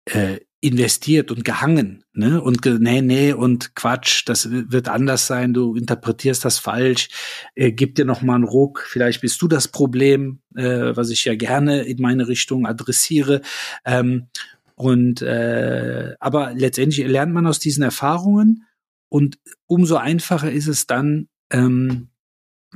äh, 0.07 0.39
investiert 0.61 1.31
und 1.31 1.45
gehangen, 1.45 2.05
ne? 2.13 2.41
Und 2.41 2.63
ge 2.63 2.79
nee, 2.81 3.03
nee 3.03 3.33
und 3.33 3.75
Quatsch, 3.75 4.23
das 4.27 4.51
wird 4.51 4.89
anders 4.89 5.27
sein, 5.27 5.53
du 5.53 5.77
interpretierst 5.77 6.45
das 6.45 6.59
falsch, 6.59 7.09
äh, 7.55 7.73
gib 7.73 7.95
dir 7.95 8.05
noch 8.05 8.23
mal 8.23 8.37
einen 8.37 8.45
Ruck, 8.45 8.85
vielleicht 8.89 9.21
bist 9.21 9.41
du 9.43 9.49
das 9.49 9.69
Problem, 9.69 10.41
äh, 10.57 10.97
was 10.97 11.11
ich 11.11 11.25
ja 11.25 11.35
gerne 11.35 11.83
in 11.83 12.01
meine 12.01 12.27
Richtung 12.27 12.67
adressiere. 12.67 13.43
Ähm, 13.85 14.29
und 14.75 15.23
äh, 15.23 16.15
aber 16.21 16.53
letztendlich 16.55 17.07
lernt 17.07 17.33
man 17.33 17.47
aus 17.47 17.59
diesen 17.59 17.83
Erfahrungen 17.83 18.65
und 19.09 19.39
umso 19.67 19.97
einfacher 19.97 20.51
ist 20.51 20.67
es 20.67 20.87
dann, 20.87 21.29
ähm, 21.51 22.09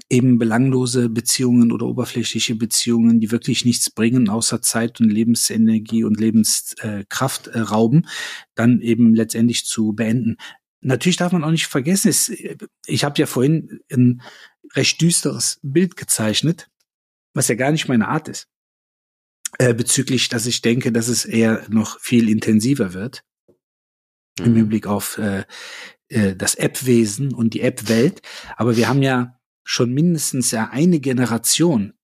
eben 0.09 0.39
belanglose 0.39 1.09
Beziehungen 1.09 1.73
oder 1.73 1.87
oberflächliche 1.87 2.55
Beziehungen, 2.55 3.21
die 3.21 3.31
wirklich 3.31 3.65
nichts 3.65 3.91
bringen, 3.91 4.29
außer 4.29 4.63
Zeit 4.63 5.01
und 5.01 5.11
Lebensenergie 5.11 6.05
und 6.05 6.19
Lebenskraft 6.19 7.49
äh, 7.49 7.61
rauben, 7.61 8.07
dann 8.55 8.81
eben 8.81 9.15
letztendlich 9.15 9.65
zu 9.65 9.93
beenden. 9.93 10.37
Natürlich 10.81 11.17
darf 11.17 11.33
man 11.33 11.45
auch 11.45 11.51
nicht 11.51 11.67
vergessen, 11.67 12.09
es, 12.09 12.33
ich 12.87 13.05
habe 13.05 13.19
ja 13.19 13.27
vorhin 13.27 13.81
ein 13.93 14.23
recht 14.75 15.01
düsteres 15.01 15.59
Bild 15.63 15.97
gezeichnet, 15.97 16.69
was 17.35 17.49
ja 17.49 17.55
gar 17.55 17.71
nicht 17.73 17.89
meine 17.89 18.09
Art 18.09 18.29
ist. 18.29 18.49
äh, 19.59 19.75
bezüglich, 19.75 20.29
dass 20.29 20.47
ich 20.47 20.63
denke, 20.63 20.93
dass 20.93 21.09
es 21.09 21.25
eher 21.25 21.67
noch 21.69 22.01
viel 22.01 22.29
intensiver 22.29 22.95
wird 22.95 23.25
mhm. 24.39 24.47
im 24.47 24.57
Hinblick 24.57 24.87
auf 24.87 25.19
äh, 25.19 25.45
äh, 26.09 26.37
das 26.37 26.55
App-Wesen 26.55 27.35
und 27.35 27.55
die 27.55 27.61
App-Welt. 27.63 28.23
Aber 28.57 28.77
wir 28.77 28.89
haben 28.89 29.03
ja 29.03 29.40
schon 29.65 29.93
mindestens 29.93 30.51
ja 30.51 30.71
eine 30.71 31.01
Generation, 31.01 31.95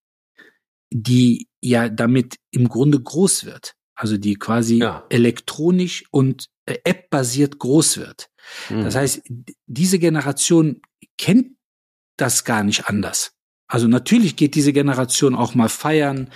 die 0.92 1.48
ja 1.60 1.88
damit 1.88 2.36
im 2.50 2.68
Grunde 2.68 3.00
groß 3.00 3.44
wird. 3.44 3.74
Also 3.94 4.18
die 4.18 4.34
quasi 4.34 4.78
ja. 4.78 5.06
elektronisch 5.08 6.04
und 6.10 6.48
äh, 6.66 6.76
App-basiert 6.84 7.58
groß 7.58 7.96
wird. 7.96 8.28
Mhm. 8.68 8.82
Das 8.82 8.94
heißt, 8.94 9.22
diese 9.66 9.98
Generation 9.98 10.82
kennt 11.16 11.56
das 12.18 12.44
gar 12.44 12.62
nicht 12.62 12.86
anders. 12.86 13.32
Also 13.68 13.88
natürlich 13.88 14.36
geht 14.36 14.54
diese 14.54 14.72
Generation 14.72 15.34
auch 15.34 15.54
mal 15.54 15.68
feiern, 15.68 16.30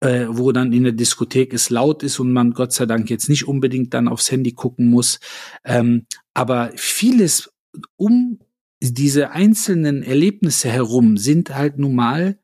äh, 0.00 0.26
wo 0.28 0.52
dann 0.52 0.72
in 0.72 0.82
der 0.82 0.92
Diskothek 0.92 1.54
es 1.54 1.70
laut 1.70 2.02
ist 2.02 2.18
und 2.18 2.32
man 2.32 2.52
Gott 2.52 2.72
sei 2.72 2.86
Dank 2.86 3.08
jetzt 3.08 3.28
nicht 3.28 3.48
unbedingt 3.48 3.94
dann 3.94 4.08
aufs 4.08 4.30
Handy 4.30 4.52
gucken 4.52 4.90
muss. 4.90 5.20
Ähm, 5.64 6.06
aber 6.34 6.72
vieles 6.76 7.50
um 7.96 8.40
diese 8.80 9.30
einzelnen 9.30 10.02
Erlebnisse 10.02 10.70
herum 10.70 11.16
sind 11.16 11.54
halt 11.54 11.78
nun 11.78 11.94
mal 11.94 12.38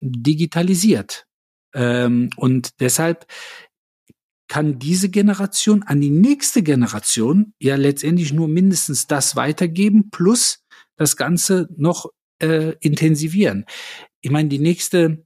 digitalisiert. 0.00 1.26
Ähm, 1.74 2.30
und 2.36 2.80
deshalb 2.80 3.26
kann 4.48 4.78
diese 4.78 5.08
Generation 5.08 5.82
an 5.84 6.00
die 6.00 6.10
nächste 6.10 6.62
Generation 6.62 7.54
ja 7.58 7.76
letztendlich 7.76 8.32
nur 8.32 8.48
mindestens 8.48 9.06
das 9.06 9.34
weitergeben, 9.36 10.10
plus 10.10 10.62
das 10.96 11.16
Ganze 11.16 11.68
noch 11.76 12.10
äh, 12.42 12.74
intensivieren. 12.80 13.64
Ich 14.20 14.30
meine, 14.30 14.48
die 14.48 14.58
nächste 14.58 15.24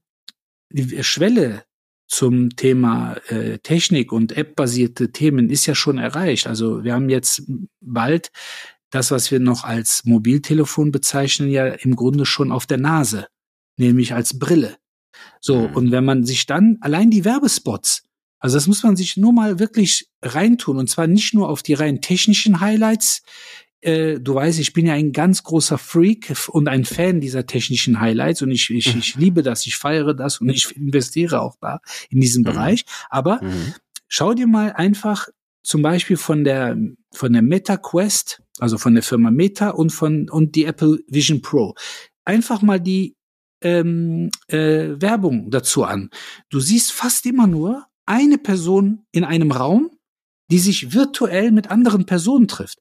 Schwelle 1.01 1.64
zum 2.09 2.51
Thema 2.51 3.14
äh, 3.28 3.59
Technik 3.59 4.12
und 4.12 4.37
App-basierte 4.37 5.11
Themen 5.11 5.51
ist 5.51 5.66
ja 5.66 5.74
schon 5.74 5.99
erreicht. 5.99 6.47
Also 6.47 6.84
wir 6.84 6.95
haben 6.95 7.09
jetzt 7.09 7.43
bald 7.80 8.30
das, 8.91 9.11
was 9.11 9.30
wir 9.30 9.41
noch 9.41 9.64
als 9.64 10.05
Mobiltelefon 10.05 10.93
bezeichnen, 10.93 11.51
ja 11.51 11.66
im 11.66 11.97
Grunde 11.97 12.26
schon 12.26 12.53
auf 12.53 12.66
der 12.66 12.78
Nase, 12.78 13.26
nämlich 13.76 14.14
als 14.14 14.39
Brille. 14.39 14.76
So, 15.41 15.68
mhm. 15.68 15.74
und 15.74 15.91
wenn 15.93 16.05
man 16.05 16.24
sich 16.24 16.47
dann 16.47 16.78
allein 16.80 17.11
die 17.11 17.24
Werbespots, 17.24 18.03
also 18.39 18.57
das 18.57 18.66
muss 18.66 18.82
man 18.82 18.97
sich 18.97 19.16
nur 19.16 19.32
mal 19.32 19.59
wirklich 19.59 20.09
reintun, 20.22 20.76
und 20.78 20.89
zwar 20.89 21.07
nicht 21.07 21.34
nur 21.34 21.49
auf 21.49 21.62
die 21.62 21.74
rein 21.74 22.01
technischen 22.01 22.61
Highlights. 22.61 23.22
Äh, 23.80 24.20
du 24.20 24.34
weißt, 24.34 24.59
ich 24.59 24.72
bin 24.72 24.87
ja 24.87 24.95
ein 24.95 25.12
ganz 25.12 25.43
großer 25.43 25.78
Freak 25.78 26.34
und 26.49 26.68
ein 26.68 26.84
Fan 26.84 27.20
dieser 27.20 27.47
technischen 27.47 28.01
Highlights 28.01 28.43
und 28.43 28.51
ich, 28.51 28.70
ich, 28.70 28.95
ich 28.95 29.14
liebe 29.16 29.43
das, 29.43 29.66
ich 29.66 29.76
feiere 29.76 30.14
das 30.14 30.41
und 30.41 30.49
ich 30.49 30.70
investiere 30.76 31.41
auch 31.41 31.57
da 31.61 31.80
in 32.11 32.20
diesem 32.20 32.43
mhm. 32.43 32.47
Bereich. 32.47 32.84
Aber 33.11 33.43
mhm. 33.43 33.74
schau 34.07 34.34
dir 34.34 34.47
mal 34.47 34.72
einfach 34.72 35.28
zum 35.66 35.82
Beispiel 35.82 36.16
von 36.16 36.44
der, 36.44 36.78
von 37.12 37.32
der 37.32 37.42
Meta 37.42 37.76
Quest, 37.76 38.40
also 38.60 38.78
von 38.78 38.94
der 38.94 39.02
Firma 39.02 39.32
Meta 39.32 39.70
und 39.70 39.90
von, 39.90 40.30
und 40.30 40.54
die 40.54 40.64
Apple 40.64 41.00
Vision 41.08 41.42
Pro. 41.42 41.74
Einfach 42.24 42.62
mal 42.62 42.80
die 42.80 43.16
ähm, 43.62 44.30
äh, 44.46 45.00
Werbung 45.00 45.50
dazu 45.50 45.82
an. 45.82 46.10
Du 46.50 46.60
siehst 46.60 46.92
fast 46.92 47.26
immer 47.26 47.48
nur 47.48 47.84
eine 48.06 48.38
Person 48.38 49.06
in 49.10 49.24
einem 49.24 49.50
Raum, 49.50 49.90
die 50.52 50.60
sich 50.60 50.94
virtuell 50.94 51.50
mit 51.50 51.68
anderen 51.68 52.06
Personen 52.06 52.46
trifft. 52.46 52.78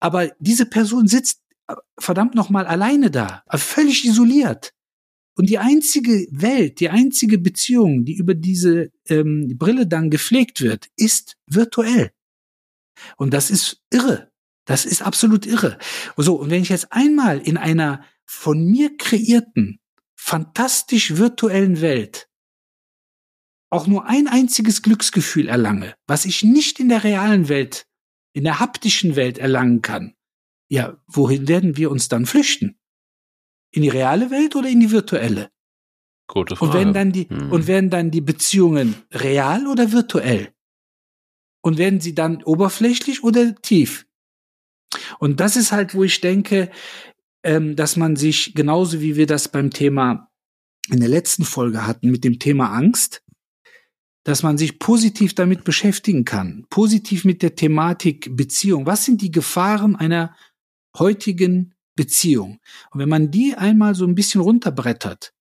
Aber 0.00 0.32
diese 0.40 0.66
Person 0.66 1.06
sitzt 1.06 1.40
äh, 1.68 1.76
verdammt 2.00 2.34
noch 2.34 2.50
mal 2.50 2.66
alleine 2.66 3.12
da, 3.12 3.44
äh, 3.48 3.58
völlig 3.58 4.04
isoliert. 4.04 4.72
Und 5.36 5.50
die 5.50 5.58
einzige 5.58 6.26
Welt, 6.32 6.80
die 6.80 6.88
einzige 6.88 7.38
Beziehung, 7.38 8.04
die 8.04 8.16
über 8.16 8.34
diese 8.34 8.90
ähm, 9.08 9.56
Brille 9.56 9.86
dann 9.86 10.10
gepflegt 10.10 10.60
wird, 10.60 10.88
ist 10.96 11.36
virtuell. 11.46 12.10
Und 13.16 13.34
das 13.34 13.50
ist 13.50 13.82
irre. 13.90 14.30
Das 14.66 14.86
ist 14.86 15.02
absolut 15.02 15.46
irre. 15.46 15.78
So, 16.16 16.36
und 16.36 16.50
wenn 16.50 16.62
ich 16.62 16.70
jetzt 16.70 16.92
einmal 16.92 17.38
in 17.38 17.56
einer 17.56 18.04
von 18.24 18.64
mir 18.64 18.96
kreierten, 18.96 19.80
fantastisch 20.16 21.16
virtuellen 21.16 21.80
Welt 21.80 22.28
auch 23.70 23.86
nur 23.86 24.06
ein 24.06 24.28
einziges 24.28 24.82
Glücksgefühl 24.82 25.48
erlange, 25.48 25.94
was 26.06 26.24
ich 26.24 26.44
nicht 26.44 26.80
in 26.80 26.88
der 26.88 27.04
realen 27.04 27.48
Welt, 27.48 27.86
in 28.32 28.44
der 28.44 28.60
haptischen 28.60 29.16
Welt 29.16 29.36
erlangen 29.36 29.82
kann, 29.82 30.14
ja, 30.68 30.96
wohin 31.06 31.48
werden 31.48 31.76
wir 31.76 31.90
uns 31.90 32.08
dann 32.08 32.24
flüchten? 32.24 32.78
In 33.70 33.82
die 33.82 33.88
reale 33.88 34.30
Welt 34.30 34.56
oder 34.56 34.68
in 34.68 34.80
die 34.80 34.92
virtuelle? 34.92 35.50
Gute 36.26 36.56
Frage. 36.56 36.70
Und 36.70 36.78
werden 36.78 36.94
dann 36.94 37.12
die, 37.12 37.28
hm. 37.28 37.52
und 37.52 37.66
werden 37.66 37.90
dann 37.90 38.10
die 38.10 38.20
Beziehungen 38.20 38.94
real 39.12 39.66
oder 39.66 39.92
virtuell? 39.92 40.53
Und 41.64 41.78
werden 41.78 41.98
sie 41.98 42.14
dann 42.14 42.42
oberflächlich 42.42 43.24
oder 43.24 43.54
tief? 43.54 44.06
Und 45.18 45.40
das 45.40 45.56
ist 45.56 45.72
halt, 45.72 45.94
wo 45.94 46.04
ich 46.04 46.20
denke, 46.20 46.70
ähm, 47.42 47.74
dass 47.74 47.96
man 47.96 48.16
sich 48.16 48.54
genauso 48.54 49.00
wie 49.00 49.16
wir 49.16 49.26
das 49.26 49.48
beim 49.48 49.70
Thema 49.70 50.30
in 50.90 51.00
der 51.00 51.08
letzten 51.08 51.44
Folge 51.46 51.86
hatten 51.86 52.10
mit 52.10 52.22
dem 52.22 52.38
Thema 52.38 52.70
Angst, 52.70 53.22
dass 54.24 54.42
man 54.42 54.58
sich 54.58 54.78
positiv 54.78 55.34
damit 55.34 55.64
beschäftigen 55.64 56.26
kann, 56.26 56.66
positiv 56.68 57.24
mit 57.24 57.40
der 57.40 57.54
Thematik 57.54 58.36
Beziehung. 58.36 58.84
Was 58.84 59.06
sind 59.06 59.22
die 59.22 59.30
Gefahren 59.30 59.96
einer 59.96 60.36
heutigen 60.98 61.72
Beziehung? 61.96 62.58
Und 62.90 63.00
wenn 63.00 63.08
man 63.08 63.30
die 63.30 63.54
einmal 63.54 63.94
so 63.94 64.04
ein 64.04 64.14
bisschen 64.14 64.42
runterbrettert 64.42 65.32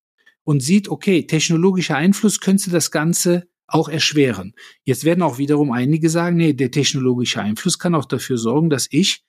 und 0.46 0.62
sieht, 0.62 0.88
okay, 0.88 1.28
technologischer 1.28 1.98
Einfluss 1.98 2.40
könnte 2.40 2.70
das 2.70 2.92
Ganze 2.92 3.50
auch 3.74 3.90
erschweren. 3.90 4.54
Jetzt 4.84 5.04
werden 5.04 5.24
auch 5.24 5.38
wiederum 5.38 5.72
einige 5.72 6.10
sagen, 6.10 6.38
nee, 6.38 6.54
der 6.54 6.72
technologische 6.72 7.42
Einfluss 7.42 7.80
kann 7.80 7.96
auch 7.96 8.06
dafür 8.06 8.38
sorgen, 8.38 8.70
dass 8.70 8.88
ich 8.92 9.24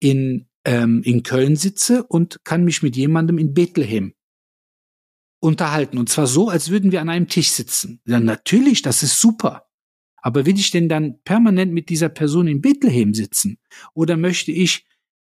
in, 0.00 0.48
ähm, 0.64 1.02
in 1.04 1.22
Köln 1.22 1.56
sitze 1.56 2.04
und 2.04 2.40
kann 2.44 2.64
mich 2.64 2.82
mit 2.82 2.96
jemandem 2.96 3.38
in 3.38 3.54
Bethlehem 3.54 4.14
unterhalten. 5.40 5.98
Und 5.98 6.08
zwar 6.08 6.26
so, 6.26 6.48
als 6.48 6.70
würden 6.70 6.90
wir 6.90 7.00
an 7.00 7.08
einem 7.08 7.28
Tisch 7.28 7.50
sitzen. 7.50 8.00
Ja, 8.06 8.18
natürlich, 8.18 8.82
das 8.82 9.02
ist 9.02 9.20
super. 9.20 9.66
Aber 10.16 10.46
will 10.46 10.58
ich 10.58 10.70
denn 10.70 10.88
dann 10.88 11.22
permanent 11.22 11.72
mit 11.72 11.88
dieser 11.88 12.08
Person 12.08 12.48
in 12.48 12.60
Bethlehem 12.60 13.14
sitzen? 13.14 13.58
Oder 13.94 14.16
möchte 14.16 14.52
ich 14.52 14.84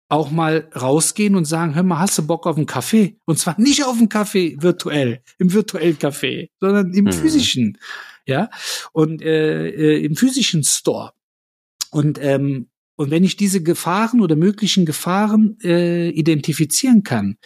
auch 0.10 0.30
mal 0.30 0.70
rausgehen 0.76 1.36
und 1.36 1.46
sagen, 1.46 1.74
hör 1.74 1.84
mal, 1.84 2.00
hast 2.00 2.18
du 2.18 2.28
Bock 2.28 2.46
auf 2.46 2.58
einen 2.58 2.68
Kaffee? 2.68 3.18
Und 3.26 3.40
zwar 3.40 3.60
nicht 3.60 3.84
auf 3.84 3.98
einen 3.98 4.10
Kaffee 4.10 4.58
virtuell, 4.60 5.22
im 5.40 5.52
virtuellen 5.52 5.98
Kaffee, 5.98 6.52
sondern 6.60 6.94
im 6.94 7.06
mhm. 7.06 7.14
physischen, 7.14 7.78
ja, 8.26 8.50
und 8.92 9.22
äh, 9.22 9.70
äh, 9.70 10.04
im 10.04 10.16
physischen 10.16 10.64
Store. 10.64 11.14
Und 11.92 12.20
ähm, 12.22 12.70
und 12.98 13.12
wenn 13.12 13.24
ich 13.24 13.36
diese 13.36 13.62
Gefahren 13.62 14.22
oder 14.22 14.36
möglichen 14.36 14.86
Gefahren 14.86 15.58
äh, 15.62 16.10
identifizieren 16.10 17.04
kann, 17.04 17.38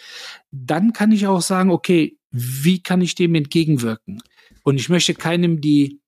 dann 0.51 0.93
kann 0.93 1.11
ich 1.11 1.25
auch 1.25 1.41
sagen, 1.41 1.71
okay, 1.71 2.17
wie 2.31 2.81
kann 2.83 3.01
ich 3.01 3.15
dem 3.15 3.33
entgegenwirken? 3.33 4.21
Und 4.63 4.79
ich 4.79 4.89
möchte 4.89 5.15
keinem 5.15 5.59
die, 5.59 6.01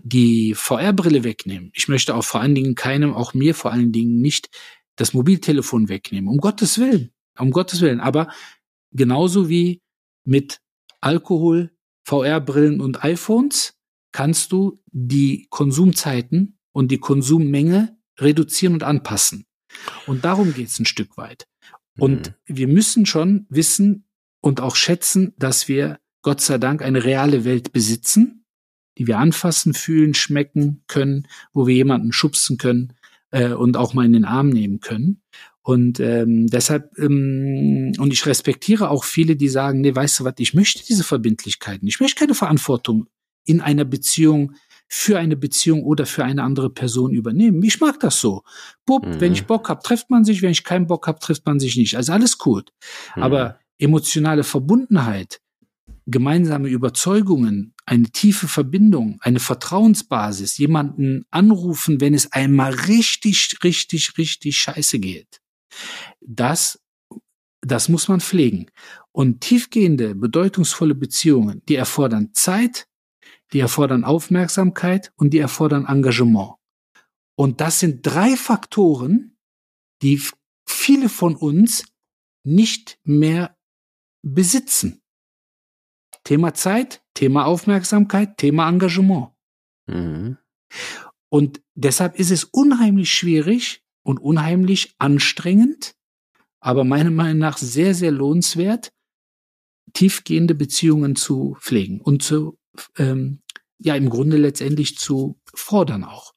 die 0.00 0.54
VR-Brille 0.54 1.22
wegnehmen. 1.22 1.70
Ich 1.74 1.86
möchte 1.86 2.14
auch 2.16 2.24
vor 2.24 2.40
allen 2.40 2.56
Dingen 2.56 2.74
keinem, 2.74 3.14
auch 3.14 3.32
mir 3.32 3.54
vor 3.54 3.72
allen 3.72 3.92
Dingen 3.92 4.20
nicht 4.20 4.50
das 4.96 5.14
Mobiltelefon 5.14 5.88
wegnehmen. 5.88 6.28
Um 6.28 6.38
Gottes 6.38 6.78
Willen. 6.78 7.12
Um 7.38 7.52
Gottes 7.52 7.80
Willen. 7.80 8.00
Aber 8.00 8.28
genauso 8.90 9.48
wie 9.48 9.82
mit 10.24 10.60
Alkohol, 11.00 11.70
VR-Brillen 12.04 12.80
und 12.80 13.04
iPhones 13.04 13.74
kannst 14.14 14.52
du 14.52 14.80
die 14.92 15.48
Konsumzeiten 15.50 16.56
und 16.72 16.92
die 16.92 16.98
Konsummenge 16.98 17.98
reduzieren 18.18 18.74
und 18.74 18.84
anpassen. 18.84 19.44
Und 20.06 20.24
darum 20.24 20.54
geht 20.54 20.68
es 20.68 20.78
ein 20.78 20.86
Stück 20.86 21.16
weit. 21.16 21.48
Und 21.98 22.28
mhm. 22.28 22.56
wir 22.56 22.68
müssen 22.68 23.06
schon 23.06 23.46
wissen, 23.48 24.06
und 24.40 24.60
auch 24.60 24.76
schätzen, 24.76 25.32
dass 25.38 25.68
wir 25.68 25.98
Gott 26.20 26.42
sei 26.42 26.58
Dank 26.58 26.82
eine 26.82 27.02
reale 27.02 27.46
Welt 27.46 27.72
besitzen, 27.72 28.44
die 28.98 29.06
wir 29.06 29.18
anfassen, 29.18 29.72
fühlen, 29.72 30.12
schmecken 30.12 30.84
können, 30.86 31.26
wo 31.54 31.66
wir 31.66 31.74
jemanden 31.74 32.12
schubsen 32.12 32.58
können 32.58 32.92
äh, 33.30 33.54
und 33.54 33.78
auch 33.78 33.94
mal 33.94 34.04
in 34.04 34.12
den 34.12 34.26
Arm 34.26 34.50
nehmen 34.50 34.80
können. 34.80 35.22
Und 35.62 35.98
ähm, 35.98 36.46
deshalb, 36.48 36.96
ähm, 36.98 37.94
und 37.98 38.12
ich 38.12 38.26
respektiere 38.26 38.90
auch 38.90 39.04
viele, 39.04 39.34
die 39.34 39.48
sagen, 39.48 39.80
nee, 39.80 39.94
weißt 39.94 40.20
du 40.20 40.24
was, 40.24 40.34
ich 40.36 40.52
möchte 40.52 40.84
diese 40.84 41.04
Verbindlichkeiten, 41.04 41.88
ich 41.88 41.98
möchte 41.98 42.20
keine 42.20 42.34
Verantwortung 42.34 43.06
in 43.44 43.60
einer 43.60 43.84
Beziehung 43.84 44.54
für 44.88 45.18
eine 45.18 45.36
Beziehung 45.36 45.82
oder 45.82 46.06
für 46.06 46.24
eine 46.24 46.42
andere 46.42 46.70
Person 46.70 47.12
übernehmen. 47.12 47.62
Ich 47.62 47.80
mag 47.80 47.98
das 48.00 48.20
so. 48.20 48.42
Bub, 48.86 49.04
mhm. 49.04 49.20
wenn 49.20 49.32
ich 49.32 49.46
Bock 49.46 49.68
hab, 49.68 49.82
trifft 49.82 50.10
man 50.10 50.24
sich, 50.24 50.42
wenn 50.42 50.52
ich 50.52 50.62
keinen 50.62 50.86
Bock 50.86 51.06
hab, 51.06 51.20
trifft 51.20 51.46
man 51.46 51.58
sich 51.58 51.76
nicht. 51.76 51.96
Also 51.96 52.12
alles 52.12 52.38
gut. 52.38 52.72
Mhm. 53.16 53.22
Aber 53.22 53.58
emotionale 53.78 54.44
Verbundenheit, 54.44 55.40
gemeinsame 56.06 56.68
Überzeugungen, 56.68 57.74
eine 57.86 58.10
tiefe 58.10 58.46
Verbindung, 58.46 59.18
eine 59.20 59.40
Vertrauensbasis, 59.40 60.58
jemanden 60.58 61.24
anrufen, 61.30 62.00
wenn 62.00 62.14
es 62.14 62.30
einmal 62.32 62.72
richtig, 62.72 63.58
richtig, 63.64 64.16
richtig 64.18 64.56
scheiße 64.56 64.98
geht. 64.98 65.40
Das, 66.20 66.80
das 67.62 67.88
muss 67.88 68.08
man 68.08 68.20
pflegen. 68.20 68.70
Und 69.12 69.40
tiefgehende, 69.40 70.14
bedeutungsvolle 70.14 70.94
Beziehungen, 70.94 71.62
die 71.68 71.76
erfordern 71.76 72.30
Zeit, 72.32 72.86
die 73.52 73.60
erfordern 73.60 74.04
Aufmerksamkeit 74.04 75.12
und 75.16 75.30
die 75.30 75.38
erfordern 75.38 75.86
Engagement. 75.86 76.54
Und 77.36 77.60
das 77.60 77.80
sind 77.80 78.02
drei 78.02 78.36
Faktoren, 78.36 79.36
die 80.02 80.20
viele 80.66 81.08
von 81.08 81.36
uns 81.36 81.84
nicht 82.44 82.98
mehr 83.04 83.56
besitzen. 84.22 85.02
Thema 86.24 86.54
Zeit, 86.54 87.04
Thema 87.14 87.44
Aufmerksamkeit, 87.44 88.38
Thema 88.38 88.68
Engagement. 88.68 89.32
Mhm. 89.86 90.38
Und 91.28 91.62
deshalb 91.74 92.18
ist 92.18 92.30
es 92.30 92.44
unheimlich 92.44 93.12
schwierig 93.12 93.82
und 94.02 94.18
unheimlich 94.18 94.94
anstrengend, 94.98 95.96
aber 96.60 96.84
meiner 96.84 97.10
Meinung 97.10 97.38
nach 97.38 97.58
sehr, 97.58 97.94
sehr 97.94 98.10
lohnenswert, 98.10 98.92
tiefgehende 99.92 100.54
Beziehungen 100.54 101.16
zu 101.16 101.56
pflegen 101.60 102.00
und 102.00 102.22
zu, 102.22 102.58
ähm, 102.98 103.40
ja, 103.78 103.94
im 103.94 104.08
Grunde 104.08 104.36
letztendlich 104.36 104.96
zu 104.98 105.40
fordern 105.54 106.04
auch. 106.04 106.34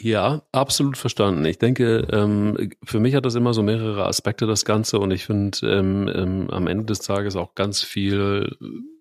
Ja, 0.00 0.42
absolut 0.52 0.96
verstanden. 0.96 1.44
Ich 1.44 1.58
denke, 1.58 2.06
ähm, 2.12 2.70
für 2.84 3.00
mich 3.00 3.16
hat 3.16 3.24
das 3.24 3.34
immer 3.34 3.52
so 3.52 3.64
mehrere 3.64 4.06
Aspekte, 4.06 4.46
das 4.46 4.64
Ganze. 4.64 5.00
Und 5.00 5.10
ich 5.10 5.26
finde 5.26 5.58
ähm, 5.64 6.08
ähm, 6.14 6.50
am 6.50 6.68
Ende 6.68 6.84
des 6.84 7.00
Tages 7.00 7.34
auch 7.34 7.56
ganz 7.56 7.82
viel, 7.82 8.56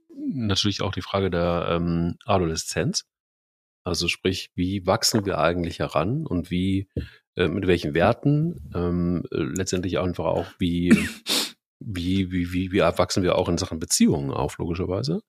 natürlich 0.10 0.82
auch 0.82 0.92
die 0.92 1.04
Frage 1.04 1.30
der 1.30 1.68
ähm, 1.70 2.16
Adoleszenz. 2.26 3.06
Also 3.84 4.08
sprich, 4.08 4.50
wie 4.56 4.88
wachsen 4.88 5.26
wir 5.26 5.38
eigentlich 5.38 5.80
heran 5.80 6.26
und 6.26 6.50
wie, 6.50 6.88
äh, 7.36 7.48
mit 7.48 7.68
welchen 7.68 7.94
Werten, 7.94 8.72
ähm, 8.74 9.24
letztendlich 9.30 10.00
einfach 10.00 10.26
auch, 10.26 10.48
wie 10.58 10.90
wie, 11.80 12.32
wie, 12.32 12.52
wie, 12.52 12.72
wie 12.72 12.80
wachsen 12.80 13.24
wir 13.24 13.38
auch 13.38 13.50
in 13.50 13.58
Sachen 13.58 13.80
Beziehungen 13.80 14.32
auf, 14.32 14.58
logischerweise. 14.58 15.22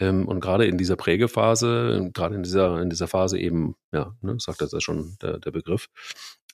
Ähm, 0.00 0.26
und 0.26 0.40
gerade 0.40 0.66
in 0.66 0.78
dieser 0.78 0.96
Prägephase, 0.96 2.10
gerade 2.12 2.34
in 2.34 2.42
dieser, 2.42 2.80
in 2.80 2.90
dieser 2.90 3.08
Phase 3.08 3.38
eben, 3.38 3.74
ja, 3.92 4.14
ne, 4.20 4.36
sagt 4.38 4.60
das 4.60 4.72
ja 4.72 4.80
schon 4.80 5.16
der, 5.22 5.38
der 5.38 5.50
Begriff, 5.50 5.88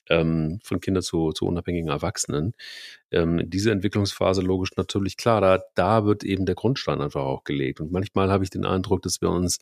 ähm, 0.09 0.61
von 0.62 0.80
Kindern 0.80 1.02
zu, 1.02 1.32
zu 1.32 1.46
unabhängigen 1.46 1.88
Erwachsenen. 1.88 2.52
Ähm, 3.11 3.48
diese 3.48 3.70
Entwicklungsphase 3.70 4.42
logisch 4.42 4.70
natürlich 4.76 5.16
klar, 5.16 5.40
da, 5.40 5.61
da 5.74 6.05
wird 6.05 6.24
eben 6.24 6.46
der 6.46 6.55
Grundstein 6.55 7.00
einfach 7.00 7.22
auch 7.22 7.44
gelegt. 7.44 7.80
Und 7.80 7.92
manchmal 7.92 8.30
habe 8.30 8.44
ich 8.44 8.50
den 8.50 8.64
Eindruck, 8.64 9.02
dass 9.02 9.20
wir 9.20 9.30
uns 9.30 9.59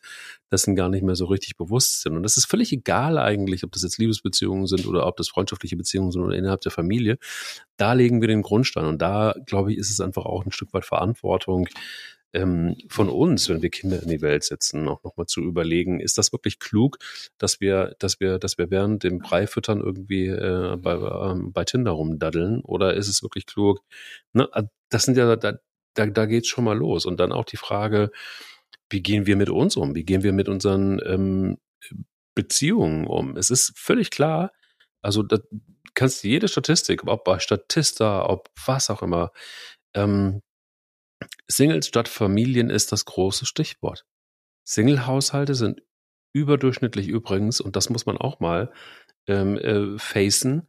dessen 0.50 0.74
gar 0.74 0.88
nicht 0.88 1.02
mehr 1.02 1.16
so 1.16 1.26
richtig 1.26 1.56
bewusst 1.56 2.02
sind. 2.02 2.16
Und 2.16 2.22
das 2.22 2.36
ist 2.36 2.46
völlig 2.46 2.72
egal 2.72 3.18
eigentlich, 3.18 3.64
ob 3.64 3.72
das 3.72 3.82
jetzt 3.82 3.98
Liebesbeziehungen 3.98 4.66
sind 4.66 4.86
oder 4.86 5.06
ob 5.06 5.16
das 5.16 5.28
freundschaftliche 5.28 5.76
Beziehungen 5.76 6.12
sind 6.12 6.22
oder 6.22 6.36
innerhalb 6.36 6.60
der 6.62 6.72
Familie. 6.72 7.18
Da 7.76 7.92
legen 7.92 8.20
wir 8.20 8.28
den 8.28 8.42
Grundstein. 8.42 8.86
Und 8.86 9.02
da, 9.02 9.34
glaube 9.46 9.72
ich, 9.72 9.78
ist 9.78 9.90
es 9.90 10.00
einfach 10.00 10.24
auch 10.24 10.44
ein 10.44 10.52
Stück 10.52 10.72
weit 10.72 10.84
Verantwortung, 10.84 11.68
ähm, 12.32 12.76
von 12.88 13.08
uns, 13.08 13.48
wenn 13.48 13.62
wir 13.62 13.70
Kinder 13.70 14.02
in 14.02 14.08
die 14.08 14.22
Welt 14.22 14.44
setzen, 14.44 14.88
auch 14.88 15.02
nochmal 15.04 15.26
zu 15.26 15.40
überlegen, 15.42 16.00
ist 16.00 16.18
das 16.18 16.32
wirklich 16.32 16.58
klug, 16.58 16.98
dass 17.38 17.60
wir, 17.60 17.94
dass 17.98 18.20
wir, 18.20 18.38
dass 18.38 18.58
wir 18.58 18.70
während 18.70 19.04
dem 19.04 19.18
Breifüttern 19.18 19.80
irgendwie 19.80 20.26
äh, 20.28 20.76
bei, 20.76 20.94
äh, 20.94 21.34
bei 21.52 21.64
Tinder 21.64 21.92
rumdaddeln? 21.92 22.62
Oder 22.62 22.94
ist 22.94 23.08
es 23.08 23.22
wirklich 23.22 23.46
klug? 23.46 23.80
Ne? 24.32 24.48
Ah, 24.52 24.64
das 24.88 25.04
sind 25.04 25.16
ja, 25.16 25.36
da, 25.36 25.58
da, 25.94 26.06
da 26.06 26.26
geht's 26.26 26.48
schon 26.48 26.64
mal 26.64 26.76
los. 26.76 27.06
Und 27.06 27.20
dann 27.20 27.32
auch 27.32 27.44
die 27.44 27.56
Frage, 27.56 28.10
wie 28.90 29.02
gehen 29.02 29.26
wir 29.26 29.36
mit 29.36 29.50
uns 29.50 29.76
um? 29.76 29.94
Wie 29.94 30.04
gehen 30.04 30.22
wir 30.22 30.32
mit 30.32 30.48
unseren 30.48 31.00
ähm, 31.04 31.58
Beziehungen 32.34 33.06
um? 33.06 33.36
Es 33.36 33.50
ist 33.50 33.72
völlig 33.76 34.10
klar, 34.10 34.52
also 35.02 35.22
da 35.22 35.38
kannst 35.94 36.24
du 36.24 36.28
jede 36.28 36.48
Statistik, 36.48 37.06
ob 37.06 37.24
bei 37.24 37.38
Statista, 37.38 38.28
ob 38.28 38.48
was 38.66 38.90
auch 38.90 39.02
immer, 39.02 39.32
ähm, 39.94 40.42
Singles 41.48 41.88
statt 41.88 42.08
Familien 42.08 42.70
ist 42.70 42.92
das 42.92 43.04
große 43.04 43.46
Stichwort. 43.46 44.04
Single-Haushalte 44.64 45.54
sind 45.54 45.82
überdurchschnittlich 46.32 47.08
übrigens, 47.08 47.60
und 47.60 47.76
das 47.76 47.90
muss 47.90 48.06
man 48.06 48.16
auch 48.16 48.40
mal 48.40 48.72
ähm, 49.26 49.56
äh, 49.58 49.98
facen, 49.98 50.68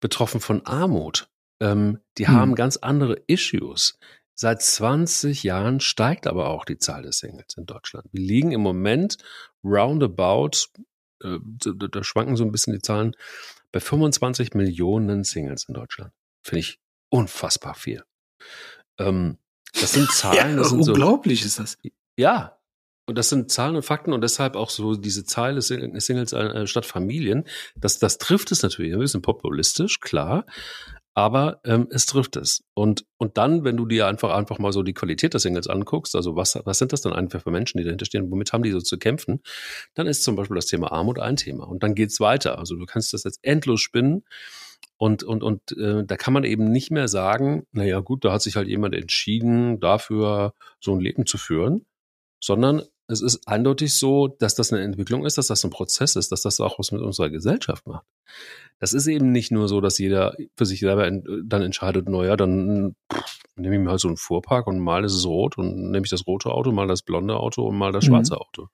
betroffen 0.00 0.40
von 0.40 0.64
Armut. 0.66 1.28
Ähm, 1.60 1.98
die 2.18 2.26
hm. 2.26 2.34
haben 2.34 2.54
ganz 2.54 2.76
andere 2.76 3.22
Issues. 3.26 3.98
Seit 4.34 4.62
20 4.62 5.42
Jahren 5.42 5.80
steigt 5.80 6.26
aber 6.26 6.48
auch 6.48 6.64
die 6.64 6.78
Zahl 6.78 7.02
der 7.02 7.12
Singles 7.12 7.56
in 7.58 7.66
Deutschland. 7.66 8.06
Wir 8.12 8.22
liegen 8.22 8.52
im 8.52 8.62
Moment 8.62 9.18
roundabout, 9.62 10.68
äh, 11.22 11.38
da, 11.42 11.88
da 11.88 12.04
schwanken 12.04 12.36
so 12.36 12.44
ein 12.44 12.52
bisschen 12.52 12.72
die 12.72 12.80
Zahlen, 12.80 13.14
bei 13.72 13.80
25 13.80 14.54
Millionen 14.54 15.24
Singles 15.24 15.64
in 15.68 15.74
Deutschland. 15.74 16.12
Finde 16.42 16.60
ich 16.60 16.80
unfassbar 17.10 17.74
viel. 17.74 18.02
Ähm, 18.98 19.38
das 19.72 19.92
sind 19.92 20.10
Zahlen. 20.12 20.56
Das 20.56 20.70
sind 20.70 20.80
unglaublich 20.80 21.42
so, 21.42 21.46
ist 21.46 21.58
das. 21.58 21.78
Ja. 22.16 22.56
Und 23.06 23.18
das 23.18 23.28
sind 23.28 23.50
Zahlen 23.50 23.74
und 23.74 23.82
Fakten 23.82 24.12
und 24.12 24.20
deshalb 24.20 24.54
auch 24.54 24.70
so 24.70 24.94
diese 24.94 25.24
Zeile 25.24 25.62
Singles 25.62 26.32
äh, 26.32 26.66
statt 26.68 26.86
Familien. 26.86 27.44
Das, 27.74 27.98
das 27.98 28.18
trifft 28.18 28.52
es 28.52 28.62
natürlich 28.62 28.92
ein 28.92 29.00
bisschen 29.00 29.22
populistisch, 29.22 29.98
klar. 29.98 30.46
Aber 31.14 31.60
ähm, 31.64 31.88
es 31.90 32.06
trifft 32.06 32.36
es. 32.36 32.62
Und, 32.72 33.04
und 33.18 33.36
dann, 33.36 33.64
wenn 33.64 33.76
du 33.76 33.84
dir 33.84 34.06
einfach 34.06 34.30
einfach 34.30 34.60
mal 34.60 34.72
so 34.72 34.84
die 34.84 34.94
Qualität 34.94 35.32
der 35.32 35.40
Singles 35.40 35.66
anguckst, 35.66 36.14
also 36.14 36.36
was, 36.36 36.58
was 36.64 36.78
sind 36.78 36.92
das 36.92 37.00
dann 37.00 37.12
einfach 37.12 37.42
für 37.42 37.50
Menschen, 37.50 37.78
die 37.78 37.84
dahinter 37.84 38.06
stehen, 38.06 38.30
womit 38.30 38.52
haben 38.52 38.62
die 38.62 38.70
so 38.70 38.80
zu 38.80 38.96
kämpfen, 38.96 39.40
dann 39.94 40.06
ist 40.06 40.22
zum 40.22 40.36
Beispiel 40.36 40.54
das 40.54 40.66
Thema 40.66 40.92
Armut 40.92 41.18
ein 41.18 41.34
Thema. 41.34 41.66
Und 41.66 41.82
dann 41.82 41.96
geht's 41.96 42.20
weiter. 42.20 42.58
Also 42.58 42.76
du 42.76 42.86
kannst 42.86 43.12
das 43.12 43.24
jetzt 43.24 43.40
endlos 43.42 43.80
spinnen. 43.80 44.24
Und, 44.96 45.22
und, 45.22 45.42
und 45.42 45.72
äh, 45.78 46.04
da 46.04 46.16
kann 46.16 46.34
man 46.34 46.44
eben 46.44 46.70
nicht 46.70 46.90
mehr 46.90 47.08
sagen, 47.08 47.66
naja 47.72 48.00
gut, 48.00 48.24
da 48.24 48.32
hat 48.32 48.42
sich 48.42 48.56
halt 48.56 48.68
jemand 48.68 48.94
entschieden, 48.94 49.80
dafür 49.80 50.52
so 50.78 50.92
ein 50.92 51.00
Leben 51.00 51.24
zu 51.24 51.38
führen, 51.38 51.86
sondern 52.38 52.82
es 53.10 53.22
ist 53.22 53.48
eindeutig 53.48 53.98
so, 53.98 54.28
dass 54.28 54.54
das 54.54 54.72
eine 54.72 54.82
Entwicklung 54.82 55.26
ist, 55.26 55.36
dass 55.36 55.48
das 55.48 55.64
ein 55.64 55.70
Prozess 55.70 56.16
ist, 56.16 56.30
dass 56.32 56.42
das 56.42 56.60
auch 56.60 56.78
was 56.78 56.92
mit 56.92 57.02
unserer 57.02 57.30
Gesellschaft 57.30 57.86
macht. 57.86 58.06
Das 58.78 58.92
ist 58.92 59.06
eben 59.08 59.32
nicht 59.32 59.50
nur 59.50 59.68
so, 59.68 59.80
dass 59.80 59.98
jeder 59.98 60.36
für 60.56 60.64
sich 60.64 60.80
selber 60.80 61.10
dann 61.10 61.62
entscheidet, 61.62 62.08
naja, 62.08 62.36
dann 62.36 62.94
pff, 63.12 63.38
nehme 63.56 63.76
ich 63.76 63.80
mir 63.80 63.90
halt 63.90 64.00
so 64.00 64.08
einen 64.08 64.16
Fuhrpark 64.16 64.66
und 64.66 64.78
mal 64.78 65.04
ist 65.04 65.14
es 65.14 65.26
rot 65.26 65.58
und 65.58 65.90
nehme 65.90 66.04
ich 66.04 66.10
das 66.10 66.26
rote 66.26 66.50
Auto, 66.50 66.72
mal 66.72 66.86
das 66.86 67.02
blonde 67.02 67.36
Auto 67.36 67.66
und 67.66 67.76
mal 67.76 67.92
das 67.92 68.04
mhm. 68.04 68.08
schwarze 68.08 68.34
mhm. 68.34 68.38
Auto. 68.38 68.68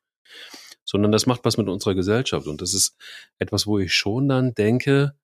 Sondern 0.85 1.13
das 1.13 1.27
macht 1.27 1.45
was 1.45 1.57
mit 1.57 1.69
unserer 1.69 1.95
Gesellschaft. 1.95 2.47
Und 2.47 2.63
das 2.63 2.75
ist 2.75 2.97
etwas, 3.39 3.67
wo 3.67 3.79
ich 3.79 3.95
schon 3.95 4.29
dann 4.29 4.55
denke, 4.55 5.15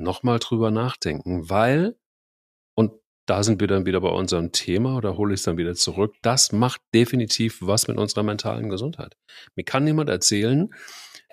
nochmal 0.00 0.38
drüber 0.38 0.70
nachdenken, 0.70 1.48
weil, 1.50 1.96
und 2.74 2.92
da 3.26 3.42
sind 3.42 3.60
wir 3.60 3.68
dann 3.68 3.86
wieder 3.86 4.00
bei 4.00 4.08
unserem 4.08 4.52
Thema 4.52 4.96
oder 4.96 5.16
hole 5.16 5.34
ich 5.34 5.40
es 5.40 5.44
dann 5.44 5.56
wieder 5.56 5.74
zurück, 5.74 6.14
das 6.22 6.52
macht 6.52 6.80
definitiv 6.94 7.58
was 7.60 7.88
mit 7.88 7.98
unserer 7.98 8.22
mentalen 8.22 8.68
Gesundheit. 8.68 9.16
Mir 9.54 9.64
kann 9.64 9.84
niemand 9.84 10.10
erzählen, 10.10 10.74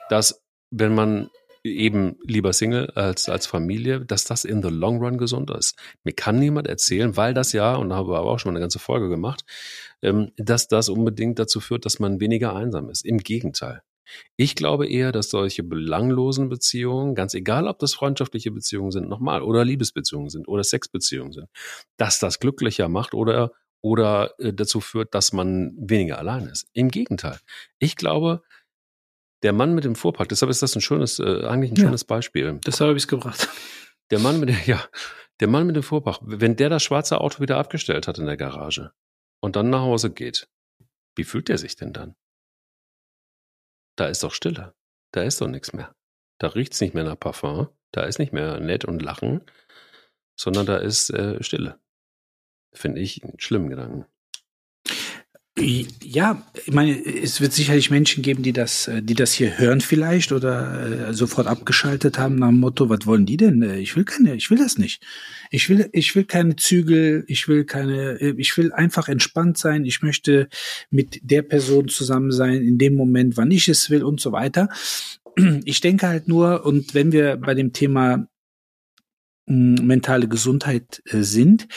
dass 0.10 0.44
wenn 0.70 0.94
man 0.94 1.30
eben 1.64 2.18
lieber 2.24 2.54
Single 2.54 2.90
als, 2.92 3.30
als 3.30 3.46
Familie, 3.46 4.06
dass 4.06 4.24
das 4.24 4.46
in 4.46 4.62
the 4.62 4.70
long 4.70 5.00
run 5.00 5.18
gesund 5.18 5.52
ist. 5.52 5.78
Mir 6.04 6.14
kann 6.14 6.40
niemand 6.40 6.68
erzählen, 6.68 7.18
weil 7.18 7.34
das 7.34 7.52
ja, 7.52 7.76
und 7.76 7.90
da 7.90 7.96
haben 7.96 8.10
wir 8.10 8.18
aber 8.18 8.32
auch 8.32 8.40
schon 8.40 8.52
mal 8.52 8.58
eine 8.58 8.64
ganze 8.64 8.80
Folge 8.80 9.10
gemacht, 9.10 9.44
ähm, 10.02 10.32
dass 10.38 10.68
das 10.68 10.90
unbedingt 10.90 11.40
dazu 11.40 11.60
führt, 11.60 11.86
dass 11.86 12.00
man 12.00 12.20
weniger 12.20 12.56
einsam 12.56 12.90
ist. 12.90 13.06
Im 13.06 13.18
Gegenteil. 13.18 13.82
Ich 14.36 14.56
glaube 14.56 14.88
eher, 14.88 15.12
dass 15.12 15.30
solche 15.30 15.64
belanglosen 15.64 16.50
Beziehungen, 16.50 17.16
ganz 17.16 17.34
egal, 17.34 17.68
ob 17.68 17.80
das 17.80 17.94
freundschaftliche 17.94 18.52
Beziehungen 18.52 18.92
sind, 18.92 19.10
nochmal, 19.10 19.42
oder 19.42 19.66
Liebesbeziehungen 19.66 20.30
sind 20.30 20.48
oder 20.48 20.64
Sexbeziehungen 20.64 21.34
sind, 21.34 21.48
dass 21.98 22.20
das 22.20 22.40
glücklicher 22.40 22.90
macht 22.90 23.14
oder, 23.14 23.52
oder 23.82 24.34
äh, 24.40 24.54
dazu 24.54 24.80
führt, 24.82 25.14
dass 25.14 25.34
man 25.34 25.74
weniger 25.78 26.18
allein 26.20 26.48
ist. 26.48 26.68
Im 26.74 26.90
Gegenteil. 26.90 27.40
Ich 27.80 27.96
glaube, 27.96 28.42
der 29.44 29.54
Mann 29.54 29.76
mit 29.76 29.84
dem 29.84 29.96
Fuhrpark, 29.96 30.30
deshalb 30.30 30.50
ist 30.50 30.62
das 30.62 30.76
ein 30.76 30.82
schönes, 30.82 31.20
äh, 31.20 31.46
eigentlich 31.46 31.72
ein 31.72 31.78
ja, 31.78 31.84
schönes 31.86 32.04
Beispiel. 32.04 32.60
Deshalb 32.66 32.90
habe 32.90 32.98
ich 32.98 33.04
es 33.04 33.08
gebracht. 33.08 33.50
Der 34.10 34.20
Mann 34.20 34.40
mit 34.40 34.50
dem, 34.50 34.58
ja, 34.66 34.84
der 35.40 35.48
Mann 35.48 35.68
mit 35.68 35.76
dem 35.76 35.84
Fuhrpark, 35.84 36.20
wenn 36.22 36.56
der 36.56 36.70
das 36.70 36.84
schwarze 36.84 37.22
Auto 37.22 37.42
wieder 37.42 37.58
abgestellt 37.58 38.08
hat 38.08 38.18
in 38.18 38.26
der 38.26 38.38
Garage 38.38 38.92
und 39.42 39.56
dann 39.56 39.70
nach 39.70 39.82
Hause 39.82 40.12
geht, 40.12 40.48
wie 41.16 41.24
fühlt 41.24 41.50
er 41.50 41.58
sich 41.58 41.76
denn 41.76 41.94
dann? 41.94 42.16
Da 43.98 44.08
ist 44.08 44.24
doch 44.24 44.34
Stille. 44.34 44.74
Da 45.12 45.24
ist 45.24 45.42
doch 45.42 45.48
nichts 45.48 45.74
mehr. 45.74 45.94
Da 46.40 46.48
riecht's 46.48 46.80
nicht 46.80 46.94
mehr 46.94 47.04
nach 47.04 47.20
Parfum. 47.20 47.68
Da 47.92 48.04
ist 48.04 48.20
nicht 48.20 48.32
mehr 48.32 48.60
nett 48.60 48.86
und 48.86 49.02
lachen, 49.02 49.42
sondern 50.36 50.66
da 50.66 50.78
ist 50.78 51.10
äh, 51.10 51.42
Stille. 51.44 51.80
Finde 52.74 53.02
ich 53.02 53.24
einen 53.24 53.40
schlimmen 53.40 53.70
Gedanken. 53.70 54.06
Ja, 55.60 56.44
ich 56.66 56.74
meine, 56.74 57.04
es 57.04 57.42
wird 57.42 57.52
sicherlich 57.52 57.90
Menschen 57.90 58.22
geben, 58.22 58.44
die 58.44 58.54
das, 58.54 58.88
äh, 58.88 59.02
die 59.02 59.16
das 59.16 59.34
hier 59.34 59.58
hören 59.58 59.82
vielleicht 59.82 60.32
oder 60.32 61.10
äh, 61.10 61.14
sofort 61.16 61.48
abgeschaltet 61.48 62.20
haben 62.20 62.36
nach 62.36 62.50
dem 62.50 62.60
Motto, 62.60 62.90
was 62.90 63.08
wollen 63.08 63.26
die 63.26 63.38
denn? 63.38 63.64
Äh, 63.64 63.80
ich 63.80 63.96
will 63.96 64.04
keine, 64.04 64.36
ich 64.36 64.52
will 64.52 64.60
das 64.60 64.78
nicht. 64.78 65.04
Ich 65.50 65.68
will, 65.68 65.90
ich 65.94 66.16
will 66.16 66.26
keine 66.26 66.58
Zügel, 66.58 67.24
ich 67.28 67.48
will 67.48 67.66
keine, 67.66 68.20
ich 68.38 68.56
will 68.56 68.72
einfach 68.72 69.08
entspannt 69.08 69.58
sein. 69.58 69.84
Ich 69.86 70.04
möchte 70.04 70.48
mit 70.92 71.20
der 71.24 71.42
Person 71.42 71.88
zusammen 71.88 72.32
sein 72.32 72.62
in 72.62 72.78
dem 72.78 72.96
Moment, 72.96 73.36
wann 73.36 73.50
ich 73.50 73.68
es 73.68 73.90
will 73.90 74.04
und 74.04 74.22
so 74.22 74.32
weiter. 74.32 74.70
Ich 75.66 75.82
denke 75.82 76.08
halt 76.08 76.28
nur, 76.28 76.66
und 76.66 76.94
wenn 76.94 77.12
wir 77.12 77.38
bei 77.38 77.54
dem 77.54 77.74
Thema 77.74 78.28
mentale 79.46 80.28
Gesundheit 80.28 81.02
sind, 81.06 81.68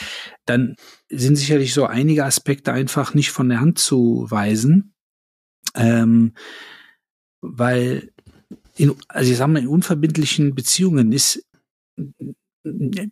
dann 0.45 0.75
sind 1.11 1.35
sicherlich 1.35 1.73
so 1.73 1.85
einige 1.85 2.25
Aspekte 2.25 2.71
einfach 2.71 3.13
nicht 3.13 3.31
von 3.31 3.49
der 3.49 3.59
Hand 3.59 3.79
zu 3.79 4.25
weisen. 4.29 4.93
Ähm, 5.75 6.33
weil, 7.41 8.11
in, 8.77 8.95
also 9.07 9.31
ich 9.31 9.37
sag 9.37 9.47
mal, 9.47 9.59
in 9.59 9.67
unverbindlichen 9.67 10.55
Beziehungen 10.55 11.11
ist, 11.11 11.45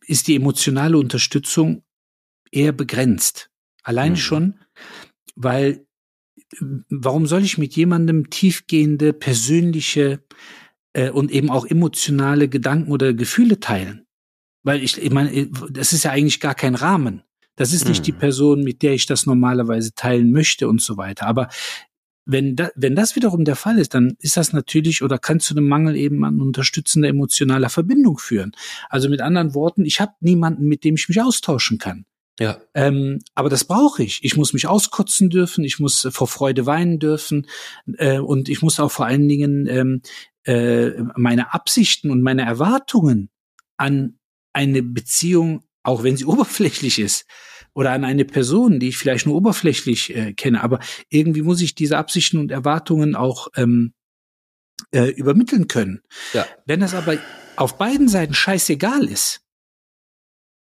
ist 0.06 0.28
die 0.28 0.36
emotionale 0.36 0.98
Unterstützung 0.98 1.84
eher 2.52 2.72
begrenzt. 2.72 3.52
Allein 3.84 4.14
mhm. 4.14 4.18
schon, 4.18 4.60
weil 5.36 5.86
warum 6.90 7.28
soll 7.28 7.44
ich 7.44 7.58
mit 7.58 7.76
jemandem 7.76 8.30
tiefgehende 8.30 9.14
persönliche 9.14 10.24
äh, 10.94 11.10
und 11.10 11.32
eben 11.32 11.50
auch 11.50 11.66
emotionale 11.66 12.50
Gedanken 12.50 12.92
oder 12.92 13.14
Gefühle 13.14 13.60
teilen? 13.60 14.06
Weil 14.64 14.84
ich, 14.84 14.98
ich 14.98 15.12
meine, 15.12 15.48
das 15.70 15.94
ist 15.94 16.04
ja 16.04 16.12
eigentlich 16.12 16.40
gar 16.40 16.56
kein 16.56 16.76
Rahmen. 16.76 17.24
Das 17.60 17.74
ist 17.74 17.90
nicht 17.90 18.00
mhm. 18.00 18.06
die 18.06 18.12
Person, 18.14 18.64
mit 18.64 18.84
der 18.84 18.94
ich 18.94 19.06
das 19.06 19.26
normalerweise 19.26 19.94
teilen 19.94 20.32
möchte 20.32 20.70
und 20.70 20.82
so 20.82 20.96
weiter. 20.96 21.28
Aber 21.28 21.50
wenn, 22.24 22.56
da, 22.56 22.70
wenn 22.76 22.96
das 22.96 23.18
wiederum 23.18 23.44
der 23.44 23.58
Fall 23.58 23.78
ist, 23.80 23.94
dann 23.94 24.16
ist 24.20 24.38
das 24.38 24.54
natürlich 24.54 25.04
oder 25.04 25.18
kann 25.18 25.42
zu 25.42 25.54
einem 25.54 25.68
Mangel 25.68 25.98
eben 25.98 26.24
an 26.24 26.40
unterstützender 26.40 27.10
emotionaler 27.10 27.68
Verbindung 27.68 28.18
führen. 28.18 28.54
Also 28.90 29.10
mit 29.10 29.20
anderen 29.20 29.56
Worten, 29.56 29.84
ich 29.84 30.00
habe 30.00 30.14
niemanden, 30.22 30.68
mit 30.68 30.86
dem 30.86 30.96
ich 30.96 31.10
mich 31.10 31.22
austauschen 31.22 31.80
kann. 31.80 32.06
Ja. 32.40 32.62
Ähm, 32.76 33.20
aber 33.36 33.50
das 33.50 33.66
brauche 33.66 34.04
ich. 34.04 34.24
Ich 34.24 34.38
muss 34.38 34.54
mich 34.54 34.66
auskotzen 34.66 35.30
dürfen, 35.30 35.66
ich 35.66 35.80
muss 35.80 36.08
vor 36.12 36.30
Freude 36.30 36.66
weinen 36.66 36.98
dürfen 36.98 37.46
äh, 37.98 38.20
und 38.20 38.48
ich 38.48 38.62
muss 38.62 38.80
auch 38.80 38.92
vor 38.92 39.06
allen 39.06 39.28
Dingen 39.28 39.68
ähm, 39.68 40.02
äh, 40.44 40.92
meine 41.18 41.54
Absichten 41.54 42.10
und 42.10 42.22
meine 42.22 42.44
Erwartungen 42.44 43.30
an 43.76 44.18
eine 44.54 44.82
Beziehung, 44.82 45.66
auch 45.84 46.04
wenn 46.04 46.18
sie 46.18 46.26
oberflächlich 46.26 47.00
ist, 47.00 47.26
oder 47.74 47.92
an 47.92 48.04
eine 48.04 48.26
Person, 48.26 48.80
die 48.80 48.90
ich 48.90 48.98
vielleicht 48.98 49.26
nur 49.26 49.36
oberflächlich 49.36 50.16
äh, 50.16 50.34
kenne, 50.34 50.64
aber 50.64 50.80
irgendwie 51.10 51.44
muss 51.44 51.62
ich 51.62 51.76
diese 51.76 51.98
Absichten 51.98 52.40
und 52.40 52.52
Erwartungen 52.52 53.16
auch 53.16 53.48
ähm, 53.56 53.94
äh, 54.92 55.10
übermitteln 55.10 55.68
können. 55.68 56.02
Ja. 56.34 56.46
Wenn 56.66 56.80
das 56.80 56.94
aber 56.94 57.18
auf 57.56 57.78
beiden 57.78 58.08
Seiten 58.08 58.34
scheißegal 58.34 59.06
ist, 59.06 59.42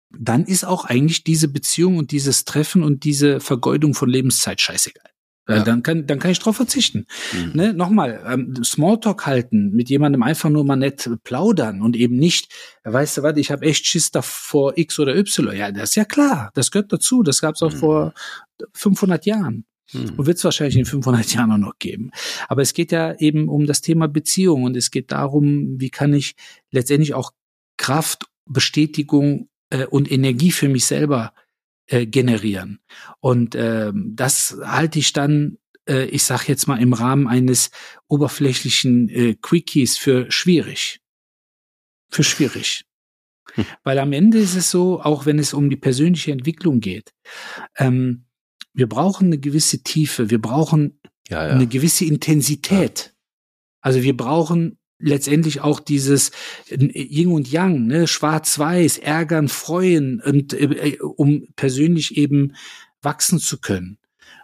dann 0.09 0.45
ist 0.45 0.63
auch 0.63 0.85
eigentlich 0.85 1.23
diese 1.23 1.47
Beziehung 1.47 1.97
und 1.97 2.11
dieses 2.11 2.45
Treffen 2.45 2.83
und 2.83 3.03
diese 3.03 3.39
Vergeudung 3.39 3.93
von 3.93 4.09
Lebenszeit 4.09 4.61
scheißegal. 4.61 5.09
Ja. 5.47 5.63
Dann 5.63 5.81
kann, 5.81 6.05
dann 6.05 6.19
kann 6.19 6.31
ich 6.31 6.39
drauf 6.39 6.57
verzichten. 6.57 7.05
Mhm. 7.33 7.51
Ne? 7.53 7.73
Nochmal, 7.73 8.21
ähm, 8.27 8.63
Smalltalk 8.63 9.25
halten, 9.25 9.71
mit 9.71 9.89
jemandem 9.89 10.23
einfach 10.23 10.49
nur 10.49 10.65
mal 10.65 10.75
nett 10.75 11.09
plaudern 11.23 11.81
und 11.81 11.95
eben 11.95 12.17
nicht, 12.17 12.51
weißt 12.83 13.17
du 13.17 13.23
was, 13.23 13.37
ich 13.37 13.49
habe 13.49 13.65
echt 13.65 13.85
Schiss 13.85 14.11
davor 14.11 14.77
X 14.77 14.99
oder 14.99 15.15
Y. 15.15 15.55
Ja, 15.55 15.71
das 15.71 15.89
ist 15.89 15.95
ja 15.95 16.05
klar, 16.05 16.51
das 16.53 16.71
gehört 16.71 16.91
dazu. 16.91 17.23
Das 17.23 17.39
gab 17.39 17.55
es 17.55 17.63
auch 17.63 17.71
mhm. 17.71 17.77
vor 17.77 18.13
500 18.73 19.25
Jahren. 19.25 19.65
Mhm. 19.93 20.15
Und 20.17 20.25
wird 20.25 20.37
es 20.37 20.43
wahrscheinlich 20.43 20.77
in 20.77 20.85
500 20.85 21.33
Jahren 21.33 21.51
auch 21.51 21.57
noch 21.57 21.79
geben. 21.79 22.11
Aber 22.49 22.61
es 22.61 22.73
geht 22.73 22.91
ja 22.91 23.15
eben 23.17 23.47
um 23.47 23.65
das 23.65 23.81
Thema 23.81 24.07
Beziehung 24.07 24.63
und 24.63 24.75
es 24.75 24.91
geht 24.91 25.11
darum, 25.11 25.79
wie 25.79 25.89
kann 25.89 26.13
ich 26.13 26.35
letztendlich 26.71 27.13
auch 27.13 27.31
Kraft, 27.77 28.25
Bestätigung 28.45 29.49
äh, 29.69 29.85
und 29.85 30.11
Energie 30.11 30.51
für 30.51 30.67
mich 30.67 30.85
selber 30.85 31.33
äh, 31.87 32.05
generieren. 32.05 32.79
Und 33.19 33.55
äh, 33.55 33.91
das 33.93 34.57
halte 34.63 34.99
ich 34.99 35.13
dann, 35.13 35.57
äh, 35.87 36.05
ich 36.05 36.23
sag 36.23 36.47
jetzt 36.47 36.67
mal 36.67 36.81
im 36.81 36.93
Rahmen 36.93 37.27
eines 37.27 37.71
oberflächlichen 38.07 39.09
äh, 39.09 39.35
Quickies 39.35 39.97
für 39.97 40.29
schwierig. 40.31 41.01
Für 42.09 42.23
schwierig. 42.23 42.85
Hm. 43.53 43.65
Weil 43.83 43.99
am 43.99 44.13
Ende 44.13 44.37
ist 44.37 44.55
es 44.55 44.71
so, 44.71 45.01
auch 45.01 45.25
wenn 45.25 45.39
es 45.39 45.53
um 45.53 45.69
die 45.69 45.77
persönliche 45.77 46.31
Entwicklung 46.31 46.79
geht, 46.79 47.13
ähm, 47.77 48.25
wir 48.73 48.87
brauchen 48.87 49.27
eine 49.27 49.39
gewisse 49.39 49.81
Tiefe, 49.81 50.29
wir 50.29 50.39
brauchen 50.39 50.99
ja, 51.29 51.47
ja. 51.47 51.53
eine 51.53 51.67
gewisse 51.67 52.05
Intensität. 52.05 53.05
Ja. 53.05 53.11
Also 53.81 54.03
wir 54.03 54.15
brauchen 54.15 54.77
letztendlich 54.99 55.61
auch 55.61 55.79
dieses 55.79 56.31
Yin 56.69 57.31
und 57.31 57.51
Yang, 57.51 57.87
ne, 57.87 58.07
Schwarz-Weiß, 58.07 58.97
ärgern, 58.97 59.47
freuen 59.47 60.21
und 60.21 60.53
äh, 60.53 60.97
um 60.99 61.47
persönlich 61.55 62.17
eben 62.17 62.55
wachsen 63.01 63.39
zu 63.39 63.59
können. 63.59 63.99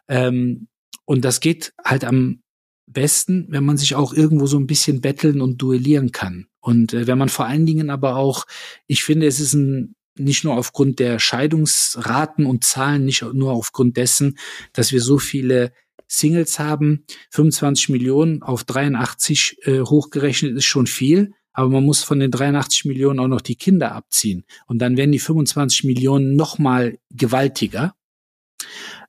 Ähm, 0.08 0.68
und 1.06 1.26
das 1.26 1.40
geht 1.40 1.74
halt 1.84 2.06
am 2.06 2.42
besten, 2.86 3.48
wenn 3.50 3.66
man 3.66 3.78
sich 3.78 3.96
auch 3.96 4.14
irgendwo 4.14 4.46
so 4.46 4.58
ein 4.58 4.68
bisschen 4.68 5.02
betteln 5.02 5.42
und 5.42 5.62
duellieren 5.62 6.12
kann. 6.12 6.48
Und 6.60 6.94
äh, 6.94 7.08
wenn 7.08 7.18
man 7.18 7.30
vor 7.30 7.46
allen 7.46 7.66
Dingen 7.66 7.90
aber 7.90 8.16
auch, 8.16 8.46
ich 8.88 9.04
finde, 9.04 9.28
es 9.28 9.40
ist 9.40 9.54
ein 9.54 9.96
nicht 10.16 10.44
nur 10.44 10.56
aufgrund 10.58 11.00
der 11.00 11.20
Scheidungsraten 11.20 12.46
und 12.46 12.64
Zahlen, 12.64 13.06
nicht 13.06 13.24
nur 13.34 13.52
aufgrund 13.52 13.98
dessen, 13.98 14.38
dass 14.72 14.92
wir 14.92 15.02
so 15.02 15.18
viele 15.18 15.74
Singles 16.14 16.60
haben. 16.60 17.06
25 17.32 17.90
Millionen 17.90 18.42
auf 18.42 18.64
83 18.64 19.58
äh, 19.66 19.80
hochgerechnet 19.82 20.56
ist 20.56 20.66
schon 20.66 20.88
viel, 20.88 21.34
aber 21.52 21.70
man 21.70 21.84
muss 21.84 22.04
von 22.04 22.20
den 22.20 22.32
83 22.32 22.86
Millionen 22.86 23.20
auch 23.20 23.28
noch 23.28 23.42
die 23.42 23.56
Kinder 23.56 23.94
abziehen. 23.94 24.46
Und 24.68 24.80
dann 24.80 24.98
werden 24.98 25.12
die 25.12 25.20
25 25.20 25.84
Millionen 25.84 26.36
nochmal 26.36 26.98
gewaltiger, 27.12 27.96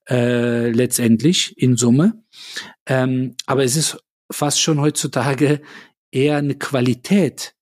äh, 0.09 0.71
letztendlich 0.71 1.57
in 1.59 1.77
Summe. 1.77 2.23
Ähm, 2.87 3.37
aber 3.47 3.65
es 3.65 3.77
ist 3.77 3.99
fast 4.31 4.61
schon 4.61 4.81
heutzutage 4.81 5.61
eher 6.11 6.37
eine 6.37 6.57
Qualität, 6.57 7.55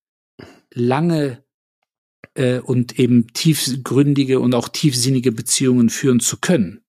lange 0.74 1.44
äh, 2.34 2.58
und 2.58 2.98
eben 2.98 3.28
tiefgründige 3.32 4.40
und 4.40 4.54
auch 4.54 4.68
tiefsinnige 4.68 5.32
Beziehungen 5.32 5.90
führen 5.90 6.20
zu 6.20 6.38
können. 6.38 6.84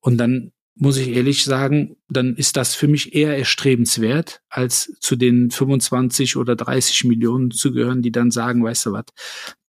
Und 0.00 0.18
dann 0.18 0.52
muss 0.80 0.96
ich 0.96 1.08
ehrlich 1.08 1.44
sagen, 1.44 1.96
dann 2.08 2.34
ist 2.36 2.56
das 2.56 2.74
für 2.74 2.88
mich 2.88 3.14
eher 3.14 3.36
erstrebenswert, 3.36 4.40
als 4.48 4.90
zu 5.00 5.14
den 5.14 5.50
25 5.50 6.36
oder 6.36 6.56
30 6.56 7.04
Millionen 7.04 7.50
zu 7.50 7.72
gehören, 7.72 8.00
die 8.00 8.10
dann 8.10 8.30
sagen, 8.30 8.64
weißt 8.64 8.86
du 8.86 8.92
was, 8.92 9.04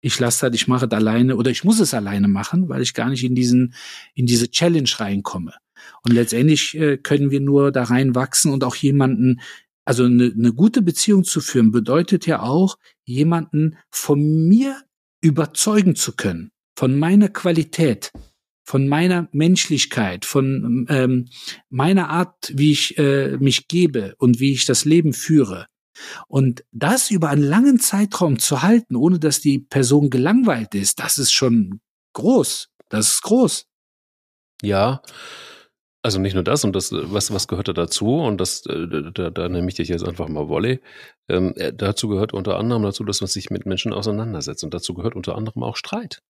ich 0.01 0.18
lasse 0.18 0.51
das, 0.51 0.61
ich 0.61 0.66
mache 0.66 0.86
es 0.86 0.93
alleine 0.93 1.36
oder 1.36 1.53
ich 1.53 1.62
muss 1.62 1.78
es 1.78 1.95
alleine 1.95 2.26
machen, 2.26 2.68
weil 2.68 2.82
ich 2.82 2.93
gar 2.93 3.09
nicht 3.09 3.22
in 3.22 3.36
diesen, 3.36 3.74
in 4.14 4.26
diese 4.26 4.51
Challenge 4.51 4.90
reinkomme. 4.97 5.55
Und 6.03 6.12
letztendlich 6.12 6.76
äh, 6.76 6.97
können 6.97 7.30
wir 7.30 7.40
nur 7.40 7.70
da 7.70 7.84
reinwachsen 7.84 8.53
und 8.53 8.64
auch 8.64 8.74
jemanden, 8.74 9.40
also 9.84 10.05
eine, 10.05 10.32
eine 10.36 10.53
gute 10.53 10.82
Beziehung 10.82 11.22
zu 11.22 11.40
führen, 11.40 11.70
bedeutet 11.70 12.26
ja 12.26 12.43
auch, 12.43 12.78
jemanden 13.05 13.76
von 13.90 14.49
mir 14.49 14.76
überzeugen 15.20 15.95
zu 15.95 16.16
können, 16.16 16.51
von 16.76 16.99
meiner 16.99 17.28
Qualität, 17.28 18.11
von 18.72 18.88
meiner 18.88 19.28
Menschlichkeit, 19.32 20.24
von 20.24 20.86
ähm, 20.88 21.28
meiner 21.68 22.08
Art, 22.08 22.50
wie 22.54 22.72
ich 22.72 22.96
äh, 22.96 23.36
mich 23.36 23.68
gebe 23.68 24.14
und 24.16 24.40
wie 24.40 24.52
ich 24.52 24.64
das 24.64 24.86
Leben 24.86 25.12
führe. 25.12 25.66
Und 26.26 26.64
das 26.72 27.10
über 27.10 27.28
einen 27.28 27.42
langen 27.42 27.78
Zeitraum 27.78 28.38
zu 28.38 28.62
halten, 28.62 28.96
ohne 28.96 29.18
dass 29.18 29.42
die 29.42 29.58
Person 29.58 30.08
gelangweilt 30.08 30.74
ist, 30.74 31.00
das 31.00 31.18
ist 31.18 31.32
schon 31.32 31.82
groß. 32.14 32.70
Das 32.88 33.08
ist 33.08 33.20
groß. 33.20 33.66
Ja, 34.62 35.02
also 36.00 36.18
nicht 36.18 36.32
nur 36.32 36.42
das 36.42 36.64
und 36.64 36.74
das, 36.74 36.92
was, 36.92 37.30
was 37.30 37.48
gehört 37.48 37.68
da 37.68 37.74
dazu 37.74 38.20
und 38.20 38.40
das, 38.40 38.64
äh, 38.64 39.12
da, 39.12 39.28
da 39.28 39.50
nehme 39.50 39.68
ich 39.68 39.74
dich 39.74 39.88
jetzt 39.88 40.08
einfach 40.08 40.28
mal 40.28 40.48
Wolle. 40.48 40.80
Ähm, 41.28 41.52
äh, 41.56 41.74
dazu 41.74 42.08
gehört 42.08 42.32
unter 42.32 42.56
anderem 42.56 42.84
dazu, 42.84 43.04
dass 43.04 43.20
man 43.20 43.28
sich 43.28 43.50
mit 43.50 43.66
Menschen 43.66 43.92
auseinandersetzt 43.92 44.64
und 44.64 44.72
dazu 44.72 44.94
gehört 44.94 45.14
unter 45.14 45.36
anderem 45.36 45.62
auch 45.62 45.76
Streit. 45.76 46.22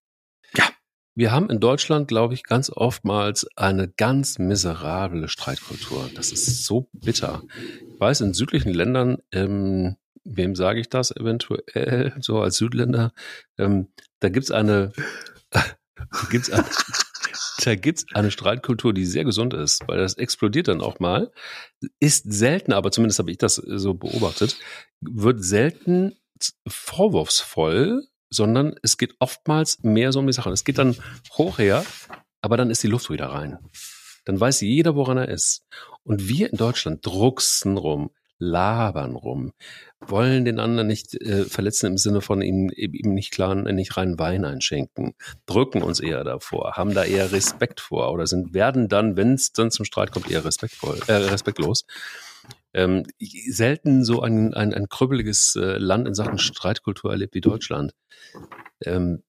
Wir 1.15 1.31
haben 1.31 1.51
in 1.51 1.61
Deutschland, 1.61 2.09
glaube 2.09 2.33
ich, 2.33 2.43
ganz 2.43 2.71
oftmals 2.71 3.47
eine 3.55 3.89
ganz 3.89 4.39
miserable 4.39 5.29
Streitkultur. 5.29 6.11
Das 6.15 6.33
ist 6.33 6.65
so 6.65 6.89
bitter. 6.93 7.43
Ich 7.87 8.01
weiß, 8.01 8.23
in 8.23 8.33
südlichen 8.33 8.73
Ländern, 8.73 9.19
ähm, 9.31 9.97
wem 10.25 10.55
sage 10.55 10.81
ich 10.81 10.89
das 10.89 11.15
eventuell, 11.15 12.15
so 12.21 12.41
als 12.41 12.57
Südländer, 12.57 13.13
ähm, 13.59 13.89
da 14.21 14.31
gibt's 14.31 14.51
eine, 14.51 14.93
gibt's 16.31 16.51
eine, 16.51 16.65
da 17.65 17.75
gibt's 17.75 18.07
eine 18.15 18.31
Streitkultur, 18.31 18.95
die 18.95 19.05
sehr 19.05 19.25
gesund 19.25 19.53
ist, 19.53 19.87
weil 19.87 19.99
das 19.99 20.15
explodiert 20.15 20.69
dann 20.69 20.81
auch 20.81 20.99
mal. 20.99 21.31
Ist 22.01 22.33
selten, 22.33 22.73
aber 22.73 22.91
zumindest 22.91 23.19
habe 23.19 23.31
ich 23.31 23.39
das 23.39 23.57
so 23.57 23.93
beobachtet, 23.93 24.57
wird 25.03 25.45
selten 25.45 26.17
vorwurfsvoll 26.67 28.07
sondern 28.33 28.75
es 28.83 28.97
geht 28.97 29.15
oftmals 29.19 29.79
mehr 29.83 30.13
so 30.13 30.19
um 30.19 30.27
die 30.27 30.33
Sachen. 30.33 30.53
Es 30.53 30.65
geht 30.65 30.79
dann 30.79 30.97
hoch 31.37 31.59
her, 31.59 31.85
aber 32.41 32.57
dann 32.57 32.71
ist 32.71 32.83
die 32.83 32.89
Luft 32.89 33.11
wieder 33.11 33.27
rein. 33.27 33.59
Dann 34.25 34.41
weiß 34.41 34.61
jeder, 34.63 34.95
woran 34.95 35.19
er 35.19 35.29
ist. 35.29 35.65
Und 36.05 36.29
wir 36.29 36.51
in 36.51 36.57
Deutschland 36.57 37.05
drucksen 37.05 37.77
rum, 37.77 38.11
labern 38.39 39.15
rum, 39.15 39.53
wollen 40.01 40.45
den 40.45 40.59
anderen 40.59 40.89
nicht 40.89 41.15
äh, 41.21 41.45
verletzen 41.45 41.87
im 41.87 41.99
Sinne 41.99 42.21
von 42.21 42.43
ihm, 42.43 42.71
ihm 42.75 43.15
nicht 43.15 43.33
klaren, 43.33 43.63
nicht 43.75 43.97
reinen 43.97 44.19
Wein 44.19 44.45
einschenken, 44.45 45.15
drücken 45.47 45.83
uns 45.83 46.01
eher 46.01 46.25
davor, 46.25 46.73
haben 46.73 46.93
da 46.93 47.05
eher 47.05 47.31
Respekt 47.31 47.81
vor 47.81 48.13
oder 48.13 48.27
sind, 48.27 48.53
werden 48.53 48.89
dann, 48.89 49.17
wenn 49.17 49.35
es 49.35 49.53
dann 49.53 49.71
zum 49.71 49.85
Streit 49.85 50.11
kommt, 50.11 50.29
eher 50.29 50.45
respektvoll, 50.45 50.99
äh, 51.07 51.13
respektlos 51.13 51.85
ähm, 52.75 53.05
selten 53.19 54.05
so 54.05 54.23
ein, 54.23 54.55
ein, 54.55 54.73
ein 54.75 54.89
krüppeliges 54.89 55.57
äh, 55.57 55.79
Land 55.79 56.09
in 56.09 56.15
Sachen 56.15 56.39
Streitkultur 56.39 57.11
erlebt 57.11 57.35
wie 57.35 57.41
Deutschland. 57.41 57.95
Ähm, 58.85 59.23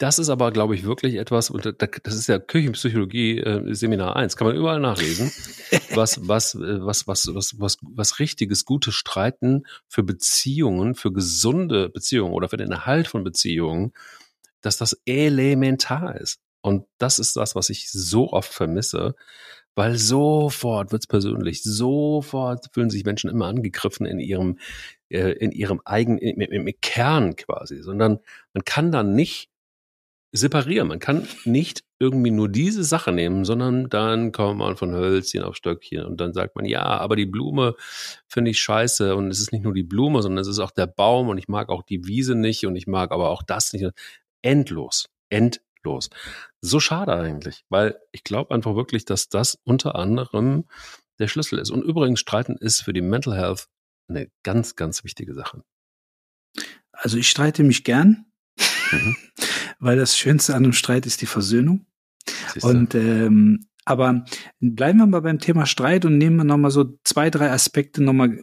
das 0.00 0.18
ist 0.18 0.30
aber, 0.30 0.50
glaube 0.50 0.74
ich, 0.74 0.84
wirklich 0.84 1.16
etwas, 1.16 1.50
und 1.50 1.74
das 1.78 2.14
ist 2.14 2.26
ja 2.26 2.38
Küchenpsychologie 2.38 3.40
äh, 3.40 3.74
Seminar 3.74 4.16
1, 4.16 4.34
kann 4.34 4.46
man 4.46 4.56
überall 4.56 4.80
nachlesen, 4.80 5.30
was, 5.94 6.26
was, 6.26 6.54
äh, 6.54 6.80
was, 6.80 7.06
was, 7.06 7.28
was, 7.34 7.60
was, 7.60 7.76
was 7.82 8.18
richtiges, 8.18 8.64
gutes 8.64 8.94
Streiten 8.94 9.66
für 9.88 10.02
Beziehungen, 10.02 10.94
für 10.94 11.12
gesunde 11.12 11.90
Beziehungen 11.90 12.32
oder 12.32 12.48
für 12.48 12.56
den 12.56 12.72
Erhalt 12.72 13.08
von 13.08 13.24
Beziehungen, 13.24 13.92
dass 14.62 14.78
das 14.78 14.98
elementar 15.04 16.18
ist. 16.18 16.40
Und 16.62 16.86
das 16.96 17.18
ist 17.18 17.36
das, 17.36 17.54
was 17.54 17.68
ich 17.68 17.90
so 17.90 18.32
oft 18.32 18.52
vermisse, 18.52 19.14
weil 19.74 19.96
sofort 19.96 20.92
wird's 20.92 21.06
persönlich, 21.06 21.62
sofort 21.62 22.66
fühlen 22.72 22.90
sich 22.90 23.04
Menschen 23.04 23.30
immer 23.30 23.46
angegriffen 23.46 24.06
in 24.06 24.18
ihrem, 24.18 24.58
äh, 25.08 25.32
in 25.32 25.52
ihrem 25.52 25.80
eigenen, 25.84 26.18
im, 26.18 26.40
im 26.40 26.74
Kern 26.80 27.36
quasi, 27.36 27.82
sondern 27.82 28.18
man 28.52 28.64
kann 28.64 28.92
dann 28.92 29.14
nicht 29.14 29.50
separieren. 30.32 30.88
Man 30.88 30.98
kann 31.00 31.26
nicht 31.44 31.82
irgendwie 31.98 32.30
nur 32.30 32.48
diese 32.48 32.84
Sache 32.84 33.12
nehmen, 33.12 33.44
sondern 33.44 33.88
dann 33.88 34.32
kommt 34.32 34.58
man 34.58 34.76
von 34.76 34.94
Hölzchen 34.94 35.42
auf 35.42 35.56
Stöckchen 35.56 36.04
und 36.04 36.20
dann 36.20 36.32
sagt 36.32 36.56
man, 36.56 36.64
ja, 36.64 36.82
aber 36.82 37.16
die 37.16 37.26
Blume 37.26 37.74
finde 38.28 38.52
ich 38.52 38.60
scheiße 38.60 39.16
und 39.16 39.28
es 39.30 39.40
ist 39.40 39.52
nicht 39.52 39.64
nur 39.64 39.74
die 39.74 39.82
Blume, 39.82 40.22
sondern 40.22 40.40
es 40.40 40.48
ist 40.48 40.60
auch 40.60 40.70
der 40.70 40.86
Baum 40.86 41.28
und 41.28 41.38
ich 41.38 41.48
mag 41.48 41.68
auch 41.68 41.82
die 41.82 42.06
Wiese 42.06 42.34
nicht 42.34 42.64
und 42.66 42.76
ich 42.76 42.86
mag 42.86 43.10
aber 43.10 43.30
auch 43.30 43.42
das 43.42 43.72
nicht. 43.72 43.90
Endlos, 44.42 45.08
endlos. 45.28 46.10
So 46.62 46.80
schade 46.80 47.14
eigentlich, 47.14 47.64
weil 47.68 47.98
ich 48.12 48.22
glaube 48.22 48.54
einfach 48.54 48.74
wirklich, 48.74 49.04
dass 49.04 49.28
das 49.28 49.58
unter 49.64 49.94
anderem 49.96 50.66
der 51.18 51.28
Schlüssel 51.28 51.58
ist. 51.58 51.70
Und 51.70 51.82
übrigens, 51.82 52.20
Streiten 52.20 52.56
ist 52.56 52.82
für 52.82 52.92
die 52.92 53.00
Mental 53.00 53.36
Health 53.36 53.68
eine 54.08 54.30
ganz, 54.42 54.76
ganz 54.76 55.04
wichtige 55.04 55.34
Sache. 55.34 55.62
Also 56.92 57.16
ich 57.16 57.28
streite 57.28 57.62
mich 57.62 57.84
gern. 57.84 58.26
Mhm. 58.92 59.16
weil 59.80 59.96
das 59.96 60.16
Schönste 60.16 60.54
an 60.54 60.64
einem 60.64 60.72
Streit 60.72 61.06
ist 61.06 61.22
die 61.22 61.26
Versöhnung. 61.26 61.86
Und 62.60 62.94
ähm, 62.94 63.66
aber 63.84 64.24
bleiben 64.60 64.98
wir 64.98 65.06
mal 65.06 65.22
beim 65.22 65.38
Thema 65.38 65.66
Streit 65.66 66.04
und 66.04 66.18
nehmen 66.18 66.36
wir 66.36 66.44
nochmal 66.44 66.70
so 66.70 66.98
zwei, 67.02 67.30
drei 67.30 67.50
Aspekte 67.50 68.02
nochmal 68.02 68.38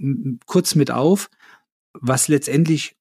kurz 0.46 0.76
mit 0.76 0.92
auf, 0.92 1.30
was 1.94 2.28
letztendlich, 2.28 2.98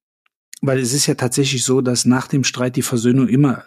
weil 0.60 0.78
es 0.78 0.92
ist 0.92 1.06
ja 1.06 1.14
tatsächlich 1.14 1.64
so, 1.64 1.80
dass 1.80 2.04
nach 2.04 2.28
dem 2.28 2.44
Streit 2.44 2.76
die 2.76 2.82
Versöhnung 2.82 3.28
immer 3.28 3.64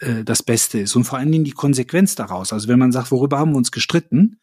äh, 0.00 0.24
das 0.24 0.42
Beste 0.42 0.80
ist 0.80 0.96
und 0.96 1.04
vor 1.04 1.18
allen 1.18 1.32
Dingen 1.32 1.44
die 1.44 1.52
Konsequenz 1.52 2.14
daraus. 2.14 2.52
Also 2.52 2.68
wenn 2.68 2.78
man 2.78 2.92
sagt, 2.92 3.10
worüber 3.10 3.38
haben 3.38 3.52
wir 3.52 3.58
uns 3.58 3.72
gestritten 3.72 4.40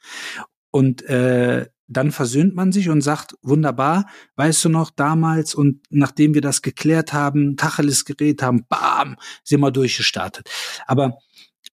und 0.72 1.04
äh, 1.04 1.68
dann 1.88 2.12
versöhnt 2.12 2.56
man 2.56 2.72
sich 2.72 2.90
und 2.90 3.02
sagt, 3.02 3.36
wunderbar, 3.42 4.08
weißt 4.36 4.66
du 4.66 4.70
noch, 4.70 4.90
damals 4.90 5.54
und 5.54 5.82
nachdem 5.90 6.34
wir 6.34 6.42
das 6.42 6.62
geklärt 6.62 7.14
haben, 7.14 7.58
Tacheles 7.58 8.06
geredet 8.06 8.42
haben, 8.42 8.66
bam, 8.68 9.18
sind 9.44 9.60
wir 9.60 9.72
durchgestartet. 9.72 10.50
Aber 10.88 11.18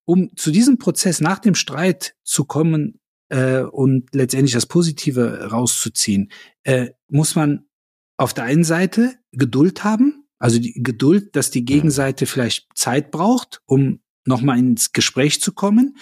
um 0.05 0.31
zu 0.37 0.51
diesem 0.51 0.79
Prozess 0.79 1.21
nach 1.21 1.39
dem 1.39 1.55
Streit 1.55 2.15
zu 2.25 2.45
kommen 2.45 3.01
äh, 3.29 3.61
und 3.61 4.15
letztendlich 4.15 4.53
das 4.53 4.67
Positive 4.67 5.51
rauszuziehen, 5.51 6.31
äh, 6.65 6.91
muss 7.09 7.37
man 7.37 7.67
auf 8.17 8.35
der 8.35 8.45
einen 8.45 8.65
Seite 8.65 9.15
Geduld 9.33 9.85
haben, 9.85 10.20
also 10.41 10.59
die 10.59 10.73
Geduld, 10.83 11.37
dass 11.37 11.53
die 11.53 11.65
Gegenseite 11.65 12.27
vielleicht 12.27 12.67
Zeit 12.75 13.13
braucht, 13.13 13.63
um 13.67 14.01
nochmal 14.25 14.59
ins 14.59 14.93
Gespräch 14.93 15.41
zu 15.41 15.53
kommen, 15.53 15.97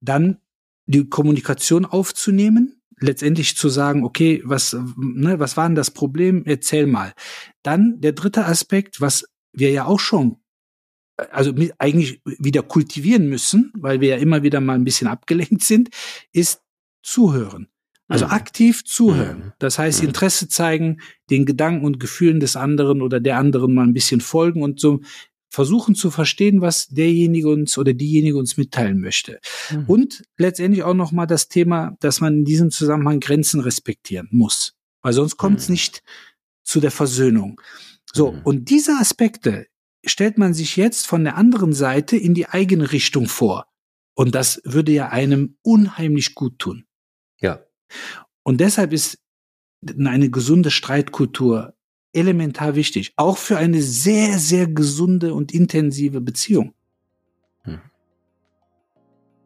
dann 0.00 0.38
die 0.86 1.08
Kommunikation 1.08 1.86
aufzunehmen, 1.86 2.82
letztendlich 2.98 3.56
zu 3.56 3.68
sagen, 3.68 4.04
okay, 4.04 4.42
was, 4.44 4.76
ne, 4.96 5.38
was 5.38 5.56
war 5.56 5.66
denn 5.66 5.74
das 5.74 5.90
Problem? 5.90 6.42
Erzähl 6.44 6.86
mal. 6.86 7.14
Dann 7.62 8.00
der 8.00 8.12
dritte 8.12 8.44
Aspekt, 8.44 9.00
was 9.00 9.24
wir 9.52 9.70
ja 9.70 9.86
auch 9.86 10.00
schon 10.00 10.36
also 11.30 11.54
eigentlich 11.78 12.20
wieder 12.24 12.62
kultivieren 12.62 13.28
müssen, 13.28 13.72
weil 13.76 14.00
wir 14.00 14.08
ja 14.08 14.16
immer 14.16 14.42
wieder 14.42 14.60
mal 14.60 14.74
ein 14.74 14.84
bisschen 14.84 15.06
abgelenkt 15.08 15.62
sind, 15.62 15.90
ist 16.32 16.62
zuhören. 17.02 17.68
Also 18.06 18.26
mhm. 18.26 18.32
aktiv 18.32 18.84
zuhören. 18.84 19.38
Mhm. 19.38 19.52
Das 19.58 19.78
heißt, 19.78 20.02
mhm. 20.02 20.08
Interesse 20.08 20.48
zeigen, 20.48 21.00
den 21.30 21.46
Gedanken 21.46 21.86
und 21.86 22.00
Gefühlen 22.00 22.40
des 22.40 22.56
anderen 22.56 23.00
oder 23.00 23.20
der 23.20 23.38
anderen 23.38 23.74
mal 23.74 23.86
ein 23.86 23.94
bisschen 23.94 24.20
folgen 24.20 24.62
und 24.62 24.78
so 24.78 25.00
versuchen 25.54 25.94
zu 25.94 26.10
verstehen, 26.10 26.60
was 26.60 26.88
derjenige 26.88 27.48
uns 27.48 27.78
oder 27.78 27.94
diejenige 27.94 28.36
uns 28.36 28.56
mitteilen 28.56 29.00
möchte. 29.00 29.38
Mhm. 29.70 29.84
Und 29.86 30.22
letztendlich 30.36 30.82
auch 30.82 30.94
nochmal 30.94 31.28
das 31.28 31.48
Thema, 31.48 31.96
dass 32.00 32.20
man 32.20 32.38
in 32.38 32.44
diesem 32.44 32.70
Zusammenhang 32.70 33.20
Grenzen 33.20 33.60
respektieren 33.60 34.28
muss. 34.32 34.74
Weil 35.00 35.12
sonst 35.12 35.36
kommt 35.36 35.60
es 35.60 35.68
mhm. 35.68 35.74
nicht 35.74 36.02
zu 36.64 36.80
der 36.80 36.90
Versöhnung. 36.90 37.60
So, 38.12 38.32
mhm. 38.32 38.40
und 38.42 38.70
diese 38.70 38.94
Aspekte 38.94 39.66
stellt 40.04 40.38
man 40.38 40.54
sich 40.54 40.76
jetzt 40.76 41.06
von 41.06 41.24
der 41.24 41.36
anderen 41.36 41.72
Seite 41.72 42.16
in 42.16 42.34
die 42.34 42.48
eigene 42.48 42.92
Richtung 42.92 43.26
vor. 43.26 43.66
Und 44.14 44.34
das 44.34 44.60
würde 44.64 44.92
ja 44.92 45.08
einem 45.08 45.56
unheimlich 45.62 46.34
gut 46.34 46.58
tun. 46.58 46.84
Und 48.42 48.60
deshalb 48.60 48.92
ist 48.92 49.18
eine 49.98 50.30
gesunde 50.30 50.70
Streitkultur 50.70 51.74
elementar 52.12 52.74
wichtig. 52.74 53.12
Auch 53.16 53.36
für 53.36 53.58
eine 53.58 53.82
sehr, 53.82 54.38
sehr 54.38 54.66
gesunde 54.66 55.34
und 55.34 55.52
intensive 55.52 56.20
Beziehung. 56.20 56.72
Hm. 57.62 57.80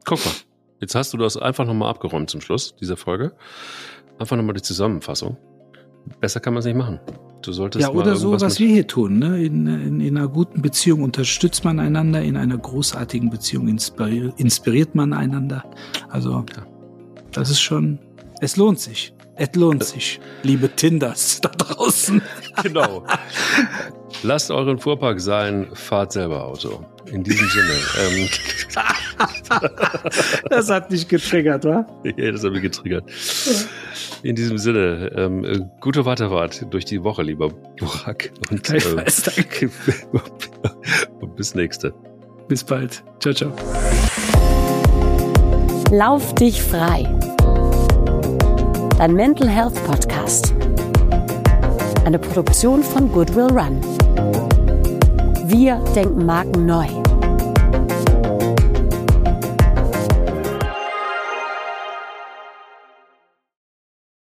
Guck 0.05 0.25
mal. 0.25 0.35
Jetzt 0.81 0.95
hast 0.95 1.13
du 1.13 1.17
das 1.17 1.37
einfach 1.37 1.67
nochmal 1.67 1.91
abgeräumt 1.91 2.31
zum 2.31 2.41
Schluss 2.41 2.77
dieser 2.77 2.97
Folge. 2.97 3.35
Einfach 4.19 4.37
nochmal 4.37 4.55
die 4.55 4.63
Zusammenfassung. 4.63 5.37
Besser 6.21 6.41
kann 6.41 6.55
man 6.55 6.61
es 6.61 6.67
nicht 6.67 6.77
machen. 6.77 7.01
Du 7.43 7.53
solltest 7.53 7.83
ja, 7.83 7.91
oder 7.93 8.17
so, 8.17 8.41
was 8.41 8.59
wir 8.59 8.69
hier 8.69 8.87
tun. 8.87 9.19
Ne? 9.19 9.45
In, 9.45 9.67
in, 9.67 10.01
in, 10.01 10.17
einer 10.17 10.29
guten 10.29 10.63
Beziehung 10.63 11.03
unterstützt 11.03 11.65
man 11.65 11.79
einander, 11.79 12.23
in 12.23 12.37
einer 12.37 12.59
großartigen 12.59 13.31
Beziehung 13.31 13.69
inspiriert, 13.69 14.39
inspiriert 14.41 14.95
man 14.95 15.13
einander. 15.13 15.65
Also, 16.09 16.33
ja. 16.33 16.67
das 17.33 17.51
ist 17.51 17.61
schon, 17.61 17.99
es 18.41 18.57
lohnt 18.57 18.81
sich. 18.81 19.13
Es 19.41 19.55
lohnt 19.55 19.85
sich, 19.85 20.19
liebe 20.43 20.69
Tinders 20.69 21.41
da 21.41 21.49
draußen. 21.51 22.21
Genau. 22.65 23.05
Lasst 24.25 24.51
euren 24.51 24.81
Fuhrpark 24.81 25.21
sein, 25.21 25.69
fahrt 25.75 26.11
selber 26.11 26.45
Auto. 26.45 26.85
In 27.07 27.23
diesem 27.23 27.49
Sinne. 27.49 27.73
Ähm, 28.01 28.29
das 30.51 30.69
hat 30.69 30.91
dich 30.91 31.07
getriggert, 31.07 31.65
wa? 31.65 31.87
Ja, 32.17 32.33
das 32.33 32.43
hat 32.43 32.51
mich 32.51 32.63
getriggert. 32.63 33.05
In 34.25 34.35
diesem 34.35 34.59
Sinne, 34.59 35.13
ähm, 35.15 35.71
gute 35.81 36.05
Weiterfahrt 36.05 36.67
durch 36.75 36.85
die 36.85 37.05
Woche, 37.05 37.23
lieber 37.23 37.49
Burak. 37.79 38.33
Und, 38.51 38.69
ähm, 38.71 39.05
danke. 39.37 39.71
und 41.21 41.37
bis 41.37 41.55
nächste. 41.55 41.95
Bis 42.49 42.65
bald. 42.65 43.05
Ciao, 43.21 43.33
ciao. 43.33 43.53
Lauf 45.93 46.35
dich 46.35 46.61
frei 46.61 47.09
dein 48.99 49.15
Mental 49.15 49.49
Health 49.49 49.75
Podcast. 49.87 50.53
Eine 52.05 52.19
Produktion 52.19 52.83
von 52.83 53.13
Goodwill 53.13 53.47
Run. 53.47 53.81
Wir 55.45 55.77
denken 55.95 56.27
Marken 56.27 56.67
neu. 56.67 57.08